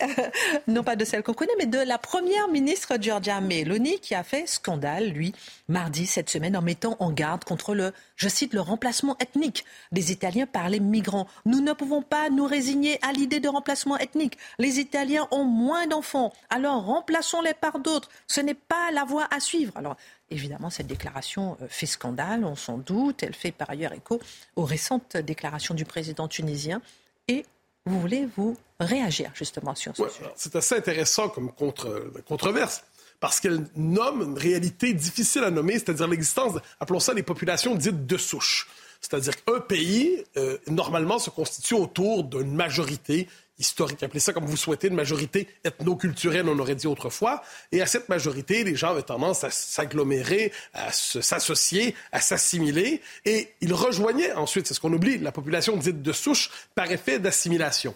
non 0.69 0.85
pas 0.85 0.95
de 0.95 1.05
celle 1.05 1.25
qu'on 1.25 1.35
connaît, 1.35 1.53
mais 1.59 1.67
de 1.67 1.79
la 1.79 1.99
première 1.99 2.47
ministre 2.47 2.97
Giorgia 3.01 3.41
Meloni, 3.41 3.99
qui 3.99 4.15
a 4.15 4.23
fait 4.23 4.47
scandale, 4.47 5.09
lui, 5.09 5.35
mardi 5.67 6.07
cette 6.07 6.31
semaine, 6.31 6.57
en 6.57 6.63
mettant 6.63 6.97
en 7.01 7.11
garde 7.11 7.43
contre 7.43 7.75
le, 7.75 7.93
je 8.15 8.29
cite, 8.29 8.55
le 8.55 8.61
remplacement 8.61 9.17
ethnique 9.19 9.65
des 9.91 10.13
Italiens 10.13 10.47
par 10.47 10.69
les 10.69 10.79
migrants. 10.79 11.27
Nous 11.45 11.61
ne 11.61 11.73
pouvons 11.73 12.03
pas 12.03 12.31
nous 12.31 12.47
résigner 12.47 13.01
à 13.03 13.11
l'idée 13.11 13.41
de 13.41 13.49
remplacement 13.49 13.99
ethnique. 13.99 14.39
Les 14.61 14.79
Italiens 14.79 15.27
ont 15.33 15.45
moins 15.45 15.89
d'enfants, 15.89 16.33
alors 16.51 16.85
remplaçons-les 16.85 17.55
par 17.55 17.81
d'autres. 17.81 18.09
Ce 18.29 18.41
n'est 18.41 18.55
pas 18.55 18.92
la 18.93 19.05
voie 19.05 19.27
à 19.31 19.41
suivre. 19.41 19.73
Alors, 19.77 19.97
évidemment, 20.31 20.71
cette 20.71 20.87
déclaration 20.87 21.57
euh, 21.63 21.67
fait 21.69 21.87
scandale, 21.87 22.45
on 22.45 22.57
s'en 22.57 22.79
doute. 22.79 23.23
Elle 23.23 23.35
fait 23.35 23.53
par 23.53 23.71
ailleurs 23.71 23.93
écho 23.93 24.21
aux 24.57 24.65
récentes 24.65 25.17
déclarations 25.17 25.75
du 25.75 25.85
président 25.85 26.29
tunisien. 26.29 26.81
Et 27.29 27.45
vous 27.87 28.01
voulez 28.01 28.29
vous 28.37 28.57
réagir 28.81 29.31
justement 29.35 29.75
sur 29.75 29.97
ce 29.97 30.09
sujet. 30.09 30.31
C'est 30.37 30.57
assez 30.57 30.77
intéressant 30.77 31.29
comme 31.29 31.53
contre, 31.53 32.13
controverse 32.27 32.85
parce 33.23 33.39
qu'elle 33.39 33.65
nomme 33.77 34.23
une 34.23 34.39
réalité 34.39 34.93
difficile 34.95 35.45
à 35.45 35.51
nommer, 35.53 35.75
c'est-à-dire 35.75 36.09
l'existence, 36.09 36.59
appelons 36.81 36.99
ça 36.99 37.15
les 37.15 37.23
populations 37.23 37.77
dites 37.77 38.05
de 38.05 38.17
souche. 38.17 38.69
C'est-à-dire 39.01 39.45
qu'un 39.45 39.61
pays, 39.61 40.25
euh, 40.37 40.59
normalement, 40.69 41.21
se 41.21 41.31
constitue 41.31 41.75
autour 41.75 42.25
d'une 42.25 42.55
majorité 42.55 43.29
historique, 43.59 44.03
appelez 44.03 44.21
ça 44.21 44.33
comme 44.33 44.47
vous 44.47 44.57
souhaitez, 44.57 44.89
une 44.89 44.95
majorité 44.95 45.49
ethno-culturelle, 45.65 46.49
on 46.49 46.59
aurait 46.59 46.75
dit 46.75 46.87
autrefois. 46.87 47.43
Et 47.71 47.83
à 47.83 47.87
cette 47.87 48.09
majorité, 48.09 48.65
les 48.65 48.77
gens 48.77 48.91
avaient 48.91 49.03
tendance 49.03 49.45
à 49.45 49.51
s'agglomérer, 49.51 50.53
à 50.75 50.91
s'associer, 50.93 51.95
à 52.11 52.21
s'assimiler. 52.21 53.01
Et 53.25 53.53
ils 53.61 53.75
rejoignaient 53.75 54.33
ensuite, 54.33 54.67
c'est 54.67 54.75
ce 54.75 54.81
qu'on 54.81 54.93
oublie, 54.93 55.19
la 55.19 55.33
population 55.33 55.77
dite 55.77 56.03
de 56.03 56.13
souche 56.13 56.51
par 56.75 56.91
effet 56.91 57.19
d'assimilation. 57.19 57.95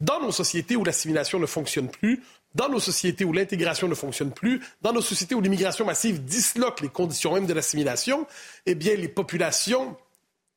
Dans 0.00 0.20
nos 0.20 0.32
sociétés 0.32 0.76
où 0.76 0.84
l'assimilation 0.84 1.38
ne 1.38 1.46
fonctionne 1.46 1.88
plus, 1.88 2.22
dans 2.54 2.68
nos 2.68 2.80
sociétés 2.80 3.24
où 3.24 3.32
l'intégration 3.32 3.86
ne 3.86 3.94
fonctionne 3.94 4.32
plus, 4.32 4.62
dans 4.80 4.92
nos 4.92 5.02
sociétés 5.02 5.34
où 5.34 5.40
l'immigration 5.40 5.84
massive 5.84 6.24
disloque 6.24 6.80
les 6.80 6.88
conditions 6.88 7.34
même 7.34 7.46
de 7.46 7.52
l'assimilation, 7.52 8.26
eh 8.64 8.74
bien, 8.74 8.94
les 8.94 9.08
populations 9.08 9.96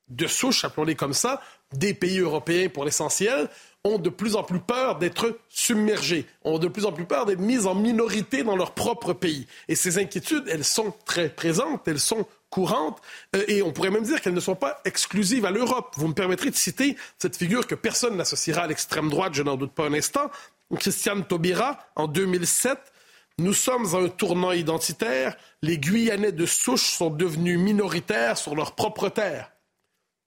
de 0.08 0.26
souche, 0.26 0.64
appelons-les 0.64 0.94
comme 0.94 1.14
ça, 1.14 1.40
des 1.72 1.94
pays 1.94 2.18
européens 2.18 2.68
pour 2.68 2.84
l'essentiel, 2.84 3.48
ont 3.84 3.98
de 3.98 4.10
plus 4.10 4.36
en 4.36 4.42
plus 4.42 4.60
peur 4.60 4.98
d'être 4.98 5.38
submergés, 5.48 6.26
ont 6.44 6.58
de 6.58 6.68
plus 6.68 6.84
en 6.84 6.92
plus 6.92 7.06
peur 7.06 7.24
d'être 7.24 7.40
mis 7.40 7.66
en 7.66 7.74
minorité 7.74 8.42
dans 8.42 8.56
leur 8.56 8.72
propre 8.72 9.12
pays. 9.12 9.46
Et 9.68 9.74
ces 9.74 9.98
inquiétudes, 9.98 10.44
elles 10.48 10.64
sont 10.64 10.92
très 11.06 11.30
présentes, 11.30 11.88
elles 11.88 12.00
sont 12.00 12.26
courantes, 12.50 13.00
euh, 13.34 13.44
et 13.48 13.62
on 13.62 13.72
pourrait 13.72 13.90
même 13.90 14.02
dire 14.02 14.20
qu'elles 14.20 14.34
ne 14.34 14.40
sont 14.40 14.56
pas 14.56 14.80
exclusives 14.84 15.46
à 15.46 15.50
l'Europe. 15.50 15.94
Vous 15.96 16.08
me 16.08 16.14
permettrez 16.14 16.50
de 16.50 16.56
citer 16.56 16.96
cette 17.18 17.36
figure 17.36 17.66
que 17.66 17.74
personne 17.74 18.16
n'associera 18.16 18.62
à 18.62 18.66
l'extrême 18.66 19.08
droite, 19.08 19.34
je 19.34 19.42
n'en 19.42 19.56
doute 19.56 19.72
pas 19.72 19.86
un 19.86 19.94
instant, 19.94 20.30
Christiane 20.76 21.24
Taubira, 21.24 21.78
en 21.96 22.06
2007. 22.06 22.78
Nous 23.38 23.54
sommes 23.54 23.86
à 23.94 23.98
un 23.98 24.08
tournant 24.08 24.52
identitaire. 24.52 25.36
Les 25.62 25.78
Guyanais 25.78 26.32
de 26.32 26.44
souche 26.44 26.90
sont 26.90 27.10
devenus 27.10 27.58
minoritaires 27.58 28.36
sur 28.36 28.54
leur 28.54 28.74
propre 28.74 29.08
terre. 29.08 29.50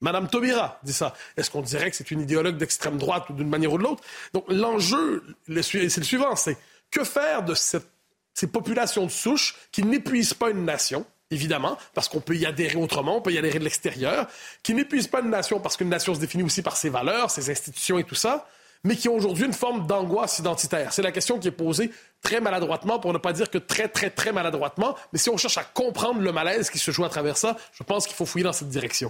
Madame 0.04 0.28
Taubira 0.28 0.80
dit 0.84 0.92
ça. 0.92 1.14
Est-ce 1.38 1.50
qu'on 1.50 1.62
dirait 1.62 1.90
que 1.90 1.96
c'est 1.96 2.12
une 2.12 2.20
idéologue 2.20 2.58
d'extrême 2.58 2.98
droite 2.98 3.24
ou 3.30 3.34
d'une 3.34 3.48
manière 3.48 3.72
ou 3.72 3.78
de 3.78 3.84
l'autre? 3.84 4.04
Donc 4.34 4.44
l'enjeu, 4.50 5.24
c'est 5.48 5.98
le 5.98 6.04
suivant, 6.04 6.36
c'est 6.36 6.58
que 6.92 7.06
faire 7.06 7.44
de 7.44 7.56
ces 7.56 8.48
populations 8.48 9.06
de 9.06 9.12
souche 9.12 9.56
qui 9.72 9.82
n'épuisent 9.82 10.34
pas 10.34 10.50
une 10.50 10.66
nation, 10.66 11.06
évidemment, 11.32 11.78
parce 11.94 12.10
qu'on 12.10 12.20
peut 12.20 12.36
y 12.36 12.46
adhérer 12.46 12.76
autrement, 12.76 13.18
on 13.18 13.22
peut 13.22 13.32
y 13.32 13.38
adhérer 13.38 13.60
de 13.60 13.64
l'extérieur, 13.64 14.28
qui 14.62 14.74
n'épuisent 14.74 15.08
pas 15.08 15.22
une 15.22 15.30
nation 15.30 15.62
parce 15.62 15.78
qu'une 15.78 15.90
nation 15.90 16.14
se 16.14 16.20
définit 16.20 16.44
aussi 16.44 16.62
par 16.62 16.76
ses 16.76 16.90
valeurs, 16.90 17.32
ses 17.32 17.50
institutions 17.50 17.98
et 17.98 18.04
tout 18.04 18.14
ça, 18.14 18.46
mais 18.84 18.98
qui 18.98 19.08
ont 19.08 19.16
aujourd'hui 19.16 19.46
une 19.46 19.54
forme 19.54 19.88
d'angoisse 19.88 20.38
identitaire. 20.38 20.92
C'est 20.92 21.02
la 21.02 21.14
question 21.14 21.40
qui 21.40 21.48
est 21.48 21.52
posée 21.52 21.92
très 22.22 22.42
maladroitement, 22.42 23.00
pour 23.00 23.14
ne 23.14 23.20
pas 23.20 23.32
dire 23.32 23.50
que 23.50 23.58
très, 23.58 23.88
très, 23.88 24.10
très 24.10 24.34
maladroitement. 24.34 24.98
Mais 25.14 25.20
si 25.20 25.30
on 25.30 25.38
cherche 25.38 25.58
à 25.58 25.64
comprendre 25.64 26.20
le 26.20 26.32
malaise 26.34 26.70
qui 26.70 26.78
se 26.78 26.92
joue 26.92 27.06
à 27.06 27.10
travers 27.10 27.38
ça, 27.38 27.56
je 27.72 27.84
pense 27.84 28.06
qu'il 28.06 28.18
faut 28.18 28.26
fouiller 28.26 28.44
dans 28.44 28.52
cette 28.52 28.68
direction. 28.68 29.10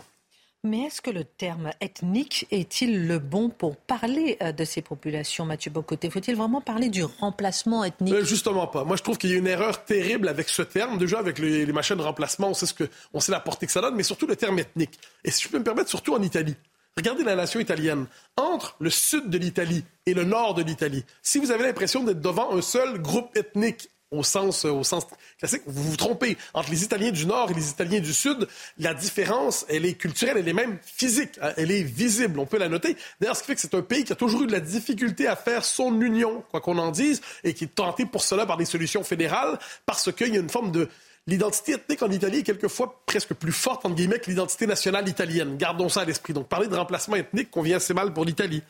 Mais 0.65 0.83
est-ce 0.83 1.01
que 1.01 1.11
le 1.11 1.25
terme 1.25 1.71
ethnique 1.81 2.47
est-il 2.49 3.05
le 3.05 3.19
bon 3.19 3.49
pour 3.49 3.75
parler 3.75 4.37
euh, 4.41 4.53
de 4.53 4.63
ces 4.63 4.81
populations, 4.81 5.43
Mathieu 5.43 5.71
Bocoté? 5.71 6.09
Faut-il 6.09 6.37
vraiment 6.37 6.61
parler 6.61 6.87
du 6.87 7.03
remplacement 7.03 7.83
ethnique? 7.83 8.13
Euh, 8.13 8.23
Justement 8.23 8.67
pas. 8.67 8.85
Moi, 8.85 8.95
je 8.95 9.03
trouve 9.03 9.17
qu'il 9.17 9.31
y 9.31 9.33
a 9.33 9.35
une 9.35 9.47
erreur 9.47 9.83
terrible 9.83 10.29
avec 10.29 10.47
ce 10.47 10.61
terme. 10.61 10.97
Déjà, 10.97 11.19
avec 11.19 11.37
les, 11.37 11.65
machines 11.73 11.97
de 11.97 12.01
remplacement, 12.01 12.47
on 12.47 12.53
sait, 12.53 12.65
ce 12.65 12.73
que, 12.73 12.85
on 13.13 13.19
sait 13.19 13.33
la 13.33 13.41
portée 13.41 13.65
que 13.65 13.73
ça 13.73 13.81
donne, 13.81 13.95
mais 13.95 14.03
surtout 14.03 14.25
le 14.25 14.37
terme 14.37 14.57
ethnique. 14.57 14.97
Et 15.25 15.31
si 15.31 15.43
je 15.43 15.49
peux 15.49 15.59
me 15.59 15.65
permettre, 15.65 15.89
surtout 15.89 16.13
en 16.13 16.21
Italie. 16.21 16.55
Regardez 16.95 17.25
la 17.25 17.35
nation 17.35 17.59
italienne. 17.59 18.05
Entre 18.37 18.77
le 18.79 18.89
sud 18.89 19.29
de 19.29 19.37
l'Italie 19.37 19.83
et 20.05 20.13
le 20.13 20.23
nord 20.23 20.53
de 20.53 20.63
l'Italie, 20.63 21.03
si 21.21 21.39
vous 21.39 21.51
avez 21.51 21.63
l'impression 21.63 22.05
d'être 22.05 22.21
devant 22.21 22.55
un 22.55 22.61
seul 22.61 23.01
groupe 23.01 23.35
ethnique 23.35 23.89
au 24.13 24.23
sens, 24.23 24.65
au 24.65 24.83
sens 24.83 25.05
classique, 25.39 25.63
vous 25.65 25.83
vous 25.83 25.97
trompez. 25.97 26.37
Entre 26.53 26.69
les 26.69 26.83
Italiens 26.83 27.11
du 27.11 27.25
Nord 27.25 27.51
et 27.51 27.53
les 27.53 27.69
Italiens 27.69 27.99
du 27.99 28.13
Sud, 28.13 28.47
la 28.77 28.93
différence, 28.93 29.65
elle 29.69 29.85
est 29.85 29.95
culturelle, 29.95 30.37
elle 30.37 30.47
est 30.47 30.53
même 30.53 30.77
physique, 30.83 31.39
hein, 31.41 31.51
elle 31.57 31.71
est 31.71 31.83
visible, 31.83 32.39
on 32.39 32.45
peut 32.45 32.57
la 32.57 32.69
noter. 32.69 32.95
D'ailleurs, 33.19 33.35
ce 33.35 33.41
qui 33.41 33.47
fait 33.47 33.55
que 33.55 33.61
c'est 33.61 33.73
un 33.73 33.81
pays 33.81 34.03
qui 34.03 34.13
a 34.13 34.15
toujours 34.15 34.43
eu 34.43 34.47
de 34.47 34.51
la 34.51 34.59
difficulté 34.59 35.27
à 35.27 35.35
faire 35.35 35.65
son 35.65 35.99
union, 36.01 36.43
quoi 36.51 36.61
qu'on 36.61 36.77
en 36.77 36.91
dise, 36.91 37.21
et 37.43 37.53
qui 37.53 37.65
est 37.65 37.75
tenté 37.75 38.05
pour 38.05 38.23
cela 38.23 38.45
par 38.45 38.57
des 38.57 38.65
solutions 38.65 39.03
fédérales, 39.03 39.57
parce 39.85 40.11
qu'il 40.11 40.33
y 40.33 40.37
a 40.37 40.39
une 40.39 40.49
forme 40.49 40.71
de 40.71 40.87
l'identité 41.27 41.73
ethnique 41.73 42.01
en 42.01 42.11
Italie 42.11 42.39
est 42.39 42.43
quelquefois 42.43 43.01
presque 43.05 43.33
plus 43.33 43.51
forte, 43.51 43.85
entre 43.85 43.95
guillemets, 43.95 44.19
que 44.19 44.29
l'identité 44.29 44.67
nationale 44.67 45.07
italienne. 45.07 45.57
Gardons 45.57 45.89
ça 45.89 46.01
à 46.01 46.05
l'esprit. 46.05 46.33
Donc, 46.33 46.47
parler 46.47 46.67
de 46.67 46.75
remplacement 46.75 47.15
ethnique 47.15 47.49
convient 47.49 47.77
assez 47.77 47.93
mal 47.93 48.13
pour 48.13 48.25
l'Italie. 48.25 48.61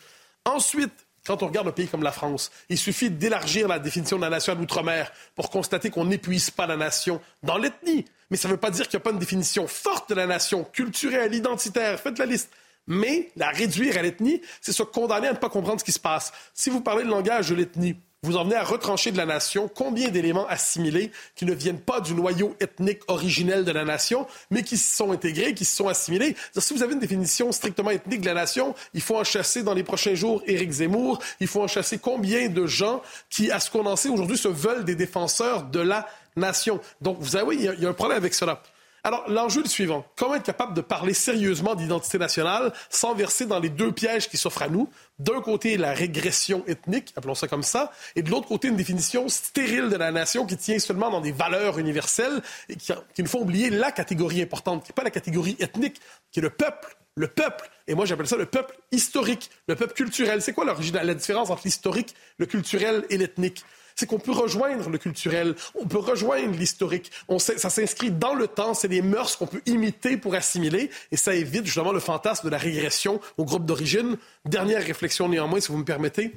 Ensuite, 0.45 0.93
quand 1.25 1.41
on 1.41 1.47
regarde 1.47 1.67
un 1.67 1.71
pays 1.71 1.87
comme 1.87 2.03
la 2.03 2.11
France, 2.11 2.51
il 2.69 2.77
suffit 2.77 3.09
d'élargir 3.09 3.67
la 3.67 3.79
définition 3.79 4.17
de 4.17 4.21
la 4.21 4.29
nation 4.29 4.53
à 4.53 4.55
l'outre-mer 4.55 5.11
pour 5.35 5.49
constater 5.49 5.89
qu'on 5.89 6.05
n'épuise 6.05 6.51
pas 6.51 6.67
la 6.67 6.75
nation 6.75 7.21
dans 7.43 7.57
l'ethnie. 7.57 8.05
Mais 8.29 8.37
ça 8.37 8.47
ne 8.47 8.53
veut 8.53 8.59
pas 8.59 8.71
dire 8.71 8.87
qu'il 8.87 8.97
n'y 8.97 9.01
a 9.01 9.05
pas 9.05 9.11
une 9.11 9.19
définition 9.19 9.67
forte 9.67 10.09
de 10.09 10.15
la 10.15 10.25
nation, 10.25 10.63
culturelle, 10.65 11.33
identitaire. 11.33 11.99
Faites 11.99 12.19
la 12.19 12.25
liste. 12.25 12.51
Mais 12.87 13.29
la 13.37 13.49
réduire 13.49 13.97
à 13.97 14.01
l'ethnie, 14.01 14.41
c'est 14.59 14.73
se 14.73 14.83
condamner 14.83 15.27
à 15.27 15.33
ne 15.33 15.37
pas 15.37 15.49
comprendre 15.49 15.79
ce 15.79 15.85
qui 15.85 15.93
se 15.93 15.99
passe. 15.99 16.33
Si 16.53 16.69
vous 16.69 16.81
parlez 16.81 17.03
le 17.03 17.09
langage 17.09 17.49
de 17.49 17.55
l'ethnie, 17.55 17.95
vous 18.23 18.37
en 18.37 18.45
venez 18.45 18.55
à 18.55 18.63
retrancher 18.63 19.11
de 19.11 19.17
la 19.17 19.25
nation 19.25 19.69
combien 19.73 20.09
d'éléments 20.09 20.47
assimilés 20.47 21.11
qui 21.35 21.45
ne 21.45 21.53
viennent 21.53 21.79
pas 21.79 21.99
du 21.99 22.13
noyau 22.13 22.55
ethnique 22.61 23.01
originel 23.07 23.65
de 23.65 23.71
la 23.71 23.83
nation, 23.83 24.25
mais 24.49 24.63
qui 24.63 24.77
se 24.77 24.95
sont 24.95 25.11
intégrés, 25.11 25.53
qui 25.53 25.65
se 25.65 25.75
sont 25.75 25.89
assimilés? 25.89 26.35
Si 26.57 26.73
vous 26.73 26.83
avez 26.83 26.93
une 26.93 26.99
définition 26.99 27.51
strictement 27.51 27.91
ethnique 27.91 28.21
de 28.21 28.27
la 28.27 28.33
nation, 28.33 28.73
il 28.93 29.01
faut 29.01 29.17
en 29.17 29.25
chasser 29.25 29.61
dans 29.61 29.73
les 29.73 29.83
prochains 29.83 30.15
jours 30.15 30.41
Éric 30.47 30.71
Zemmour, 30.71 31.19
il 31.41 31.47
faut 31.47 31.61
en 31.61 31.67
chasser 31.67 31.99
combien 31.99 32.47
de 32.47 32.65
gens 32.65 33.01
qui, 33.29 33.51
à 33.51 33.59
ce 33.59 33.69
qu'on 33.69 33.85
en 33.85 33.97
sait 33.97 34.09
aujourd'hui, 34.09 34.37
se 34.37 34.47
veulent 34.47 34.85
des 34.85 34.95
défenseurs 34.95 35.63
de 35.63 35.81
la 35.81 36.07
nation? 36.37 36.79
Donc, 37.01 37.17
vous 37.19 37.29
savez, 37.29 37.55
il 37.55 37.61
y, 37.61 37.85
a 37.85 37.89
un 37.89 37.93
problème 37.93 38.17
avec 38.17 38.33
cela. 38.33 38.63
Alors, 39.05 39.29
l'enjeu 39.29 39.59
est 39.59 39.63
le 39.65 39.69
suivant. 39.69 40.05
Comment 40.15 40.35
être 40.35 40.43
capable 40.43 40.73
de 40.73 40.79
parler 40.79 41.13
sérieusement 41.13 41.75
d'identité 41.75 42.17
nationale 42.17 42.71
sans 42.89 43.13
verser 43.13 43.45
dans 43.45 43.59
les 43.59 43.67
deux 43.67 43.91
pièges 43.91 44.29
qui 44.29 44.37
s'offrent 44.37 44.61
à 44.61 44.69
nous? 44.69 44.89
D'un 45.19 45.41
côté, 45.41 45.75
la 45.75 45.93
régression 45.93 46.63
ethnique, 46.67 47.11
appelons 47.17 47.35
ça 47.35 47.49
comme 47.49 47.63
ça, 47.63 47.91
et 48.15 48.21
de 48.21 48.31
l'autre 48.31 48.47
côté, 48.47 48.69
une 48.69 48.77
définition 48.77 49.27
stérile 49.27 49.89
de 49.89 49.97
la 49.97 50.13
nation 50.13 50.45
qui 50.45 50.55
tient 50.55 50.79
seulement 50.79 51.11
dans 51.11 51.19
des 51.19 51.33
valeurs 51.33 51.79
universelles 51.79 52.41
et 52.69 52.77
qui, 52.77 52.93
nous 53.19 53.27
font 53.27 53.41
oublier 53.41 53.69
la 53.69 53.91
catégorie 53.91 54.41
importante, 54.41 54.83
qui 54.83 54.91
n'est 54.91 54.95
pas 54.95 55.03
la 55.03 55.11
catégorie 55.11 55.57
ethnique, 55.59 55.99
qui 56.31 56.39
est 56.39 56.43
le 56.43 56.49
peuple. 56.49 56.95
Le 57.15 57.27
peuple, 57.27 57.69
et 57.87 57.93
moi 57.93 58.05
j'appelle 58.05 58.25
ça 58.25 58.37
le 58.37 58.47
peuple 58.47 58.75
historique, 58.91 59.51
le 59.67 59.75
peuple 59.75 59.93
culturel. 59.93 60.41
C'est 60.41 60.51
quoi 60.53 60.65
la 60.65 61.13
différence 61.13 61.51
entre 61.51 61.61
l'historique, 61.63 62.15
le 62.39 62.47
culturel 62.47 63.05
et 63.11 63.17
l'ethnique? 63.17 63.63
C'est 63.95 64.05
qu'on 64.05 64.19
peut 64.19 64.31
rejoindre 64.31 64.89
le 64.89 64.97
culturel, 64.97 65.55
on 65.75 65.85
peut 65.85 65.97
rejoindre 65.97 66.57
l'historique. 66.57 67.11
Ça 67.37 67.69
s'inscrit 67.69 68.11
dans 68.11 68.33
le 68.33 68.47
temps, 68.47 68.73
c'est 68.73 68.87
les 68.87 69.01
mœurs 69.01 69.35
qu'on 69.35 69.47
peut 69.47 69.61
imiter 69.65 70.17
pour 70.17 70.35
assimiler, 70.35 70.89
et 71.11 71.17
ça 71.17 71.33
évite 71.33 71.65
justement 71.65 71.91
le 71.91 71.99
fantasme 71.99 72.45
de 72.45 72.51
la 72.51 72.57
régression 72.57 73.19
au 73.37 73.45
groupe 73.45 73.65
d'origine. 73.65 74.17
Dernière 74.45 74.83
réflexion 74.83 75.29
néanmoins, 75.29 75.59
si 75.59 75.71
vous 75.71 75.77
me 75.77 75.85
permettez. 75.85 76.33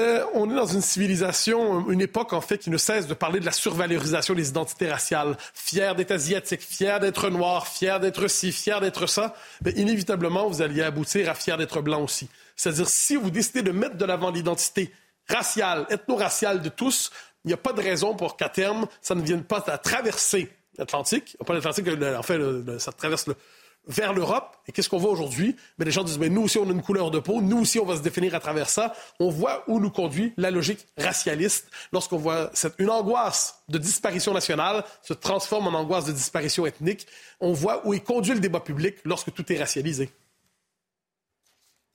Euh, 0.00 0.24
on 0.32 0.50
est 0.50 0.54
dans 0.54 0.66
une 0.66 0.80
civilisation, 0.80 1.90
une 1.90 2.00
époque 2.00 2.32
en 2.32 2.40
fait 2.40 2.58
qui 2.58 2.70
ne 2.70 2.78
cesse 2.78 3.06
de 3.06 3.12
parler 3.12 3.38
de 3.38 3.44
la 3.44 3.52
survalorisation 3.52 4.34
des 4.34 4.48
identités 4.48 4.90
raciales. 4.90 5.36
Fier 5.52 5.94
d'être 5.94 6.12
asiatique, 6.12 6.62
fier 6.62 7.00
d'être 7.00 7.28
noir, 7.28 7.66
fier 7.66 8.00
d'être 8.00 8.26
ci, 8.28 8.52
fier 8.52 8.80
d'être 8.80 9.06
ça. 9.06 9.34
Inévitablement, 9.76 10.48
vous 10.48 10.62
alliez 10.62 10.82
aboutir 10.82 11.28
à 11.28 11.34
fier 11.34 11.58
d'être 11.58 11.82
blanc 11.82 12.02
aussi. 12.02 12.28
C'est-à-dire, 12.56 12.88
si 12.88 13.16
vous 13.16 13.30
décidez 13.30 13.62
de 13.62 13.72
mettre 13.72 13.96
de 13.96 14.04
l'avant 14.04 14.30
l'identité 14.30 14.92
raciale, 15.30 15.86
ethno-raciale 15.90 16.60
de 16.60 16.68
tous, 16.68 17.10
il 17.44 17.48
n'y 17.48 17.54
a 17.54 17.58
pas 17.58 17.72
de 17.72 17.80
raison 17.80 18.14
pour 18.14 18.36
qu'à 18.36 18.48
terme, 18.48 18.86
ça 19.00 19.14
ne 19.14 19.22
vienne 19.22 19.44
pas 19.44 19.64
à 19.66 19.78
traverser 19.78 20.50
l'Atlantique. 20.76 21.36
Pas 21.46 21.54
l'Atlantique, 21.54 21.88
en 21.88 22.22
fait, 22.22 22.78
ça 22.78 22.92
traverse 22.92 23.26
vers 23.86 24.12
l'Europe. 24.12 24.56
Et 24.66 24.72
qu'est-ce 24.72 24.88
qu'on 24.88 24.98
voit 24.98 25.10
aujourd'hui? 25.10 25.56
Mais 25.78 25.84
les 25.84 25.90
gens 25.90 26.04
disent, 26.04 26.18
mais 26.18 26.28
nous 26.28 26.42
aussi, 26.42 26.58
on 26.58 26.68
a 26.68 26.72
une 26.72 26.82
couleur 26.82 27.10
de 27.10 27.18
peau. 27.18 27.40
Nous 27.40 27.60
aussi, 27.60 27.78
on 27.78 27.86
va 27.86 27.96
se 27.96 28.02
définir 28.02 28.34
à 28.34 28.40
travers 28.40 28.68
ça. 28.68 28.94
On 29.18 29.30
voit 29.30 29.64
où 29.68 29.80
nous 29.80 29.90
conduit 29.90 30.32
la 30.36 30.50
logique 30.50 30.86
racialiste 30.98 31.68
lorsqu'on 31.92 32.18
voit 32.18 32.50
cette, 32.54 32.74
une 32.78 32.90
angoisse 32.90 33.62
de 33.68 33.78
disparition 33.78 34.34
nationale 34.34 34.84
se 35.02 35.14
transforme 35.14 35.66
en 35.68 35.78
angoisse 35.78 36.04
de 36.04 36.12
disparition 36.12 36.66
ethnique. 36.66 37.06
On 37.40 37.52
voit 37.52 37.86
où 37.86 37.94
il 37.94 38.02
conduit 38.02 38.34
le 38.34 38.40
débat 38.40 38.60
public 38.60 38.96
lorsque 39.04 39.32
tout 39.32 39.50
est 39.52 39.58
racialisé. 39.58 40.10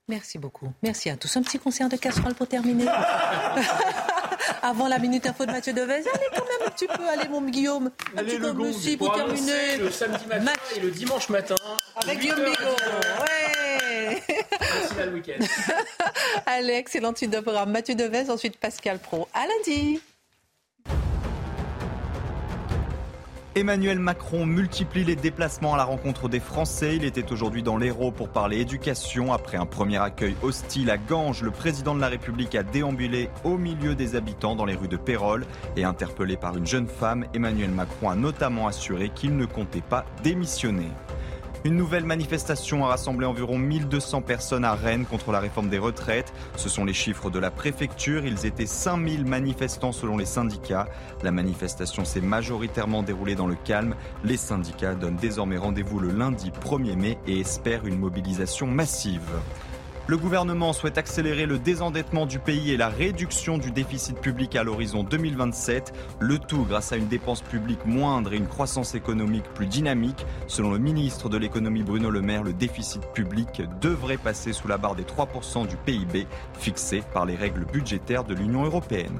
Merci 0.08 0.38
beaucoup. 0.38 0.72
Merci 0.84 1.10
à 1.10 1.18
tous. 1.18 1.36
Un 1.36 1.42
petit 1.42 1.58
concert 1.58 1.90
de 1.90 1.98
casserole 1.98 2.36
pour 2.36 2.48
terminer. 2.48 2.86
Avant 4.62 4.88
la 4.88 5.00
minute 5.00 5.26
info 5.26 5.46
de 5.46 5.52
Mathieu 5.52 5.74
Devez. 5.74 5.94
Allez, 5.94 6.30
quand 6.36 6.46
même 6.46 6.68
un 6.68 6.72
petit 6.72 6.88
peu. 6.88 7.08
Allez, 7.10 7.28
mon 7.28 7.42
Guillaume. 7.42 7.92
Un 8.14 8.20
Allez, 8.20 8.38
petit 8.38 8.54
peu 8.54 8.62
aussi 8.62 8.98
pour, 8.98 9.14
terminer. 9.14 9.78
Le 9.78 9.90
samedi 9.90 10.26
matin 10.28 10.54
et 10.76 10.80
le 10.80 10.92
dimanche 10.92 11.30
matin. 11.30 11.56
Avec 11.96 12.20
Guillaume 12.20 12.44
Bigot. 12.44 12.76
Ouais. 13.22 14.24
Le 15.06 15.12
week-end. 15.14 15.46
Allez, 16.46 16.74
excellente 16.74 17.18
suite 17.18 17.32
de 17.32 17.40
programme. 17.40 17.72
Mathieu 17.72 17.96
Devez, 17.96 18.30
ensuite 18.30 18.58
Pascal 18.58 19.00
Pro. 19.00 19.28
À 19.34 19.46
lundi. 19.48 20.00
Emmanuel 23.58 24.00
Macron 24.00 24.46
multiplie 24.46 25.06
les 25.06 25.16
déplacements 25.16 25.76
à 25.76 25.78
la 25.78 25.86
rencontre 25.86 26.28
des 26.28 26.42
Français. 26.42 26.98
Il 26.98 27.06
était 27.06 27.32
aujourd'hui 27.32 27.64
dans 27.64 27.78
l'Hérault 27.78 28.12
pour 28.12 28.28
parler 28.28 28.60
éducation. 28.60 29.32
Après 29.32 29.56
un 29.56 29.66
premier 29.66 29.98
accueil 29.98 30.36
hostile 30.42 30.90
à 30.90 30.98
Ganges, 30.98 31.42
le 31.42 31.52
président 31.52 31.96
de 31.96 32.02
la 32.02 32.10
République 32.10 32.54
a 32.56 32.64
déambulé 32.64 33.30
au 33.46 33.58
milieu 33.58 33.96
des 33.96 34.18
habitants 34.18 34.58
dans 34.58 34.66
les 34.66 34.76
rues 34.76 34.90
de 34.90 34.98
Pérol. 34.98 35.46
Et 35.78 35.86
interpellé 35.86 36.36
par 36.36 36.58
une 36.58 36.68
jeune 36.68 36.90
femme, 36.90 37.28
Emmanuel 37.34 37.72
Macron 37.72 38.10
a 38.10 38.16
notamment 38.16 38.68
assuré 38.68 39.08
qu'il 39.08 39.38
ne 39.38 39.46
comptait 39.46 39.80
pas 39.80 40.04
démissionner. 40.22 40.90
Une 41.66 41.78
nouvelle 41.78 42.06
manifestation 42.06 42.86
a 42.86 42.90
rassemblé 42.90 43.26
environ 43.26 43.58
1200 43.58 44.22
personnes 44.22 44.64
à 44.64 44.76
Rennes 44.76 45.08
contre 45.08 45.32
la 45.32 45.40
réforme 45.40 45.68
des 45.68 45.80
retraites. 45.80 46.32
Ce 46.58 46.70
sont 46.70 46.86
les 46.86 46.94
chiffres 46.94 47.32
de 47.32 47.40
la 47.40 47.50
préfecture. 47.50 48.24
Ils 48.24 48.46
étaient 48.46 48.68
5000 48.68 49.26
manifestants 49.26 49.92
selon 49.92 50.16
les 50.16 50.26
syndicats. 50.26 50.88
La 51.24 51.32
manifestation 51.32 52.06
s'est 52.06 52.22
majoritairement 52.22 53.02
déroulée 53.02 53.34
dans 53.34 53.48
le 53.48 53.56
calme. 53.56 53.96
Les 54.24 54.38
syndicats 54.38 54.94
donnent 54.94 55.16
désormais 55.16 55.58
rendez-vous 55.58 55.98
le 55.98 56.12
lundi 56.12 56.52
1er 56.52 56.96
mai 56.96 57.18
et 57.26 57.40
espèrent 57.40 57.88
une 57.88 57.98
mobilisation 57.98 58.68
massive. 58.68 59.32
Le 60.08 60.18
gouvernement 60.18 60.72
souhaite 60.72 61.00
accélérer 61.00 61.48
le 61.48 61.58
désendettement 61.58 62.28
du 62.28 62.38
pays 62.38 62.72
et 62.72 62.78
la 62.78 62.90
réduction 62.90 63.58
du 63.58 63.72
déficit 63.72 64.20
public 64.20 64.56
à 64.56 64.64
l'horizon 64.64 65.04
2027, 65.04 65.94
le 66.20 66.38
tout 66.38 66.64
grâce 66.64 66.92
à 66.92 66.98
une 66.98 67.08
dépense 67.08 67.42
publique 67.42 67.84
moindre 67.88 68.34
et 68.34 68.38
une 68.38 68.46
croissance 68.46 68.94
économique 68.94 69.52
plus 69.56 69.66
dynamique. 69.66 70.24
Selon 70.46 70.70
le 70.70 70.78
ministre 70.78 71.28
de 71.28 71.38
l'économie 71.38 71.82
Bruno 71.82 72.12
Le 72.12 72.22
Maire, 72.22 72.44
le 72.44 72.54
déficit 72.54 73.02
public 73.14 73.64
devrait 73.82 74.18
passer 74.18 74.54
sous 74.54 74.68
la 74.68 74.78
barre 74.78 74.96
des 74.96 75.06
3% 75.06 75.68
du 75.68 75.76
PIB 75.76 76.28
fixé 76.60 77.02
par 77.12 77.26
les 77.26 77.36
règles 77.36 77.66
budgétaires 77.66 78.26
de 78.26 78.36
l'Union 78.36 78.64
européenne. 78.64 79.20